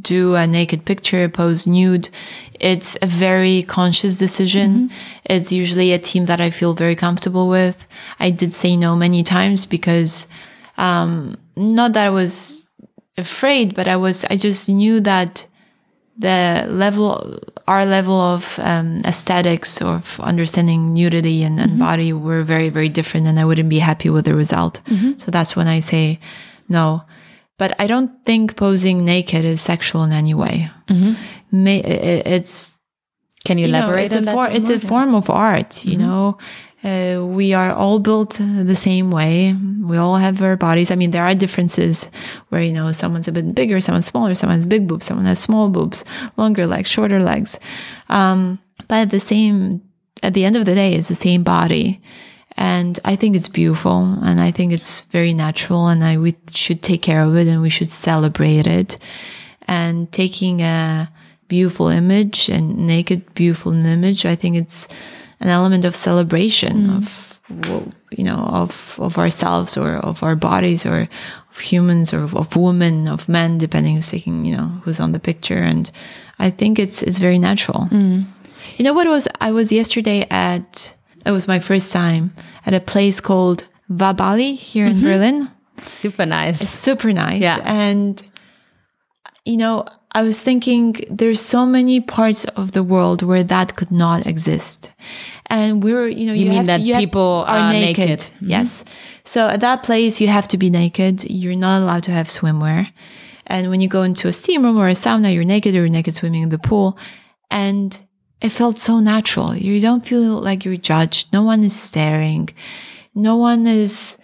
do 0.00 0.34
a 0.34 0.46
naked 0.46 0.84
picture, 0.84 1.28
pose 1.28 1.66
nude. 1.66 2.08
It's 2.60 2.96
a 3.02 3.06
very 3.06 3.62
conscious 3.64 4.16
decision. 4.16 4.90
It's 5.24 5.52
usually 5.52 5.92
a 5.92 5.98
team 5.98 6.26
that 6.26 6.40
I 6.40 6.50
feel 6.50 6.72
very 6.72 6.96
comfortable 6.96 7.48
with. 7.48 7.86
I 8.18 8.30
did 8.30 8.52
say 8.52 8.76
no 8.76 8.96
many 8.96 9.22
times 9.22 9.66
because, 9.66 10.26
um, 10.76 11.36
not 11.56 11.92
that 11.92 12.06
I 12.06 12.10
was 12.10 12.66
afraid, 13.18 13.74
but 13.74 13.86
I 13.86 13.96
was, 13.96 14.24
I 14.24 14.36
just 14.36 14.68
knew 14.68 15.00
that 15.00 15.46
the 16.16 16.66
level, 16.70 17.38
our 17.66 17.84
level 17.84 18.14
of 18.14 18.58
um, 18.62 19.00
aesthetics 19.04 19.82
or 19.82 19.96
of 19.96 20.18
understanding 20.20 20.94
nudity 20.94 21.42
and, 21.42 21.58
and 21.60 21.78
body 21.78 22.12
were 22.12 22.42
very, 22.42 22.70
very 22.70 22.88
different, 22.88 23.26
and 23.26 23.38
I 23.38 23.44
wouldn't 23.44 23.68
be 23.68 23.80
happy 23.80 24.10
with 24.10 24.24
the 24.24 24.34
result. 24.34 24.80
So 25.18 25.30
that's 25.30 25.54
when 25.56 25.66
I 25.66 25.80
say 25.80 26.20
no. 26.68 27.02
But 27.58 27.74
I 27.78 27.86
don't 27.86 28.10
think 28.24 28.56
posing 28.56 29.04
naked 29.04 29.44
is 29.44 29.60
sexual 29.60 30.02
in 30.04 30.12
any 30.12 30.34
way. 30.34 30.70
May, 31.52 31.78
i- 31.82 31.86
i- 31.86 32.22
it's 32.36 32.78
Can 33.44 33.58
you 33.58 33.66
you 33.66 33.72
know, 33.72 33.78
elaborate 33.78 34.06
it's 34.06 34.14
on 34.16 34.22
a 34.22 34.24
that? 34.26 34.34
for, 34.34 34.48
it's 34.48 34.70
a 34.70 34.80
form 34.80 35.14
of 35.14 35.30
art 35.30 35.84
you 35.84 35.96
know? 35.98 36.36
Uh, 36.82 37.24
we 37.24 37.54
are 37.54 37.72
all 37.72 37.98
built 37.98 38.34
the 38.38 38.76
same 38.76 39.10
way. 39.10 39.54
We 39.90 39.96
all 39.96 40.16
have 40.16 40.42
our 40.42 40.56
bodies. 40.56 40.90
I 40.90 40.96
mean 40.96 41.12
there 41.12 41.24
are 41.24 41.34
differences 41.34 42.10
where 42.50 42.60
you 42.62 42.72
know 42.72 42.92
someone's 42.92 43.28
a 43.28 43.32
bit 43.32 43.54
bigger 43.54 43.80
someone's 43.80 44.06
smaller 44.06 44.34
someone 44.34 44.58
has 44.58 44.66
big 44.66 44.86
boobs 44.86 45.06
someone 45.06 45.24
has 45.26 45.38
small 45.38 45.70
boobs 45.70 46.04
longer 46.36 46.66
legs 46.66 46.90
shorter 46.90 47.22
legs. 47.22 47.58
Um, 48.08 48.58
but 48.88 48.96
at 48.96 49.10
the 49.10 49.20
same 49.20 49.80
at 50.22 50.34
the 50.34 50.44
end 50.44 50.56
of 50.56 50.64
the 50.66 50.74
day 50.74 50.94
it's 50.94 51.08
the 51.08 51.14
same 51.14 51.42
body 51.42 52.00
and 52.56 53.00
i 53.04 53.16
think 53.16 53.34
it's 53.34 53.48
beautiful 53.48 54.18
and 54.22 54.40
i 54.40 54.50
think 54.50 54.72
it's 54.72 55.02
very 55.04 55.32
natural 55.32 55.88
and 55.88 56.04
i 56.04 56.16
we 56.16 56.34
should 56.52 56.82
take 56.82 57.02
care 57.02 57.22
of 57.22 57.36
it 57.36 57.48
and 57.48 57.62
we 57.62 57.70
should 57.70 57.88
celebrate 57.88 58.66
it. 58.66 58.98
And 59.66 60.12
taking 60.12 60.60
a 60.60 61.10
beautiful 61.48 61.88
image 61.88 62.50
and 62.50 62.86
naked 62.86 63.34
beautiful 63.34 63.72
image 63.72 64.26
i 64.26 64.34
think 64.34 64.56
it's 64.56 64.88
an 65.40 65.48
element 65.48 65.86
of 65.86 65.96
celebration 65.96 66.86
mm. 66.86 66.96
of 66.98 67.34
you 68.10 68.24
know 68.24 68.36
of 68.36 68.96
of 68.98 69.18
ourselves 69.18 69.76
or 69.76 69.96
of 69.96 70.22
our 70.22 70.36
bodies 70.36 70.86
or 70.86 71.08
of 71.50 71.58
humans 71.58 72.12
or 72.12 72.22
of, 72.22 72.34
of 72.34 72.56
women 72.56 73.08
of 73.08 73.28
men 73.28 73.58
depending 73.58 73.96
who's 73.96 74.10
taking 74.10 74.44
you 74.44 74.56
know 74.56 74.68
who's 74.82 75.00
on 75.00 75.12
the 75.12 75.20
picture. 75.20 75.58
And 75.58 75.90
i 76.38 76.50
think 76.50 76.78
it's 76.78 77.02
it's 77.02 77.18
very 77.18 77.38
natural. 77.38 77.88
Mm. 77.90 78.24
You 78.76 78.84
know 78.84 78.94
what 78.94 79.06
was 79.08 79.28
i 79.40 79.52
was 79.52 79.70
yesterday 79.72 80.26
at 80.30 80.94
it 81.26 81.30
was 81.30 81.48
my 81.48 81.58
first 81.58 81.92
time 81.92 82.32
at 82.66 82.74
a 82.74 82.80
place 82.80 83.20
called 83.20 83.68
vabali 83.90 84.54
here 84.54 84.86
in 84.86 85.00
berlin 85.00 85.50
super 85.86 86.26
nice. 86.26 86.68
super 86.68 87.12
nice. 87.12 87.40
Yeah. 87.40 87.60
And, 87.64 88.22
you 89.44 89.56
know, 89.56 89.86
I 90.12 90.22
was 90.22 90.40
thinking 90.40 90.94
there's 91.10 91.40
so 91.40 91.66
many 91.66 92.00
parts 92.00 92.44
of 92.44 92.72
the 92.72 92.82
world 92.82 93.22
where 93.22 93.42
that 93.42 93.74
could 93.76 93.90
not 93.90 94.26
exist. 94.26 94.92
And 95.46 95.82
we're, 95.82 96.08
you 96.08 96.26
know, 96.26 96.32
you, 96.32 96.46
mean 96.46 96.56
have 96.58 96.66
that 96.66 96.76
to, 96.78 96.82
you 96.82 96.94
people 96.96 97.44
to, 97.44 97.50
are 97.50 97.72
naked? 97.72 98.20
Mm-hmm. 98.20 98.50
Yes. 98.50 98.84
So 99.24 99.48
at 99.48 99.60
that 99.60 99.82
place, 99.82 100.20
you 100.20 100.28
have 100.28 100.48
to 100.48 100.58
be 100.58 100.70
naked. 100.70 101.24
You're 101.24 101.56
not 101.56 101.82
allowed 101.82 102.04
to 102.04 102.12
have 102.12 102.28
swimwear. 102.28 102.90
And 103.46 103.70
when 103.70 103.80
you 103.80 103.88
go 103.88 104.02
into 104.02 104.28
a 104.28 104.32
steam 104.32 104.62
room 104.62 104.78
or 104.78 104.88
a 104.88 104.92
sauna, 104.92 105.34
you're 105.34 105.44
naked 105.44 105.74
or 105.74 105.78
you're 105.78 105.88
naked 105.88 106.14
swimming 106.14 106.42
in 106.42 106.48
the 106.48 106.58
pool. 106.58 106.96
And 107.50 107.98
it 108.44 108.52
felt 108.52 108.78
so 108.78 109.00
natural. 109.00 109.56
You 109.56 109.80
don't 109.80 110.06
feel 110.06 110.38
like 110.42 110.66
you're 110.66 110.76
judged. 110.76 111.32
No 111.32 111.42
one 111.42 111.64
is 111.64 111.74
staring. 111.74 112.50
No 113.14 113.36
one 113.36 113.66
is, 113.66 114.18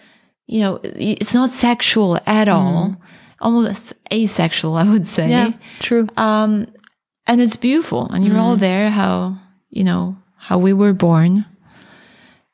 you 0.45 0.59
know, 0.59 0.79
it's 0.83 1.33
not 1.33 1.49
sexual 1.49 2.19
at 2.27 2.47
all. 2.47 3.01
Almost 3.39 3.93
asexual, 4.13 4.75
I 4.75 4.83
would 4.83 5.07
say. 5.07 5.29
Yeah, 5.29 5.53
true. 5.79 6.07
Um, 6.17 6.67
and 7.25 7.41
it's 7.41 7.55
beautiful. 7.55 8.11
And 8.11 8.23
you're 8.23 8.37
all 8.37 8.57
there, 8.57 8.91
how, 8.91 9.37
you 9.71 9.83
know, 9.83 10.17
how 10.37 10.59
we 10.59 10.73
were 10.73 10.93
born. 10.93 11.45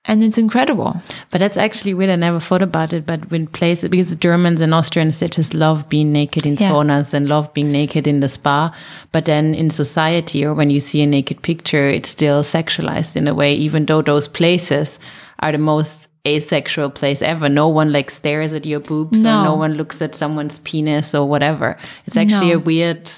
And 0.10 0.24
it's 0.24 0.38
incredible. 0.38 1.02
But 1.32 1.40
that's 1.40 1.58
actually 1.58 1.94
weird. 1.94 2.10
I 2.10 2.16
never 2.16 2.40
thought 2.40 2.62
about 2.62 2.94
it. 2.94 3.06
But 3.06 3.30
when 3.30 3.46
places, 3.48 3.90
because 3.90 4.16
Germans 4.16 4.62
and 4.62 4.74
Austrians, 4.74 5.20
they 5.20 5.28
just 5.28 5.54
love 5.54 5.90
being 5.90 6.14
naked 6.14 6.46
in 6.46 6.56
Yeah. 6.56 6.70
saunas 6.70 7.14
and 7.14 7.28
love 7.28 7.54
being 7.54 7.72
naked 7.74 8.08
in 8.08 8.22
the 8.22 8.30
spa. 8.30 8.72
But 9.12 9.26
then 9.26 9.54
in 9.54 9.70
society, 9.70 10.46
or 10.46 10.54
when 10.54 10.70
you 10.70 10.80
see 10.80 11.02
a 11.02 11.06
naked 11.06 11.42
picture, 11.42 11.88
it's 11.90 12.08
still 12.10 12.42
sexualized 12.42 13.18
in 13.18 13.28
a 13.28 13.34
way, 13.34 13.54
even 13.54 13.86
though 13.86 14.02
those 14.02 14.30
places 14.30 14.98
are 15.40 15.52
the 15.52 15.58
most 15.58 16.08
asexual 16.26 16.90
place 16.90 17.22
ever. 17.22 17.50
No 17.50 17.68
one 17.68 17.92
like 17.92 18.10
stares 18.10 18.54
at 18.54 18.66
your 18.66 18.80
boobs 18.80 19.22
No. 19.24 19.42
or 19.42 19.44
no 19.44 19.56
one 19.56 19.74
looks 19.76 20.02
at 20.02 20.16
someone's 20.16 20.60
penis 20.60 21.14
or 21.14 21.26
whatever. 21.28 21.78
It's 22.06 22.18
actually 22.18 22.52
No. 22.52 22.56
a 22.56 22.60
weird. 22.60 23.12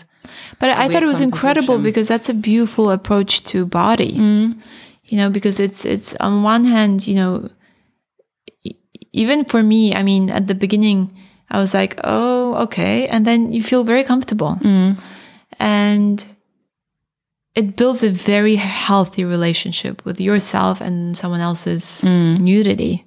But 0.59 0.71
I 0.71 0.79
weird 0.87 0.91
thought 0.93 1.03
it 1.03 1.07
was 1.07 1.21
incredible 1.21 1.77
because 1.79 2.07
that's 2.07 2.29
a 2.29 2.33
beautiful 2.33 2.89
approach 2.91 3.43
to 3.45 3.65
body. 3.65 4.13
Mm. 4.17 4.55
You 5.09 5.17
know, 5.17 5.29
because 5.29 5.59
it's 5.59 5.85
it's 5.85 6.15
on 6.19 6.43
one 6.43 6.65
hand, 6.65 7.07
you 7.07 7.15
know, 7.15 7.49
even 9.11 9.43
for 9.43 9.63
me, 9.63 9.93
I 9.93 10.03
mean, 10.03 10.29
at 10.29 10.45
the 10.47 10.55
beginning, 10.55 11.09
I 11.49 11.57
was 11.59 11.73
like, 11.73 11.99
oh, 12.03 12.55
okay, 12.65 13.07
and 13.07 13.25
then 13.25 13.51
you 13.51 13.63
feel 13.63 13.83
very 13.83 14.03
comfortable, 14.03 14.57
mm. 14.61 14.97
and 15.59 16.25
it 17.55 17.75
builds 17.75 18.03
a 18.03 18.11
very 18.11 18.55
healthy 18.55 19.25
relationship 19.25 20.05
with 20.05 20.21
yourself 20.21 20.79
and 20.79 21.17
someone 21.17 21.41
else's 21.41 22.03
mm. 22.05 22.37
nudity. 22.37 23.05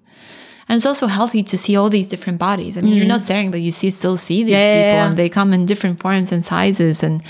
And 0.68 0.76
it's 0.76 0.86
also 0.86 1.06
healthy 1.06 1.42
to 1.44 1.56
see 1.56 1.76
all 1.76 1.90
these 1.90 2.08
different 2.08 2.38
bodies. 2.38 2.76
I 2.76 2.80
mean, 2.80 2.94
you're 2.96 3.04
mm. 3.04 3.14
not 3.16 3.20
staring, 3.20 3.50
but 3.50 3.60
you 3.60 3.70
see 3.70 3.90
still 3.90 4.16
see 4.16 4.42
these 4.42 4.52
Yeah, 4.52 4.58
yeah, 4.58 4.74
people, 4.74 4.96
yeah. 4.96 5.06
and 5.08 5.16
they 5.16 5.28
come 5.28 5.52
in 5.54 5.66
different 5.66 6.00
forms 6.00 6.32
and 6.32 6.44
sizes, 6.44 7.02
and 7.02 7.22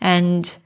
And 0.00 0.56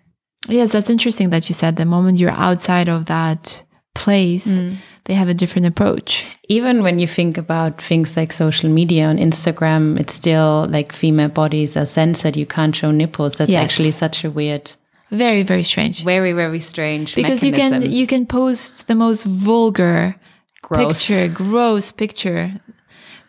yes, 0.53 0.73
that's 0.73 0.91
interesting 0.91 1.31
that 1.31 1.49
you 1.49 1.55
said 1.55 1.77
the 1.77 1.85
moment 1.85 2.19
you're 2.19 2.31
outside 2.31 2.89
of 2.89 3.07
that 3.07 3.63
place, 3.95 4.61
mm. 4.61 4.77
they 5.05 5.15
have 5.15 5.29
a 5.29 5.35
different 5.35 5.67
approach. 5.67 6.27
Even 6.49 6.83
when 6.83 6.99
you 6.99 7.07
think 7.07 7.37
about 7.39 7.81
things 7.83 8.17
like 8.17 8.33
social 8.33 8.71
media 8.71 9.07
on 9.07 9.19
Instagram, 9.19 9.99
it's 9.99 10.15
still 10.15 10.67
like 10.71 10.93
female 10.93 11.29
bodies 11.29 11.77
are 11.77 11.87
censored. 11.87 12.37
You 12.37 12.47
can't 12.47 12.75
show 12.75 12.91
nipples. 12.91 13.35
That's 13.37 13.51
Yes. 13.51 13.65
actually 13.65 13.91
such 13.91 14.25
a 14.25 14.31
weird, 14.31 14.73
Very, 15.11 15.43
very 15.43 15.65
strange. 15.65 16.05
very, 16.05 16.33
very 16.33 16.61
strange. 16.61 17.15
because 17.15 17.43
you 17.43 17.53
can 17.53 17.83
you 17.83 18.07
can 18.07 18.27
post 18.27 18.87
the 18.87 18.95
most 18.95 19.25
vulgar 19.25 20.17
Gross. 20.63 21.07
picture, 21.07 21.33
gross 21.35 21.93
picture. 21.93 22.53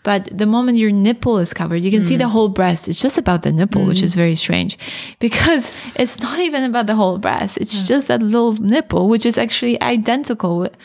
But 0.04 0.30
the 0.36 0.48
moment 0.48 0.80
your 0.80 0.92
nipple 0.92 1.38
is 1.38 1.54
covered, 1.54 1.84
you 1.84 1.92
can 1.92 2.02
see 2.02 2.18
the 2.18 2.26
mm. 2.26 2.32
whole 2.32 2.50
breast. 2.50 2.88
It's 2.88 3.00
just 3.00 3.20
about 3.20 3.44
the 3.44 3.52
nipple, 3.52 3.86
which 3.86 4.02
is 4.02 4.14
mm. 4.14 4.18
very 4.18 4.36
strange 4.36 4.78
because 5.20 5.76
it's 5.96 6.20
not 6.20 6.40
even 6.40 6.64
about 6.64 6.88
the 6.88 6.96
whole 6.96 7.20
breast. 7.20 7.58
It's 7.58 7.88
just 7.88 8.08
that 8.08 8.22
little 8.22 8.54
nipple, 8.54 9.10
which 9.10 9.26
is 9.28 9.38
actually 9.38 9.80
identical 9.82 10.58
with, 10.58 10.76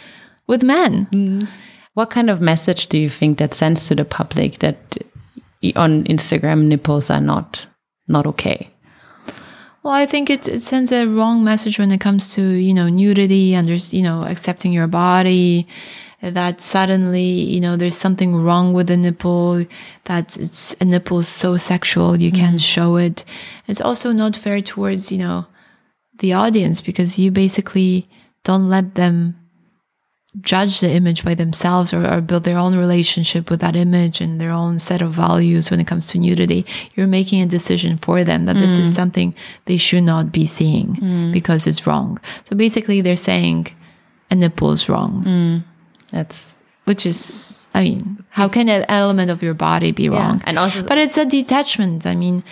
with 0.47 0.63
men. 0.63 1.07
Mm. 1.07 1.49
What 1.95 2.11
kind 2.11 2.29
of 2.29 2.43
message 2.43 2.89
do 2.89 2.99
you 2.99 3.09
think 3.09 3.39
that 3.39 3.55
sends 3.55 3.89
to 3.89 3.95
the 3.95 4.05
public 4.05 4.59
that 4.59 4.99
on 5.77 6.05
Instagram 6.05 6.65
nipples 6.65 7.09
are 7.09 7.23
not 7.23 7.67
not 8.09 8.27
okay? 8.27 8.71
Well, 9.83 9.95
I 9.95 10.05
think 10.05 10.29
it, 10.29 10.49
it 10.49 10.63
sends 10.63 10.93
a 10.93 11.07
wrong 11.07 11.43
message 11.45 11.79
when 11.79 11.93
it 11.93 12.01
comes 12.01 12.35
to, 12.35 12.43
you 12.43 12.75
know, 12.75 12.89
nudity 12.89 13.55
and 13.55 13.69
you 13.93 14.03
know, 14.03 14.25
accepting 14.25 14.73
your 14.73 14.89
body, 14.89 15.69
that 16.23 16.61
suddenly, 16.61 17.23
you 17.23 17.61
know, 17.61 17.77
there's 17.77 17.97
something 17.97 18.37
wrong 18.37 18.73
with 18.73 18.87
the 18.89 18.97
nipple, 18.97 19.65
that 20.05 20.37
it's 20.37 20.75
a 20.81 20.85
nipple 20.85 21.23
so 21.23 21.57
sexual, 21.57 22.21
you 22.21 22.33
can't 22.33 22.57
mm. 22.57 22.75
show 22.75 22.97
it. 22.97 23.25
It's 23.67 23.81
also 23.81 24.13
not 24.13 24.37
fair 24.37 24.61
towards, 24.63 25.13
you 25.13 25.19
know, 25.19 25.47
the 26.19 26.33
audience 26.33 26.81
because 26.81 27.19
you 27.19 27.31
basically 27.31 28.09
don't 28.45 28.69
let 28.69 28.95
them 28.95 29.37
judge 30.41 30.81
the 30.81 30.91
image 30.91 31.25
by 31.25 31.35
themselves 31.35 31.95
or, 31.95 32.07
or 32.07 32.21
build 32.21 32.45
their 32.45 32.59
own 32.59 32.77
relationship 32.77 33.51
with 33.51 33.61
that 33.61 33.77
image 33.77 34.21
and 34.21 34.41
their 34.41 34.51
own 34.51 34.79
set 34.79 35.01
of 35.01 35.13
values 35.13 35.71
when 35.71 35.81
it 35.81 35.87
comes 35.87 36.09
to 36.09 36.19
nudity. 36.19 36.67
You're 36.95 37.07
making 37.07 37.41
a 37.41 37.47
decision 37.47 37.97
for 37.97 38.23
them 38.25 38.45
that 38.45 38.57
this 38.57 38.77
is 38.77 38.91
mm. 38.91 38.95
something 38.95 39.35
they 39.65 39.77
should 39.77 40.05
not 40.05 40.33
be 40.33 40.47
seeing 40.47 40.97
mm. 40.97 41.33
because 41.33 41.67
it's 41.67 41.87
wrong. 41.87 42.21
So 42.45 42.57
basically, 42.57 43.01
they're 43.01 43.17
saying 43.17 43.69
a 44.31 44.35
nipple 44.35 44.73
is 44.73 44.89
wrong, 44.89 45.65
That's 46.13 46.55
which 46.85 47.05
is, 47.05 47.69
I 47.75 47.83
mean, 47.83 48.25
how 48.31 48.49
can 48.49 48.69
an 48.69 48.85
element 48.89 49.29
of 49.31 49.43
your 49.43 49.55
body 49.55 49.91
be 49.91 50.09
wrong? 50.09 50.41
and 50.45 50.57
also 50.57 50.85
But 50.85 50.99
it's 50.99 51.19
a 51.19 51.27
detachment. 51.27 52.07
I 52.07 52.15
mean, 52.15 52.45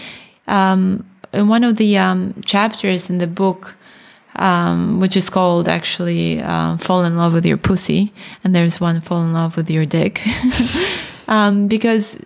um, 0.48 1.04
in 1.32 1.48
one 1.48 1.62
of 1.62 1.76
the 1.76 1.96
um, 1.98 2.34
chapters 2.44 3.08
in 3.08 3.18
the 3.18 3.28
book, 3.28 3.76
um, 4.34 4.98
which 4.98 5.16
is 5.16 5.30
called 5.30 5.68
actually 5.68 6.40
uh, 6.40 6.76
"Fall 6.78 7.04
in 7.04 7.16
Love 7.16 7.32
with 7.32 7.46
Your 7.46 7.56
Pussy," 7.56 8.12
and 8.42 8.54
there's 8.54 8.80
one 8.80 9.00
"Fall 9.00 9.22
in 9.22 9.32
Love 9.32 9.56
with 9.56 9.70
Your 9.70 9.86
Dick," 9.86 10.20
um, 11.28 11.68
because 11.68 12.18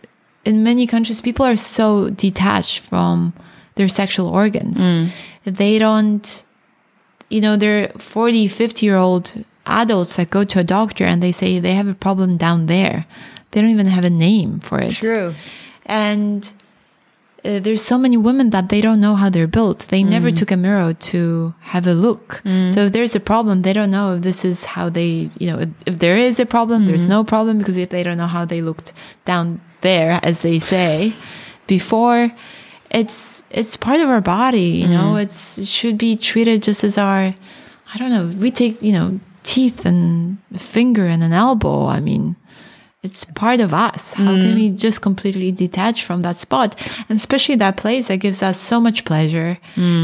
in 0.47 0.64
many 0.64 0.87
countries 0.87 1.20
people 1.20 1.45
are 1.45 1.57
so 1.57 2.09
detached 2.09 2.79
from 2.81 3.35
their 3.74 3.89
sexual 3.89 4.29
organs. 4.29 4.81
They 5.45 5.79
don't, 5.79 6.45
you 7.29 7.41
know, 7.43 7.57
they're 7.57 7.89
40, 7.99 8.49
50 8.49 8.87
year 8.87 8.97
old 8.97 9.45
adults 9.69 10.16
that 10.16 10.31
go 10.31 10.45
to 10.45 10.59
a 10.61 10.64
doctor 10.64 11.05
and 11.05 11.23
they 11.23 11.33
say 11.33 11.59
they 11.59 11.75
have 11.75 11.89
a 11.89 11.95
problem 11.95 12.37
down 12.37 12.66
there. 12.66 13.07
They 13.51 13.61
don't 13.61 13.71
even 13.71 13.87
have 13.87 14.05
a 14.05 14.11
name 14.11 14.61
for 14.61 14.81
it. 14.81 14.93
true. 14.93 15.35
And 15.87 16.51
uh, 17.45 17.61
there's 17.61 17.83
so 17.83 17.97
many 17.97 18.16
women 18.16 18.51
that 18.51 18.69
they 18.69 18.81
don't 18.81 19.01
know 19.01 19.14
how 19.14 19.31
they're 19.31 19.47
built. 19.47 19.87
They 19.89 20.03
never 20.03 20.31
mm. 20.31 20.37
took 20.37 20.51
a 20.51 20.57
mirror 20.57 20.93
to 20.93 21.55
have 21.61 21.87
a 21.87 21.95
look. 21.95 22.43
Mm. 22.45 22.73
So 22.73 22.87
if 22.87 22.93
there's 22.93 23.14
a 23.14 23.21
problem, 23.21 23.62
they 23.62 23.73
don't 23.73 23.91
know 23.91 24.16
if 24.16 24.23
this 24.23 24.45
is 24.45 24.64
how 24.64 24.89
they, 24.89 25.29
you 25.39 25.51
know, 25.51 25.61
if, 25.61 25.69
if 25.87 25.99
there 25.99 26.16
is 26.16 26.41
a 26.41 26.47
problem, 26.47 26.87
there's 26.87 27.07
mm. 27.07 27.11
no 27.11 27.25
problem 27.25 27.59
because 27.59 27.77
if 27.77 27.91
they 27.91 28.03
don't 28.03 28.19
know 28.19 28.27
how 28.27 28.45
they 28.45 28.61
looked 28.61 28.93
down 29.25 29.61
there, 29.81 30.21
as 30.23 30.43
they 30.43 30.59
say, 30.59 31.14
before. 31.69 32.33
It's 32.91 33.45
it's 33.51 33.77
part 33.77 34.01
of 34.01 34.09
our 34.09 34.23
body, 34.23 34.81
you 34.81 34.89
know. 34.89 35.16
It's 35.16 35.59
it 35.59 35.66
should 35.66 35.99
be 35.99 36.16
treated 36.16 36.62
just 36.62 36.83
as 36.83 36.97
our, 36.97 37.35
I 37.93 37.99
don't 37.99 38.11
know. 38.11 38.35
We 38.41 38.51
take 38.51 38.83
you 38.83 38.95
know 38.95 39.21
teeth 39.43 39.84
and 39.84 40.39
a 40.55 40.59
finger 40.59 41.07
and 41.07 41.22
an 41.22 41.32
elbow. 41.32 41.86
I 41.86 42.01
mean, 42.01 42.36
it's 43.03 43.24
part 43.24 43.61
of 43.61 43.72
us. 43.72 44.12
How 44.14 44.34
can 44.34 44.55
we 44.57 44.70
just 44.70 45.03
completely 45.03 45.53
detach 45.53 46.03
from 46.05 46.22
that 46.22 46.36
spot? 46.36 46.74
And 47.09 47.16
especially 47.16 47.55
that 47.57 47.76
place 47.76 48.09
that 48.09 48.16
gives 48.18 48.43
us 48.43 48.59
so 48.59 48.80
much 48.80 49.05
pleasure, 49.05 49.59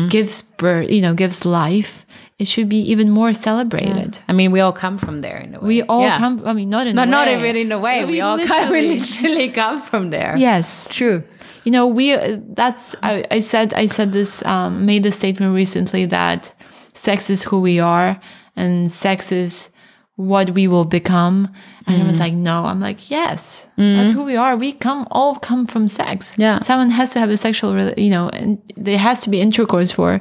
gives 0.09 0.43
birth, 0.43 0.91
you 0.91 1.03
know, 1.03 1.15
gives 1.15 1.45
life. 1.45 2.07
It 2.39 2.49
should 2.49 2.69
be 2.69 2.79
even 2.91 3.11
more 3.11 3.33
celebrated. 3.33 4.19
I 4.29 4.33
mean, 4.33 4.51
we 4.51 4.59
all 4.61 4.73
come 4.73 4.99
from 4.99 5.21
there 5.21 5.37
in 5.39 5.55
a 5.55 5.61
way. 5.61 5.67
We 5.67 5.83
all 5.83 6.03
Yeah. 6.03 6.19
come. 6.19 6.43
I 6.45 6.53
mean, 6.53 6.69
not 6.69 6.87
in 6.89 6.97
Not, 6.97 7.07
a 7.09 7.11
not 7.11 7.29
even 7.29 7.57
in 7.57 7.71
a 7.73 7.79
way. 7.79 8.03
So 8.03 8.09
We, 8.09 8.21
all 8.21 8.39
come, 8.39 8.71
we 8.73 8.81
literally- 8.99 9.51
come 9.51 9.81
from 9.81 10.11
there. 10.11 10.35
Yes, 10.37 10.89
True. 10.91 11.23
you 11.65 11.71
know 11.73 11.87
we 11.87 12.13
uh, 12.13 12.39
that's 12.61 12.95
I, 13.03 13.25
I 13.31 13.41
said 13.41 13.73
i 13.73 13.87
said 13.87 14.13
this 14.13 14.45
um, 14.45 14.85
made 14.85 15.03
this 15.03 15.17
statement 15.17 15.55
recently 15.55 16.05
that 16.07 16.53
sex 16.93 17.31
is 17.31 17.43
who 17.49 17.59
we 17.61 17.81
are 17.81 18.21
and 18.57 18.91
sex 18.91 19.33
is 19.33 19.71
what 20.17 20.51
we 20.51 20.69
will 20.69 20.85
become 20.85 21.49
and 21.89 22.01
it 22.01 22.07
was 22.07 22.21
like 22.21 22.33
no 22.33 22.65
i'm 22.65 22.79
like 22.79 23.11
yes 23.11 23.69
that's 23.77 24.13
who 24.13 24.23
we 24.23 24.37
are 24.37 24.57
we 24.57 24.71
come 24.73 25.09
all 25.11 25.35
come 25.35 25.67
from 25.67 25.89
sex 25.89 26.37
Yeah. 26.39 26.61
someone 26.61 26.91
has 26.91 27.13
to 27.15 27.19
have 27.19 27.31
a 27.31 27.37
sexual 27.37 27.93
you 27.99 28.11
know 28.11 28.29
and 28.29 28.59
there 28.77 28.97
has 28.99 29.23
to 29.25 29.31
be 29.31 29.41
intercourse 29.41 29.91
for 29.91 30.21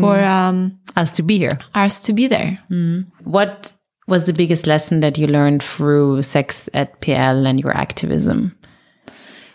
for 0.00 0.18
um 0.24 0.78
Us 0.96 1.10
to 1.12 1.22
be 1.22 1.38
here. 1.38 1.58
ours 1.74 2.00
to 2.00 2.12
be 2.14 2.26
there 2.28 2.58
What 3.24 3.74
was 4.06 4.24
the 4.24 4.32
biggest 4.32 4.66
lesson 4.66 5.00
that 5.00 5.18
you 5.18 5.26
learned 5.26 5.62
through 5.62 6.22
SexEd.pl 6.22 7.46
and 7.46 7.60
your 7.60 7.76
activism? 7.76 8.56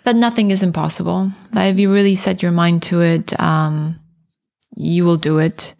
that 0.06 0.16
nothing 0.16 0.52
is 0.52 0.64
impossible. 0.64 1.32
That 1.54 1.66
if 1.74 1.80
you 1.80 1.94
really 1.94 2.16
set 2.16 2.42
your 2.42 2.52
mind 2.54 2.82
to 2.84 3.02
it, 3.02 3.38
um, 3.40 4.00
you 4.76 5.04
will 5.06 5.18
do 5.18 5.38
it. 5.40 5.76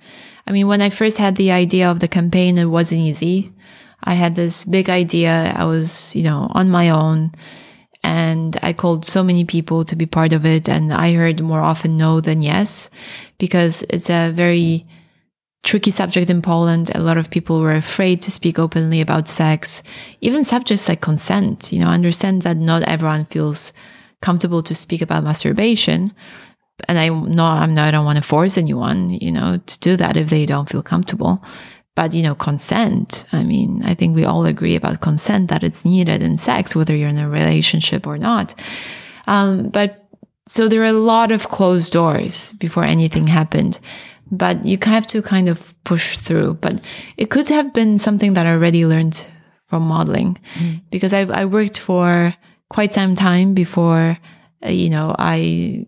I 0.50 0.52
mean, 0.52 0.68
when 0.68 0.82
I 0.82 0.90
first 0.90 1.20
had 1.20 1.36
the 1.36 1.52
idea 1.52 1.90
of 1.90 2.00
the 2.00 2.08
campaign, 2.08 2.58
it 2.58 2.66
wasn't 2.66 3.02
easy. 3.02 3.54
I 4.04 4.14
had 4.16 4.36
this 4.36 4.66
big 4.66 4.90
idea. 4.90 5.54
I 5.56 5.66
was, 5.66 6.16
you 6.16 6.24
know, 6.24 6.48
on 6.52 6.72
my 6.72 6.90
own 6.90 7.34
and 8.04 8.58
I 8.64 8.74
called 8.74 9.06
so 9.06 9.24
many 9.24 9.46
people 9.46 9.84
to 9.86 9.96
be 9.96 10.08
part 10.08 10.34
of 10.34 10.46
it. 10.48 10.68
And 10.68 10.92
I 10.92 11.14
heard 11.14 11.40
more 11.42 11.60
often 11.60 11.98
no 11.98 12.20
than 12.20 12.42
yes, 12.42 12.90
because 13.38 13.84
it's 13.90 14.10
a 14.10 14.32
very 14.32 14.88
tricky 15.64 15.92
subject 15.92 16.32
in 16.32 16.42
Poland. 16.42 16.90
A 16.96 17.02
lot 17.02 17.18
of 17.18 17.30
people 17.30 17.60
were 17.60 17.74
afraid 17.74 18.22
to 18.24 18.32
speak 18.32 18.58
openly 18.58 19.02
about 19.02 19.28
sex, 19.28 19.84
even 20.22 20.44
subjects 20.44 20.90
like 20.90 21.02
consent. 21.02 21.72
You 21.72 21.80
know, 21.80 21.90
understand 21.90 22.42
that 22.42 22.58
not 22.58 22.84
everyone 22.84 23.26
feels 23.26 23.72
comfortable 24.22 24.64
to 24.64 24.74
speak 24.74 25.02
about 25.02 25.24
masturbation. 25.24 26.14
And 26.88 26.98
I 26.98 27.10
no, 27.10 27.44
I'm 27.44 27.76
not, 27.76 27.88
I 27.88 27.92
don't 27.92 28.06
want 28.06 28.18
to 28.18 28.22
force 28.22 28.58
anyone, 28.58 29.10
you 29.10 29.32
know, 29.32 29.60
to 29.66 29.80
do 29.80 29.96
that 29.98 30.18
if 30.18 30.30
they 30.30 30.46
don't 30.46 30.70
feel 30.70 30.84
comfortable. 30.84 31.44
But, 31.96 32.14
you 32.14 32.24
know, 32.24 32.36
consent. 32.36 33.26
I 33.34 33.44
mean, 33.44 33.82
I 33.84 33.94
think 33.94 34.16
we 34.16 34.24
all 34.24 34.46
agree 34.46 34.76
about 34.76 35.02
consent 35.02 35.50
that 35.50 35.64
it's 35.64 35.84
needed 35.84 36.24
in 36.24 36.38
sex, 36.38 36.76
whether 36.76 36.96
you're 36.96 37.10
in 37.10 37.18
a 37.18 37.30
relationship 37.30 38.08
or 38.08 38.18
not. 38.18 38.56
Um, 39.28 39.68
but 39.68 40.08
so 40.46 40.68
there 40.68 40.82
are 40.82 40.86
a 40.86 40.94
lot 40.94 41.32
of 41.32 41.50
closed 41.50 41.92
doors 41.92 42.54
before 42.54 42.86
anything 42.86 43.28
happened 43.28 43.80
but 44.32 44.66
you 44.66 44.78
have 44.84 45.08
to 45.08 45.22
kind 45.22 45.50
of 45.50 45.74
push 45.84 46.18
through. 46.18 46.56
But 46.56 46.84
it 47.18 47.30
could 47.30 47.50
have 47.50 47.74
been 47.74 47.98
something 47.98 48.34
that 48.34 48.46
I 48.46 48.52
already 48.52 48.86
learned 48.86 49.26
from 49.68 49.84
modeling 49.84 50.38
because 50.90 51.14
I, 51.14 51.22
I 51.22 51.46
worked 51.46 51.78
for 51.78 52.34
quite 52.70 52.94
some 52.94 53.16
time 53.16 53.54
before, 53.54 54.18
Uh, 54.66 54.70
you 54.70 54.90
know, 54.90 55.16
I, 55.18 55.86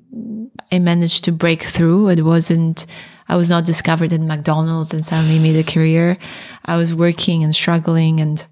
I 0.72 0.80
managed 0.80 1.26
to 1.26 1.32
break 1.32 1.64
through. 1.64 2.10
It 2.10 2.24
wasn't, 2.24 2.86
I 3.28 3.36
was 3.36 3.50
not 3.50 3.66
discovered 3.66 4.14
in 4.14 4.28
McDonald's 4.28 4.94
and 4.94 5.04
suddenly 5.04 5.40
made 5.40 5.58
a 5.58 5.70
career. 5.70 6.18
I 6.66 6.78
was 6.78 6.94
working 6.94 7.44
and 7.44 7.56
struggling 7.56 8.20
and 8.20 8.46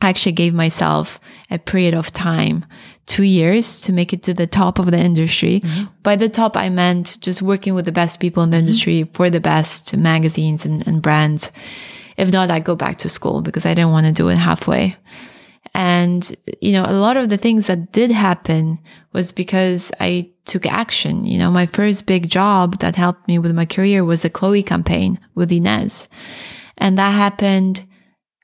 I 0.00 0.08
actually 0.08 0.32
gave 0.32 0.54
myself 0.54 1.18
a 1.50 1.58
period 1.58 1.94
of 1.94 2.12
time, 2.12 2.64
two 3.06 3.24
years 3.24 3.82
to 3.82 3.92
make 3.92 4.12
it 4.12 4.22
to 4.24 4.34
the 4.34 4.46
top 4.46 4.78
of 4.78 4.90
the 4.90 4.98
industry. 4.98 5.60
Mm-hmm. 5.60 5.84
By 6.02 6.14
the 6.14 6.28
top, 6.28 6.56
I 6.56 6.68
meant 6.68 7.18
just 7.20 7.42
working 7.42 7.74
with 7.74 7.84
the 7.84 7.92
best 7.92 8.20
people 8.20 8.42
in 8.42 8.50
the 8.50 8.58
mm-hmm. 8.58 8.66
industry 8.66 9.10
for 9.12 9.30
the 9.30 9.40
best 9.40 9.96
magazines 9.96 10.64
and, 10.64 10.86
and 10.86 11.02
brands. 11.02 11.50
If 12.16 12.32
not, 12.32 12.50
I 12.50 12.60
go 12.60 12.76
back 12.76 12.98
to 12.98 13.08
school 13.08 13.42
because 13.42 13.66
I 13.66 13.74
didn't 13.74 13.90
want 13.90 14.06
to 14.06 14.12
do 14.12 14.28
it 14.28 14.36
halfway. 14.36 14.96
And, 15.74 16.34
you 16.60 16.72
know, 16.72 16.84
a 16.86 16.92
lot 16.92 17.16
of 17.16 17.28
the 17.28 17.36
things 17.36 17.66
that 17.66 17.92
did 17.92 18.10
happen 18.10 18.78
was 19.12 19.32
because 19.32 19.92
I 20.00 20.30
took 20.44 20.66
action. 20.66 21.24
You 21.24 21.38
know, 21.38 21.50
my 21.50 21.66
first 21.66 22.06
big 22.06 22.28
job 22.28 22.80
that 22.80 22.96
helped 22.96 23.28
me 23.28 23.38
with 23.38 23.54
my 23.54 23.66
career 23.66 24.04
was 24.04 24.22
the 24.22 24.30
Chloe 24.30 24.62
campaign 24.62 25.18
with 25.34 25.52
Inez. 25.52 26.08
And 26.76 26.98
that 26.98 27.10
happened 27.10 27.84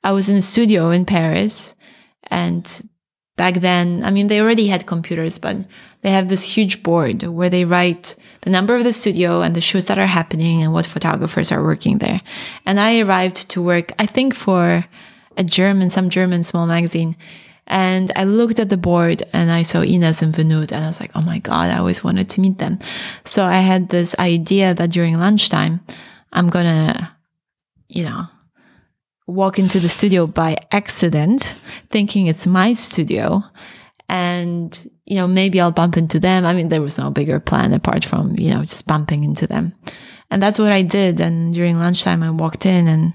I 0.05 0.13
was 0.13 0.29
in 0.29 0.37
a 0.37 0.43
studio 0.43 0.91
in 0.91 1.07
Paris 1.07 1.75
and 2.25 2.89
back 3.37 3.55
then, 3.55 4.05
I 4.05 4.11
mean, 4.11 4.29
they 4.29 4.41
already 4.41 4.67
had 4.67 4.87
computers, 4.87 5.39
but 5.39 5.57
they 6.03 6.11
have 6.11 6.29
this 6.29 6.57
huge 6.57 6.83
board 6.83 7.23
where 7.23 7.51
they 7.51 7.65
write 7.65 8.15
the 8.43 8.51
number 8.51 8.77
of 8.77 8.85
the 8.85 8.93
studio 8.93 9.41
and 9.41 9.57
the 9.57 9.61
shoots 9.61 9.87
that 9.87 9.99
are 9.99 10.07
happening 10.07 10.63
and 10.63 10.73
what 10.73 10.87
photographers 10.87 11.51
are 11.51 11.63
working 11.63 11.99
there. 11.99 12.21
And 12.67 12.79
I 12.79 13.01
arrived 13.01 13.51
to 13.51 13.63
work, 13.63 13.93
I 13.99 14.07
think 14.07 14.35
for 14.35 14.85
a 15.37 15.45
German, 15.45 15.91
some 15.91 16.11
German 16.11 16.43
small 16.43 16.67
magazine. 16.67 17.17
And 17.67 18.13
I 18.15 18.25
looked 18.25 18.59
at 18.59 18.69
the 18.69 18.77
board 18.77 19.23
and 19.33 19.51
I 19.51 19.63
saw 19.63 19.81
Inez 19.81 20.23
and 20.23 20.35
Vinoodh 20.35 20.73
and 20.73 20.85
I 20.85 20.89
was 20.89 21.01
like, 21.01 21.13
oh 21.15 21.23
my 21.23 21.39
God, 21.39 21.71
I 21.71 21.79
always 21.79 22.05
wanted 22.05 22.29
to 22.31 22.41
meet 22.41 22.59
them. 22.59 22.79
So 23.25 23.45
I 23.45 23.57
had 23.57 23.89
this 23.89 24.15
idea 24.19 24.75
that 24.75 24.91
during 24.91 25.19
lunchtime, 25.19 25.81
I'm 26.33 26.51
going 26.51 26.67
to, 26.67 27.17
you 27.89 28.05
know, 28.05 28.27
walk 29.27 29.59
into 29.59 29.81
the 29.81 29.89
studio 29.89 30.27
by 30.27 30.57
accident, 30.73 31.55
thinking 31.91 32.27
it's 32.27 32.47
my 32.47 32.75
studio. 32.75 33.43
And, 34.11 34.91
you 35.07 35.17
know, 35.17 35.27
maybe 35.27 35.59
I'll 35.59 35.73
bump 35.73 35.97
into 35.97 36.21
them. 36.21 36.45
I 36.45 36.53
mean, 36.53 36.69
there 36.69 36.83
was 36.83 36.99
no 36.99 37.11
bigger 37.11 37.41
plan 37.41 37.73
apart 37.73 38.05
from, 38.05 38.37
you 38.37 38.53
know, 38.53 38.61
just 38.61 38.87
bumping 38.87 39.25
into 39.25 39.47
them. 39.47 39.73
And 40.31 40.43
that's 40.43 40.59
what 40.59 40.73
I 40.73 40.83
did. 40.83 41.21
And 41.21 41.55
during 41.55 41.79
lunchtime, 41.79 42.23
I 42.23 42.31
walked 42.31 42.67
in 42.67 42.89
and 42.89 43.15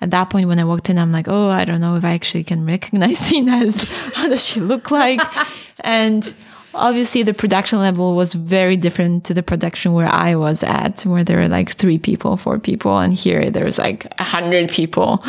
at 0.00 0.10
that 0.10 0.30
point 0.30 0.48
when 0.48 0.58
I 0.58 0.64
walked 0.64 0.88
in, 0.88 0.98
I'm 0.98 1.12
like, 1.12 1.28
oh, 1.28 1.48
I 1.48 1.64
don't 1.64 1.80
know 1.80 1.96
if 1.96 2.04
I 2.04 2.12
actually 2.12 2.44
can 2.44 2.64
recognize 2.64 3.32
Inez. 3.32 4.14
How 4.14 4.28
does 4.28 4.44
she 4.44 4.60
look 4.60 4.90
like? 4.90 5.20
and 5.80 6.32
obviously 6.74 7.22
the 7.22 7.34
production 7.34 7.78
level 7.78 8.14
was 8.14 8.34
very 8.34 8.76
different 8.76 9.24
to 9.24 9.34
the 9.34 9.42
production 9.42 9.92
where 9.92 10.08
I 10.08 10.36
was 10.36 10.62
at, 10.62 11.02
where 11.02 11.24
there 11.24 11.38
were 11.38 11.48
like 11.48 11.70
three 11.70 11.98
people, 11.98 12.36
four 12.36 12.58
people. 12.58 12.98
And 12.98 13.14
here 13.14 13.50
there's 13.50 13.78
like 13.78 14.06
a 14.18 14.24
hundred 14.24 14.70
people 14.70 15.22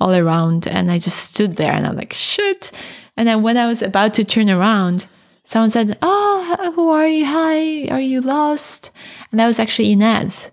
all 0.00 0.14
around. 0.14 0.66
And 0.66 0.90
I 0.90 0.98
just 0.98 1.32
stood 1.32 1.56
there 1.56 1.72
and 1.72 1.86
I'm 1.86 1.96
like, 1.96 2.12
shit. 2.12 2.72
And 3.16 3.26
then 3.26 3.42
when 3.42 3.56
I 3.56 3.66
was 3.66 3.82
about 3.82 4.14
to 4.14 4.24
turn 4.24 4.50
around, 4.50 5.06
someone 5.44 5.70
said, 5.70 5.98
Oh, 6.02 6.72
who 6.74 6.90
are 6.90 7.06
you? 7.06 7.24
Hi. 7.24 7.88
Are 7.88 8.00
you 8.00 8.20
lost? 8.20 8.90
And 9.30 9.40
that 9.40 9.46
was 9.46 9.58
actually 9.58 9.92
Inez. 9.92 10.50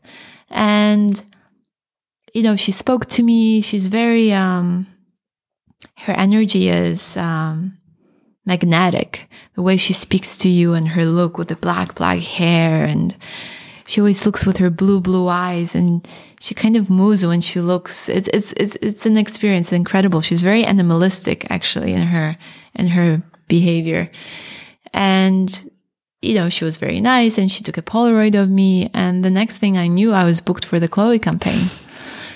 And 0.50 1.22
you 2.36 2.44
know, 2.44 2.58
she 2.58 2.74
spoke 2.74 3.06
to 3.06 3.24
me. 3.24 3.62
She's 3.62 3.88
very, 3.88 4.34
um, 4.34 4.88
her 6.00 6.12
energy 6.12 6.68
is, 6.68 7.16
um, 7.16 7.78
magnetic. 8.46 9.30
The 9.54 9.62
way 9.62 9.78
she 9.78 9.94
speaks 9.94 10.38
to 10.40 10.50
you 10.50 10.74
and 10.74 10.90
her 10.90 11.06
look 11.06 11.38
with 11.38 11.48
the 11.48 11.56
black, 11.56 11.96
black 11.96 12.20
hair. 12.20 12.84
And 12.84 13.16
she 13.86 14.02
always 14.02 14.26
looks 14.26 14.46
with 14.46 14.58
her 14.58 14.70
blue, 14.70 15.00
blue 15.00 15.30
eyes 15.30 15.74
and 15.74 16.06
she 16.42 16.54
kind 16.54 16.76
of 16.76 16.90
moves 16.90 17.26
when 17.26 17.40
she 17.40 17.62
looks. 17.62 18.10
It's, 18.10 18.28
it's, 18.34 18.52
it's, 18.58 18.76
it's 18.82 19.06
an 19.06 19.16
experience. 19.16 19.72
incredible. 19.72 20.20
She's 20.20 20.44
very 20.44 20.66
animalistic 20.66 21.50
actually 21.50 21.94
in 21.94 22.02
her, 22.02 22.38
in 22.74 22.88
her 22.88 23.24
behavior. 23.48 24.12
And, 24.92 25.72
you 26.22 26.36
know, 26.36 26.50
she 26.50 26.66
was 26.66 26.76
very 26.76 27.00
nice 27.00 27.38
and 27.38 27.50
she 27.50 27.64
took 27.64 27.78
a 27.78 27.82
Polaroid 27.82 28.36
of 28.36 28.50
me. 28.50 28.90
And 28.94 29.24
the 29.24 29.32
next 29.32 29.60
thing 29.60 29.78
I 29.78 29.88
knew, 29.88 30.12
I 30.12 30.26
was 30.26 30.42
booked 30.42 30.66
for 30.66 30.82
the 30.82 30.90
Chloe 30.90 31.18
campaign. 31.18 31.70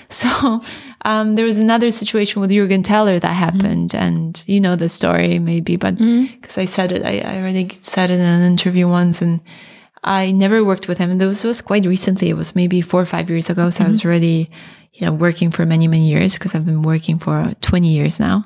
So 0.09 0.61
um, 1.05 1.35
there 1.35 1.45
was 1.45 1.59
another 1.59 1.91
situation 1.91 2.41
with 2.41 2.49
Jürgen 2.49 2.83
Teller 2.83 3.19
that 3.19 3.33
happened, 3.33 3.91
mm. 3.91 3.99
and 3.99 4.43
you 4.47 4.59
know 4.59 4.75
the 4.75 4.89
story 4.89 5.37
maybe, 5.37 5.75
but 5.75 5.97
because 5.97 6.55
mm. 6.55 6.61
I 6.61 6.65
said 6.65 6.91
it, 6.91 7.03
I, 7.03 7.19
I, 7.19 7.37
already 7.39 7.69
said 7.79 8.09
it 8.09 8.15
in 8.15 8.21
an 8.21 8.41
interview 8.41 8.87
once, 8.87 9.21
and 9.21 9.39
I 10.03 10.31
never 10.31 10.65
worked 10.65 10.87
with 10.87 10.97
him. 10.97 11.11
And 11.11 11.21
this 11.21 11.43
was 11.43 11.61
quite 11.61 11.85
recently; 11.85 12.29
it 12.29 12.37
was 12.37 12.55
maybe 12.55 12.81
four 12.81 13.01
or 13.01 13.05
five 13.05 13.29
years 13.29 13.51
ago. 13.51 13.69
So 13.69 13.83
mm. 13.83 13.87
I 13.87 13.89
was 13.91 13.99
mm-hmm. 13.99 14.07
already, 14.07 14.49
you 14.93 15.05
know, 15.05 15.13
working 15.13 15.51
for 15.51 15.63
many 15.63 15.87
many 15.87 16.09
years 16.09 16.33
because 16.33 16.55
I've 16.55 16.65
been 16.65 16.81
working 16.81 17.19
for 17.19 17.53
twenty 17.61 17.89
years 17.89 18.19
now. 18.19 18.45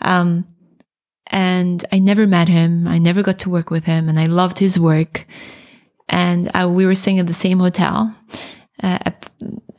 Um, 0.00 0.46
and 1.26 1.84
I 1.92 1.98
never 1.98 2.26
met 2.26 2.48
him. 2.48 2.86
I 2.86 2.96
never 2.96 3.22
got 3.22 3.40
to 3.40 3.50
work 3.50 3.70
with 3.70 3.84
him, 3.84 4.08
and 4.08 4.18
I 4.18 4.26
loved 4.26 4.58
his 4.58 4.80
work. 4.80 5.26
And 6.08 6.50
I, 6.54 6.62
uh, 6.62 6.68
we 6.68 6.86
were 6.86 6.94
staying 6.94 7.18
at 7.18 7.26
the 7.26 7.34
same 7.34 7.58
hotel. 7.58 8.16
Uh, 8.82 9.10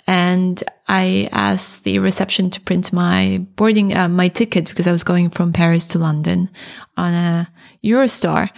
and 0.08 0.64
I 0.88 1.28
asked 1.32 1.84
the 1.84 2.00
reception 2.00 2.50
to 2.52 2.62
print 2.62 2.94
my 2.94 3.46
boarding, 3.56 3.96
uh, 3.96 4.08
my 4.08 4.30
ticket 4.30 4.70
because 4.70 4.88
I 4.88 4.92
was 4.92 5.04
going 5.04 5.30
from 5.30 5.52
Paris 5.52 5.86
to 5.88 6.00
London 6.00 6.50
on 6.96 7.14
a 7.14 7.52
Eurostar. 7.84 8.50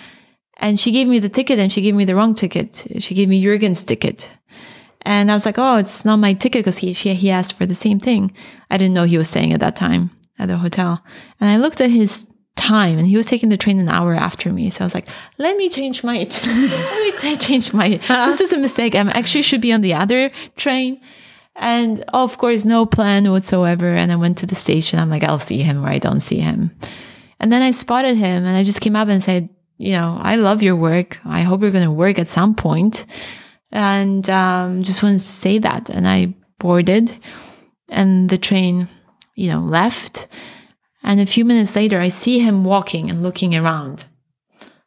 And 0.57 0.79
she 0.79 0.91
gave 0.91 1.07
me 1.07 1.19
the 1.19 1.29
ticket 1.29 1.57
and 1.57 1.71
she 1.71 1.81
gave 1.81 1.95
me 1.95 2.05
the 2.05 2.15
wrong 2.15 2.35
ticket. 2.35 2.85
She 2.99 3.15
gave 3.15 3.29
me 3.29 3.43
Jürgen's 3.43 3.83
ticket. 3.83 4.31
And 5.03 5.31
I 5.31 5.33
was 5.33 5.45
like, 5.45 5.57
oh, 5.57 5.77
it's 5.77 6.05
not 6.05 6.17
my 6.17 6.33
ticket 6.33 6.59
because 6.59 6.77
he, 6.77 6.93
she, 6.93 7.13
he 7.13 7.31
asked 7.31 7.57
for 7.57 7.65
the 7.65 7.73
same 7.73 7.99
thing. 7.99 8.33
I 8.69 8.77
didn't 8.77 8.93
know 8.93 9.05
he 9.05 9.17
was 9.17 9.29
staying 9.29 9.53
at 9.53 9.61
that 9.61 9.75
time 9.75 10.11
at 10.37 10.47
the 10.47 10.57
hotel. 10.57 11.03
And 11.39 11.49
I 11.49 11.57
looked 11.57 11.81
at 11.81 11.89
his 11.89 12.27
time 12.55 12.99
and 12.99 13.07
he 13.07 13.15
was 13.15 13.25
taking 13.25 13.49
the 13.49 13.57
train 13.57 13.79
an 13.79 13.89
hour 13.89 14.13
after 14.13 14.51
me. 14.51 14.69
So 14.69 14.83
I 14.83 14.85
was 14.85 14.93
like, 14.93 15.07
let 15.37 15.55
me 15.55 15.69
change 15.69 16.03
my, 16.03 16.17
let 16.45 17.23
me 17.23 17.35
change 17.37 17.73
my, 17.73 17.89
this 17.97 18.41
is 18.41 18.53
a 18.53 18.57
mistake. 18.57 18.93
I 18.93 18.99
actually 18.99 19.43
should 19.43 19.61
be 19.61 19.73
on 19.73 19.81
the 19.81 19.93
other 19.93 20.29
train. 20.57 21.01
And 21.59 22.03
of 22.13 22.37
course, 22.37 22.63
no 22.63 22.85
plan 22.85 23.29
whatsoever. 23.29 23.93
And 23.93 24.11
I 24.11 24.15
went 24.15 24.37
to 24.39 24.45
the 24.45 24.55
station. 24.55 24.97
I'm 24.97 25.09
like, 25.09 25.23
I'll 25.23 25.39
see 25.39 25.61
him 25.61 25.85
or 25.85 25.89
I 25.89 25.99
don't 25.99 26.21
see 26.21 26.39
him. 26.39 26.71
And 27.39 27.51
then 27.51 27.61
I 27.61 27.71
spotted 27.71 28.15
him 28.15 28.45
and 28.45 28.55
I 28.55 28.63
just 28.63 28.81
came 28.81 28.95
up 28.95 29.09
and 29.09 29.21
said, 29.21 29.49
you 29.77 29.91
know, 29.91 30.17
I 30.19 30.37
love 30.37 30.63
your 30.63 30.75
work. 30.75 31.19
I 31.25 31.41
hope 31.41 31.61
you're 31.61 31.71
going 31.71 31.85
to 31.85 31.91
work 31.91 32.17
at 32.17 32.29
some 32.29 32.55
point. 32.55 33.05
And 33.71 34.27
um, 34.29 34.83
just 34.83 35.03
wanted 35.03 35.19
to 35.19 35.23
say 35.23 35.59
that. 35.59 35.89
And 35.89 36.07
I 36.07 36.33
boarded 36.59 37.13
and 37.89 38.29
the 38.29 38.37
train, 38.37 38.87
you 39.35 39.51
know, 39.51 39.59
left. 39.59 40.27
And 41.03 41.19
a 41.19 41.25
few 41.25 41.43
minutes 41.43 41.75
later, 41.75 41.99
I 41.99 42.09
see 42.09 42.39
him 42.39 42.63
walking 42.63 43.09
and 43.09 43.21
looking 43.21 43.55
around. 43.55 44.05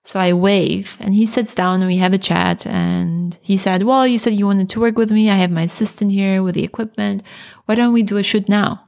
So 0.05 0.19
I 0.19 0.33
wave 0.33 0.97
and 1.01 1.15
he 1.15 1.27
sits 1.27 1.55
down 1.55 1.81
and 1.81 1.87
we 1.87 1.99
have 1.99 2.13
a 2.13 2.19
chat. 2.19 2.67
And 2.67 3.39
he 3.41 3.57
said, 3.57 3.85
Well, 3.85 4.07
you 4.07 4.19
said 4.19 4.35
you 4.35 4.47
wanted 4.47 4.69
to 4.71 4.81
work 4.81 4.97
with 4.97 5.13
me. 5.13 5.31
I 5.31 5.37
have 5.37 5.51
my 5.51 5.63
assistant 5.63 6.11
here 6.11 6.43
with 6.43 6.55
the 6.55 6.65
equipment. 6.65 7.23
Why 7.67 7.77
don't 7.77 7.93
we 7.93 8.03
do 8.03 8.17
a 8.17 8.23
shoot 8.23 8.49
now? 8.49 8.85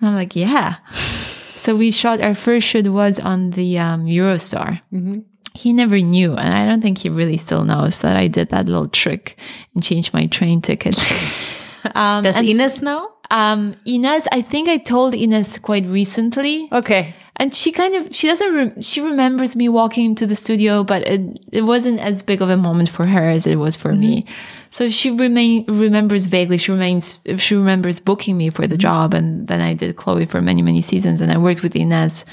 And 0.00 0.08
I'm 0.08 0.14
like, 0.14 0.34
Yeah. 0.34 0.76
so 0.92 1.76
we 1.76 1.90
shot 1.90 2.20
our 2.20 2.34
first 2.34 2.66
shoot 2.66 2.88
was 2.88 3.20
on 3.20 3.50
the 3.50 3.78
um, 3.78 4.06
Eurostar. 4.06 4.80
Mm-hmm. 4.92 5.20
He 5.54 5.72
never 5.72 5.98
knew. 5.98 6.34
And 6.34 6.54
I 6.54 6.66
don't 6.66 6.80
think 6.80 6.98
he 6.98 7.10
really 7.10 7.36
still 7.36 7.64
knows 7.64 8.00
that 8.00 8.16
I 8.16 8.26
did 8.26 8.48
that 8.48 8.66
little 8.66 8.88
trick 8.88 9.38
and 9.74 9.84
changed 9.84 10.14
my 10.14 10.26
train 10.26 10.62
ticket. 10.62 10.96
um, 11.94 12.24
Does 12.24 12.36
Inez 12.36 12.82
know? 12.82 13.10
Um, 13.30 13.76
Inez, 13.86 14.26
I 14.32 14.40
think 14.42 14.68
I 14.68 14.78
told 14.78 15.14
Inez 15.14 15.58
quite 15.58 15.84
recently. 15.84 16.68
Okay 16.72 17.14
and 17.36 17.52
she 17.52 17.72
kind 17.72 17.94
of 17.94 18.14
she 18.14 18.28
doesn't 18.28 18.54
re- 18.54 18.82
she 18.82 19.00
remembers 19.00 19.56
me 19.56 19.68
walking 19.68 20.04
into 20.04 20.26
the 20.26 20.36
studio 20.36 20.84
but 20.84 21.06
it, 21.06 21.20
it 21.52 21.62
wasn't 21.62 21.98
as 22.00 22.22
big 22.22 22.40
of 22.40 22.50
a 22.50 22.56
moment 22.56 22.88
for 22.88 23.06
her 23.06 23.28
as 23.28 23.46
it 23.46 23.56
was 23.56 23.76
for 23.76 23.90
mm-hmm. 23.90 24.00
me 24.00 24.24
so 24.70 24.88
she 24.90 25.10
remain 25.10 25.64
remembers 25.66 26.26
vaguely 26.26 26.58
she 26.58 26.72
remains 26.72 27.20
she 27.38 27.54
remembers 27.54 28.00
booking 28.00 28.36
me 28.36 28.50
for 28.50 28.66
the 28.66 28.74
mm-hmm. 28.74 28.80
job 28.80 29.14
and 29.14 29.48
then 29.48 29.60
i 29.60 29.74
did 29.74 29.96
chloe 29.96 30.26
for 30.26 30.40
many 30.40 30.62
many 30.62 30.82
seasons 30.82 31.20
and 31.20 31.32
i 31.32 31.38
worked 31.38 31.62
with 31.62 31.74
inez 31.76 32.24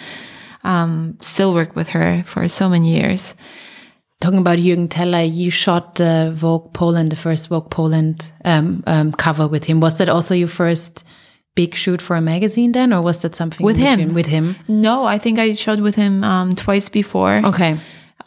um, 0.64 1.18
still 1.22 1.56
work 1.56 1.76
with 1.76 1.90
her 1.90 2.22
for 2.24 2.48
so 2.48 2.70
many 2.70 2.96
years 2.96 3.34
Talking 4.22 4.38
about 4.38 4.60
Jürgen 4.60 4.88
Teller, 4.88 5.24
you 5.24 5.50
shot 5.50 5.96
the 5.96 6.32
Vogue 6.36 6.74
Poland, 6.74 7.12
the 7.12 7.16
first 7.16 7.50
Vogue 7.50 7.72
Poland 7.72 8.32
um, 8.46 8.84
um, 8.86 9.12
cover 9.12 9.48
with 9.48 9.64
him. 9.64 9.80
Was 9.80 9.98
that 9.98 10.10
also 10.10 10.36
your 10.36 10.48
first 10.48 11.04
big 11.56 11.76
shoot 11.76 12.02
for 12.02 12.16
a 12.16 12.22
magazine 12.22 12.72
then, 12.72 12.94
or 12.94 13.02
was 13.02 13.20
that 13.22 13.36
something 13.36 13.66
with 13.66 13.78
him? 13.78 14.14
With 14.14 14.28
him? 14.28 14.56
No, 14.68 15.06
I 15.06 15.18
think 15.18 15.40
I 15.40 15.54
shot 15.54 15.80
with 15.82 15.96
him 15.96 16.24
um, 16.24 16.54
twice 16.56 16.90
before. 16.90 17.42
Okay. 17.46 17.78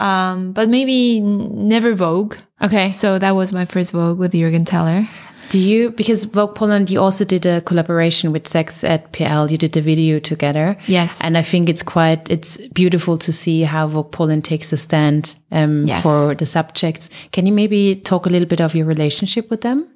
Um, 0.00 0.52
but 0.52 0.68
maybe 0.68 1.20
never 1.20 1.94
Vogue. 1.94 2.36
Okay. 2.60 2.90
So 2.90 3.18
that 3.18 3.34
was 3.34 3.52
my 3.52 3.64
first 3.64 3.92
Vogue 3.92 4.18
with 4.18 4.32
Jürgen 4.32 4.66
Teller. 4.66 5.08
Do 5.50 5.60
you, 5.60 5.90
because 5.90 6.24
Vogue 6.24 6.54
Poland, 6.54 6.90
you 6.90 7.00
also 7.00 7.24
did 7.24 7.44
a 7.46 7.60
collaboration 7.60 8.32
with 8.32 8.44
SexEd.pl. 8.44 9.50
You 9.50 9.58
did 9.58 9.72
the 9.72 9.82
video 9.82 10.18
together. 10.18 10.76
Yes. 10.86 11.22
And 11.22 11.36
I 11.36 11.42
think 11.42 11.68
it's 11.68 11.82
quite, 11.82 12.28
it's 12.30 12.56
beautiful 12.68 13.18
to 13.18 13.32
see 13.32 13.62
how 13.62 13.86
Vogue 13.86 14.10
Poland 14.10 14.44
takes 14.44 14.72
a 14.72 14.76
stand 14.76 15.36
um, 15.52 15.84
yes. 15.84 16.02
for 16.02 16.34
the 16.34 16.46
subjects. 16.46 17.10
Can 17.32 17.46
you 17.46 17.52
maybe 17.52 17.96
talk 17.96 18.26
a 18.26 18.30
little 18.30 18.48
bit 18.48 18.60
of 18.60 18.74
your 18.74 18.86
relationship 18.86 19.50
with 19.50 19.60
them? 19.60 19.86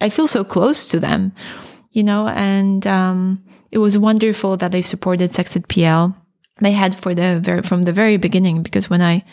I 0.00 0.08
feel 0.08 0.26
so 0.26 0.42
close 0.42 0.88
to 0.88 0.98
them 0.98 1.32
you 1.92 2.02
know, 2.02 2.26
and 2.28 2.86
um, 2.86 3.42
it 3.70 3.78
was 3.78 3.96
wonderful 3.96 4.56
that 4.56 4.72
they 4.72 4.82
supported 4.82 5.30
SexEd.pl. 5.30 6.16
They 6.60 6.72
had 6.72 6.94
for 6.94 7.14
the 7.14 7.40
very 7.40 7.62
from 7.62 7.82
the 7.82 7.92
very 7.92 8.16
beginning 8.16 8.62
because 8.62 8.88
when 8.90 9.00
I 9.02 9.24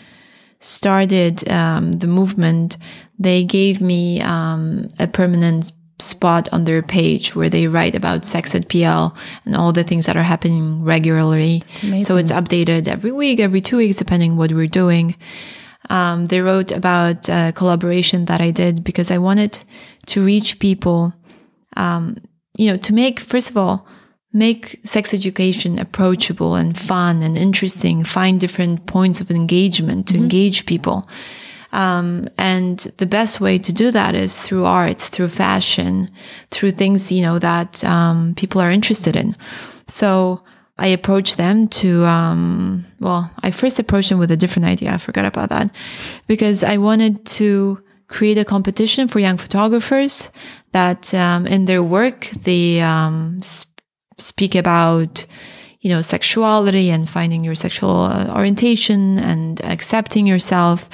started 0.59 1.47
um, 1.49 1.91
the 1.93 2.07
movement, 2.07 2.77
they 3.17 3.43
gave 3.43 3.81
me 3.81 4.21
um, 4.21 4.87
a 4.99 5.07
permanent 5.07 5.71
spot 5.99 6.47
on 6.53 6.63
their 6.63 6.81
page 6.81 7.35
where 7.35 7.49
they 7.49 7.67
write 7.67 7.95
about 7.95 8.21
SexEd.pl 8.21 9.15
and 9.45 9.55
all 9.55 9.73
the 9.73 9.83
things 9.83 10.05
that 10.05 10.15
are 10.15 10.23
happening 10.23 10.83
regularly. 10.83 11.63
So 11.99 12.15
it's 12.17 12.31
updated 12.31 12.87
every 12.87 13.11
week, 13.11 13.39
every 13.39 13.61
two 13.61 13.77
weeks, 13.77 13.97
depending 13.97 14.37
what 14.37 14.53
we're 14.53 14.67
doing. 14.67 15.15
Um, 15.89 16.27
they 16.27 16.39
wrote 16.39 16.71
about 16.71 17.27
a 17.29 17.51
collaboration 17.53 18.25
that 18.25 18.41
I 18.41 18.51
did 18.51 18.83
because 18.83 19.11
I 19.11 19.17
wanted 19.17 19.59
to 20.07 20.23
reach 20.23 20.59
people 20.59 21.13
um, 21.75 22.17
you 22.59 22.69
know, 22.69 22.75
to 22.75 22.93
make, 22.93 23.21
first 23.21 23.49
of 23.49 23.55
all, 23.55 23.87
make 24.33 24.81
sex 24.83 25.13
education 25.13 25.79
approachable 25.79 26.55
and 26.55 26.77
fun 26.77 27.23
and 27.23 27.37
interesting, 27.37 28.03
find 28.03 28.37
different 28.37 28.85
points 28.85 29.21
of 29.21 29.31
engagement 29.31 30.09
to 30.09 30.17
engage 30.17 30.65
people. 30.65 31.07
Um, 31.71 32.25
and 32.37 32.79
the 32.97 33.05
best 33.05 33.39
way 33.39 33.59
to 33.59 33.71
do 33.71 33.91
that 33.91 34.13
is 34.13 34.41
through 34.41 34.65
art, 34.65 34.99
through 34.99 35.29
fashion, 35.29 36.11
through 36.51 36.71
things, 36.71 37.13
you 37.13 37.21
know, 37.21 37.39
that, 37.39 37.81
um, 37.85 38.33
people 38.35 38.59
are 38.59 38.71
interested 38.71 39.15
in. 39.15 39.37
So 39.87 40.43
I 40.77 40.87
approached 40.87 41.37
them 41.37 41.69
to, 41.81 42.05
um, 42.05 42.83
well, 42.99 43.31
I 43.41 43.51
first 43.51 43.79
approached 43.79 44.09
them 44.09 44.19
with 44.19 44.31
a 44.31 44.37
different 44.37 44.65
idea. 44.65 44.93
I 44.93 44.97
forgot 44.97 45.25
about 45.25 45.47
that 45.49 45.71
because 46.27 46.61
I 46.65 46.75
wanted 46.75 47.25
to 47.37 47.81
create 48.09 48.37
a 48.37 48.45
competition 48.45 49.07
for 49.07 49.19
young 49.19 49.37
photographers 49.37 50.31
that, 50.73 51.13
um, 51.13 51.47
in 51.47 51.65
their 51.65 51.83
work, 51.83 52.25
they, 52.43 52.81
um, 52.81 53.39
sp- 53.39 53.79
speak 54.17 54.55
about, 54.55 55.25
you 55.79 55.89
know, 55.89 56.01
sexuality 56.01 56.89
and 56.89 57.09
finding 57.09 57.43
your 57.43 57.55
sexual 57.55 58.01
uh, 58.01 58.33
orientation 58.35 59.17
and 59.17 59.61
accepting 59.63 60.27
yourself 60.27 60.89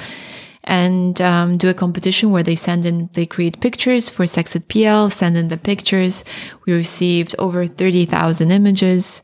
and 0.65 1.21
um, 1.21 1.57
do 1.57 1.69
a 1.69 1.73
competition 1.73 2.31
where 2.31 2.43
they 2.43 2.55
send 2.55 2.85
in, 2.85 3.09
they 3.13 3.25
create 3.25 3.61
pictures 3.61 4.09
for 4.09 4.25
SexEd.pl, 4.25 5.09
send 5.11 5.37
in 5.37 5.47
the 5.47 5.57
pictures. 5.57 6.23
We 6.65 6.73
received 6.73 7.35
over 7.39 7.65
30,000 7.65 8.51
images. 8.51 9.21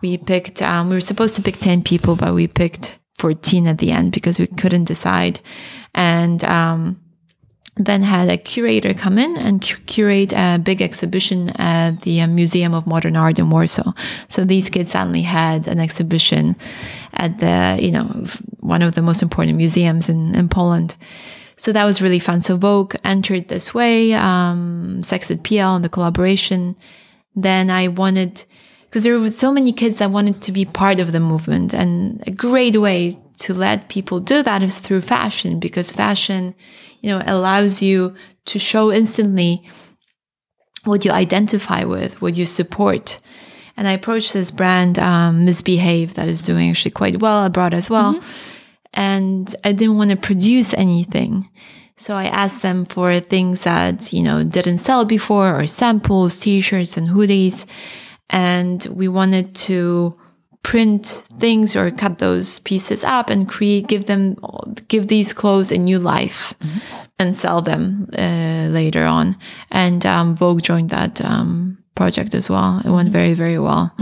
We 0.00 0.16
picked, 0.16 0.62
um, 0.62 0.88
we 0.88 0.96
were 0.96 1.00
supposed 1.00 1.36
to 1.36 1.42
pick 1.42 1.58
10 1.58 1.82
people, 1.82 2.16
but 2.16 2.34
we 2.34 2.48
picked 2.48 2.98
14 3.18 3.66
at 3.66 3.78
the 3.78 3.90
end 3.90 4.12
because 4.12 4.38
we 4.38 4.46
couldn't 4.46 4.84
decide. 4.84 5.40
And, 5.94 6.42
um, 6.44 7.00
then 7.78 8.02
had 8.02 8.28
a 8.28 8.36
curator 8.36 8.92
come 8.92 9.18
in 9.18 9.36
and 9.36 9.62
cu- 9.62 9.78
curate 9.86 10.32
a 10.32 10.58
big 10.58 10.82
exhibition 10.82 11.50
at 11.56 12.02
the 12.02 12.20
uh, 12.20 12.26
Museum 12.26 12.74
of 12.74 12.86
Modern 12.86 13.16
Art 13.16 13.38
in 13.38 13.50
Warsaw. 13.50 13.92
So 14.28 14.44
these 14.44 14.68
kids 14.68 14.90
suddenly 14.90 15.22
had 15.22 15.68
an 15.68 15.78
exhibition 15.78 16.56
at 17.14 17.38
the, 17.38 17.78
you 17.80 17.92
know, 17.92 18.26
one 18.60 18.82
of 18.82 18.94
the 18.94 19.02
most 19.02 19.22
important 19.22 19.56
museums 19.56 20.08
in, 20.08 20.34
in 20.34 20.48
Poland. 20.48 20.96
So 21.56 21.72
that 21.72 21.84
was 21.84 22.02
really 22.02 22.18
fun. 22.18 22.40
So 22.40 22.56
Vogue 22.56 22.94
entered 23.04 23.48
this 23.48 23.74
way, 23.74 24.12
um, 24.14 24.98
SexEd.pl 25.00 25.76
and 25.76 25.84
the 25.84 25.88
collaboration. 25.88 26.76
Then 27.34 27.70
I 27.70 27.88
wanted, 27.88 28.44
because 28.84 29.04
there 29.04 29.18
were 29.18 29.30
so 29.30 29.52
many 29.52 29.72
kids 29.72 29.98
that 29.98 30.10
wanted 30.10 30.40
to 30.42 30.52
be 30.52 30.64
part 30.64 31.00
of 31.00 31.12
the 31.12 31.20
movement 31.20 31.74
and 31.74 32.22
a 32.26 32.30
great 32.30 32.76
way 32.76 33.16
to 33.38 33.54
let 33.54 33.88
people 33.88 34.20
do 34.20 34.42
that 34.42 34.62
is 34.62 34.78
through 34.78 35.00
fashion 35.00 35.60
because 35.60 35.92
fashion, 35.92 36.54
you 37.00 37.10
know, 37.10 37.22
allows 37.26 37.82
you 37.82 38.14
to 38.46 38.58
show 38.58 38.90
instantly 38.92 39.68
what 40.84 41.04
you 41.04 41.10
identify 41.10 41.84
with, 41.84 42.20
what 42.20 42.36
you 42.36 42.46
support. 42.46 43.18
And 43.76 43.86
I 43.86 43.92
approached 43.92 44.32
this 44.32 44.50
brand, 44.50 44.98
um, 44.98 45.44
Misbehave, 45.44 46.14
that 46.14 46.28
is 46.28 46.42
doing 46.42 46.70
actually 46.70 46.90
quite 46.92 47.20
well 47.20 47.44
abroad 47.44 47.74
as 47.74 47.88
well. 47.88 48.20
And 48.94 49.54
I 49.64 49.72
didn't 49.72 49.96
want 49.96 50.10
to 50.10 50.16
produce 50.16 50.74
anything. 50.74 51.48
So 51.96 52.14
I 52.14 52.24
asked 52.24 52.62
them 52.62 52.84
for 52.84 53.18
things 53.20 53.64
that, 53.64 54.12
you 54.12 54.22
know, 54.22 54.44
didn't 54.44 54.78
sell 54.78 55.04
before 55.04 55.60
or 55.60 55.66
samples, 55.66 56.38
t-shirts 56.38 56.96
and 56.96 57.08
hoodies. 57.08 57.66
And 58.30 58.84
we 58.86 59.08
wanted 59.08 59.54
to 59.66 60.18
print 60.68 61.24
things 61.38 61.74
or 61.74 61.90
cut 61.90 62.18
those 62.18 62.58
pieces 62.58 63.02
up 63.02 63.30
and 63.30 63.48
create, 63.48 63.86
give 63.86 64.04
them, 64.04 64.36
give 64.88 65.08
these 65.08 65.32
clothes 65.32 65.72
a 65.72 65.78
new 65.78 65.98
life 65.98 66.52
and 67.18 67.34
sell 67.34 67.62
them 67.62 68.06
uh, 68.12 68.68
later 68.68 69.04
on. 69.04 69.34
And 69.70 70.04
um, 70.04 70.36
Vogue 70.36 70.60
joined 70.60 70.90
that 70.90 71.24
um, 71.24 71.78
project 71.94 72.34
as 72.34 72.50
well. 72.50 72.82
It 72.84 72.90
went 72.90 73.08
very, 73.08 73.32
very 73.32 73.58
well 73.58 73.94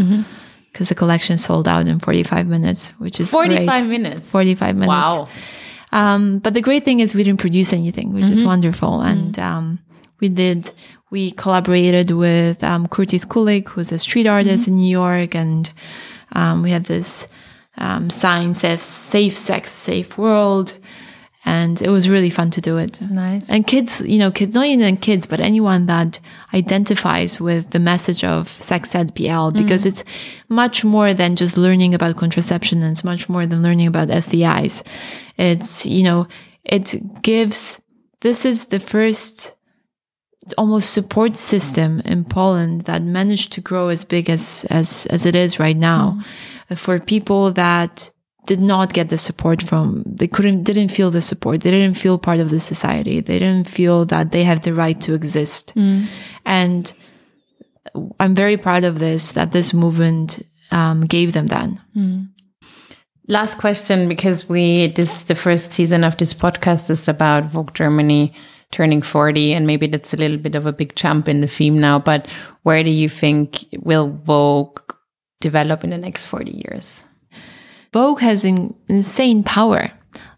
because 0.73 0.89
the 0.89 0.97
collection 0.97 1.39
sold 1.39 1.69
out 1.69 1.87
in 1.87 2.01
45 2.01 2.49
minutes, 2.49 2.89
which 2.99 3.21
is 3.21 3.31
45 3.31 3.67
great. 3.67 3.89
minutes. 3.89 4.29
45 4.29 4.75
minutes. 4.75 4.89
Wow. 4.89 5.29
Um, 5.93 6.41
but 6.41 6.53
the 6.55 6.63
great 6.63 6.85
thing 6.85 6.99
is 6.99 7.15
we 7.15 7.23
didn't 7.23 7.39
produce 7.39 7.73
anything, 7.73 8.13
which 8.13 8.25
is 8.25 8.43
wonderful. 8.43 9.03
And 9.03 9.39
um, 9.39 9.79
we 10.19 10.29
did, 10.29 10.73
we 11.13 11.31
collaborated 11.31 12.11
with 12.11 12.65
um, 12.65 12.89
Curtis 12.89 13.25
Kulig, 13.25 13.69
who's 13.69 13.93
a 13.93 14.01
street 14.01 14.27
artist 14.27 14.67
in 14.67 14.75
New 14.75 14.91
York. 14.91 15.37
And 15.37 15.71
um, 16.33 16.63
we 16.63 16.71
had 16.71 16.85
this 16.85 17.29
um, 17.79 18.11
sign, 18.11 18.55
safe, 18.55 18.81
safe 18.81 19.37
sex, 19.37 19.71
safe 19.71 20.19
world. 20.19 20.79
And 21.49 21.81
it 21.81 21.91
was 21.91 22.09
really 22.09 22.31
fun 22.31 22.51
to 22.51 22.61
do 22.61 22.77
it. 22.77 23.01
Nice. 23.01 23.49
And 23.49 23.65
kids, 23.65 24.01
you 24.01 24.19
know, 24.19 24.33
kids, 24.33 24.57
not 24.57 24.67
even 24.67 24.97
kids, 24.97 25.27
but 25.27 25.41
anyone 25.41 25.87
that 25.87 26.19
identifies 26.53 27.41
with 27.41 27.71
the 27.71 27.79
message 27.79 28.25
of 28.25 28.49
SexEd.pl, 28.49 29.53
because 29.53 29.87
it's 29.87 30.03
much 30.49 30.83
more 30.83 31.15
than 31.15 31.37
just 31.37 31.57
learning 31.57 31.95
about 31.95 32.17
contraception 32.17 32.83
and 32.83 32.91
it's 32.91 33.05
much 33.05 33.29
more 33.29 33.47
than 33.47 33.63
learning 33.63 33.87
about 33.87 34.09
STIs. 34.09 34.83
It's, 35.37 35.87
you 35.87 36.03
know, 36.03 36.27
it 36.65 37.23
gives, 37.23 37.81
this 38.23 38.45
is 38.45 38.67
the 38.67 38.81
first 38.81 39.55
almost 40.55 40.93
support 40.93 41.37
system 41.37 42.01
in 42.05 42.25
Poland 42.25 42.83
that 42.83 43.03
managed 43.03 43.53
to 43.53 43.61
grow 43.61 43.89
as 43.89 44.05
big 44.05 44.31
as, 44.31 44.67
as, 44.71 45.07
as 45.07 45.25
it 45.25 45.35
is 45.35 45.59
right 45.59 45.77
now 45.77 46.19
mm-hmm. 46.19 46.75
for 46.75 46.99
people 47.01 47.53
that 47.53 48.11
did 48.47 48.61
not 48.61 48.93
get 48.93 49.09
the 49.09 49.19
support 49.19 49.61
from 49.61 50.05
they 50.07 50.29
couldn't 50.29 50.63
didn't 50.63 50.89
feel 50.89 51.11
the 51.11 51.21
support. 51.21 51.61
They 51.61 51.73
didn't 51.73 51.97
feel 51.97 52.17
part 52.17 52.39
of 52.39 52.51
the 52.51 52.61
society. 52.61 53.21
They 53.21 53.41
didn't 53.41 53.69
feel 53.69 54.07
that 54.07 54.31
they 54.31 54.45
have 54.45 54.63
the 54.63 54.73
right 54.73 55.01
to 55.01 55.15
exist. 55.15 55.75
Mm. 55.75 56.07
And 56.45 56.93
i'm 58.21 58.35
very 58.35 58.57
proud 58.57 58.85
of 58.85 58.99
this 58.99 59.33
that 59.33 59.53
this 59.53 59.73
movement 59.73 60.45
um, 60.71 61.07
gave 61.07 61.33
them 61.33 61.47
that. 61.49 61.71
Mm. 61.97 62.29
Last 63.29 63.59
question, 63.59 64.09
because 64.09 64.49
we 64.49 64.89
this 64.89 65.25
the 65.25 65.35
first 65.35 65.73
season 65.73 66.05
of 66.05 66.17
this 66.17 66.35
podcast 66.35 66.91
is 66.91 67.09
about 67.09 67.45
Vogue 67.45 67.75
Germany 67.75 68.35
turning 68.73 69.03
40, 69.03 69.55
and 69.55 69.67
maybe 69.67 69.87
that's 69.87 70.15
a 70.15 70.17
little 70.17 70.39
bit 70.39 70.55
of 70.55 70.67
a 70.67 70.73
big 70.73 70.97
jump 70.97 71.29
in 71.29 71.41
the 71.41 71.47
theme 71.47 71.79
now. 71.79 71.99
But 71.99 72.27
where 72.63 72.83
do 72.83 72.91
you 72.91 73.09
think 73.09 73.67
will 73.81 74.09
Vogue 74.25 74.81
develop 75.41 75.85
in 75.85 75.91
the 75.91 75.99
next 75.99 76.27
40 76.27 76.63
years? 76.67 77.05
Vogue 77.93 78.21
has 78.21 78.45
an 78.45 78.75
insane 78.89 79.43
power, 79.43 79.91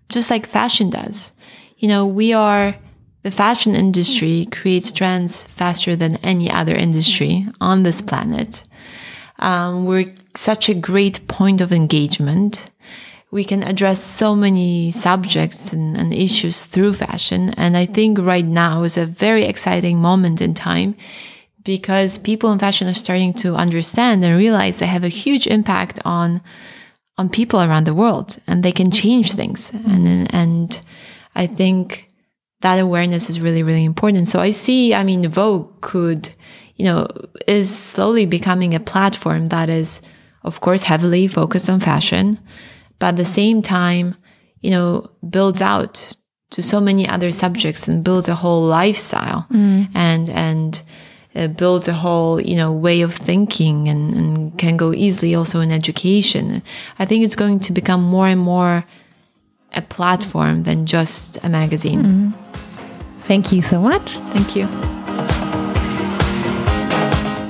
just 0.09 0.31
like 0.31 0.47
fashion 0.47 0.91
does. 0.91 1.33
You 1.79 1.89
know, 1.89 2.07
we 2.07 2.33
are 2.33 2.74
the 3.22 3.31
fashion 3.31 3.74
industry 3.74 4.47
creates 4.53 4.93
trends 4.93 5.45
faster 5.45 5.97
than 5.97 6.16
any 6.16 6.51
other 6.51 6.74
industry 6.74 7.47
on 7.61 7.83
this 7.83 8.01
planet. 8.01 8.62
Um, 9.39 9.87
we're 9.87 10.14
such 10.37 10.68
a 10.68 10.74
great 10.74 11.26
point 11.29 11.61
of 11.61 11.72
engagement. 11.72 12.70
We 13.31 13.45
can 13.45 13.62
address 13.62 14.03
so 14.03 14.35
many 14.35 14.91
subjects 14.91 15.72
and, 15.72 15.97
and 15.97 16.14
issues 16.14 16.64
through 16.64 16.95
fashion. 16.95 17.51
And 17.51 17.76
I 17.76 17.85
think 17.85 18.18
right 18.18 18.45
now 18.45 18.85
is 18.85 18.97
a 18.97 19.05
very 19.05 19.45
exciting 19.45 19.99
moment 19.99 20.41
in 20.41 20.55
time 20.55 20.97
because 21.62 22.16
people 22.16 22.51
in 22.51 22.59
fashion 22.59 22.89
are 22.89 22.95
starting 22.95 23.35
to 23.35 23.55
understand 23.55 24.24
and 24.24 24.39
realize 24.39 24.79
they 24.79 24.87
have 24.87 25.05
a 25.05 25.09
huge 25.09 25.47
impact 25.47 26.01
on 26.05 26.41
on 27.18 27.29
people 27.29 27.61
around 27.61 27.85
the 27.85 27.95
world 27.95 28.39
and 28.47 28.62
they 28.62 28.72
can 28.72 28.91
change 28.91 29.33
things. 29.33 29.70
And 29.87 30.33
and 30.35 30.81
i 31.35 31.47
think 31.47 32.09
that 32.62 32.81
awareness 32.81 33.29
is 33.29 33.41
really 33.41 33.62
really 33.62 33.85
important. 33.85 34.29
So 34.29 34.39
i 34.41 34.51
see 34.51 34.95
i 34.95 35.05
mean 35.05 35.29
vogue 35.29 35.81
could 35.83 36.31
you 36.76 36.85
know 36.87 37.07
is 37.47 37.68
slowly 37.76 38.24
becoming 38.24 38.72
a 38.74 38.81
platform 38.81 39.47
that 39.47 39.68
is 39.68 40.01
of 40.45 40.61
course 40.61 40.85
heavily 40.85 41.29
focused 41.29 41.68
on 41.68 41.81
fashion 41.81 42.39
but 42.99 43.09
at 43.09 43.16
the 43.16 43.24
same 43.24 43.62
time 43.62 44.14
you 44.61 44.70
know 44.70 45.09
builds 45.28 45.62
out 45.62 46.16
to 46.51 46.62
so 46.62 46.80
many 46.80 47.07
other 47.07 47.30
subjects 47.30 47.88
and 47.88 48.03
builds 48.03 48.28
a 48.28 48.34
whole 48.34 48.62
lifestyle 48.62 49.46
and 49.94 50.30
and 50.30 50.82
uh, 51.36 51.46
builds 51.49 51.88
a 51.88 51.92
whole 51.92 52.40
you 52.40 52.57
know 52.57 52.72
way 52.72 53.03
of 53.03 53.14
thinking 53.14 53.88
and, 53.88 54.14
and 54.14 54.59
can 54.59 54.76
go 54.76 54.92
easily 54.92 55.34
also 55.34 55.61
in 55.61 55.70
education. 55.70 56.62
I 56.99 57.05
think 57.05 57.24
it's 57.24 57.36
going 57.36 57.61
to 57.61 57.72
become 57.72 58.03
more 58.03 58.26
and 58.26 58.40
more 58.40 58.84
a 59.74 59.82
platform 59.82 60.62
than 60.64 60.86
just 60.86 61.38
a 61.44 61.49
magazine. 61.49 62.32
Thank 63.20 63.53
you 63.53 63.62
so 63.62 63.80
much. 63.80 64.18
thank 64.32 64.57
you. 64.57 64.66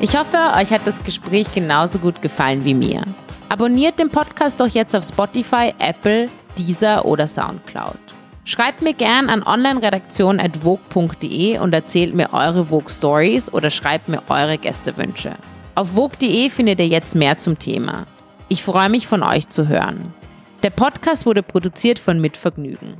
Ich 0.00 0.16
hoffe, 0.16 0.36
euch 0.56 0.70
hat 0.70 0.86
das 0.86 1.02
Gespräch 1.02 1.52
genauso 1.54 1.98
gut 1.98 2.22
gefallen 2.22 2.64
wie 2.64 2.74
mir. 2.74 3.02
Abonniert 3.48 3.98
den 3.98 4.10
Podcast 4.10 4.60
doch 4.60 4.68
jetzt 4.68 4.94
auf 4.94 5.04
Spotify, 5.04 5.72
Apple, 5.78 6.28
Deezer 6.58 7.06
oder 7.06 7.26
Soundcloud. 7.26 7.96
Schreibt 8.44 8.82
mir 8.82 8.92
gern 8.94 9.28
an 9.30 9.42
onlineredaktion.vogue.de 9.42 11.58
und 11.58 11.74
erzählt 11.74 12.14
mir 12.14 12.32
eure 12.32 12.66
Vogue 12.66 12.90
Stories 12.90 13.52
oder 13.52 13.70
schreibt 13.70 14.08
mir 14.08 14.22
eure 14.28 14.58
Gästewünsche. 14.58 15.32
Auf 15.74 15.90
vogue.de 15.92 16.50
findet 16.50 16.78
ihr 16.80 16.88
jetzt 16.88 17.14
mehr 17.14 17.36
zum 17.36 17.58
Thema. 17.58 18.06
Ich 18.48 18.62
freue 18.62 18.88
mich 18.88 19.06
von 19.06 19.22
euch 19.22 19.48
zu 19.48 19.68
hören. 19.68 20.14
Der 20.62 20.70
Podcast 20.70 21.26
wurde 21.26 21.42
produziert 21.42 21.98
von 21.98 22.20
Mitvergnügen. 22.20 22.94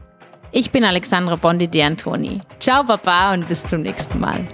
Ich 0.53 0.71
bin 0.71 0.85
Alexandra 0.85 1.37
Bondi 1.37 1.69
de 1.69 1.83
Antoni. 1.83 2.41
Ciao 2.59 2.83
Baba 2.85 3.35
und 3.35 3.49
bis 3.49 3.65
zum 3.65 3.83
nächsten 3.83 4.21
Mal. 4.21 4.47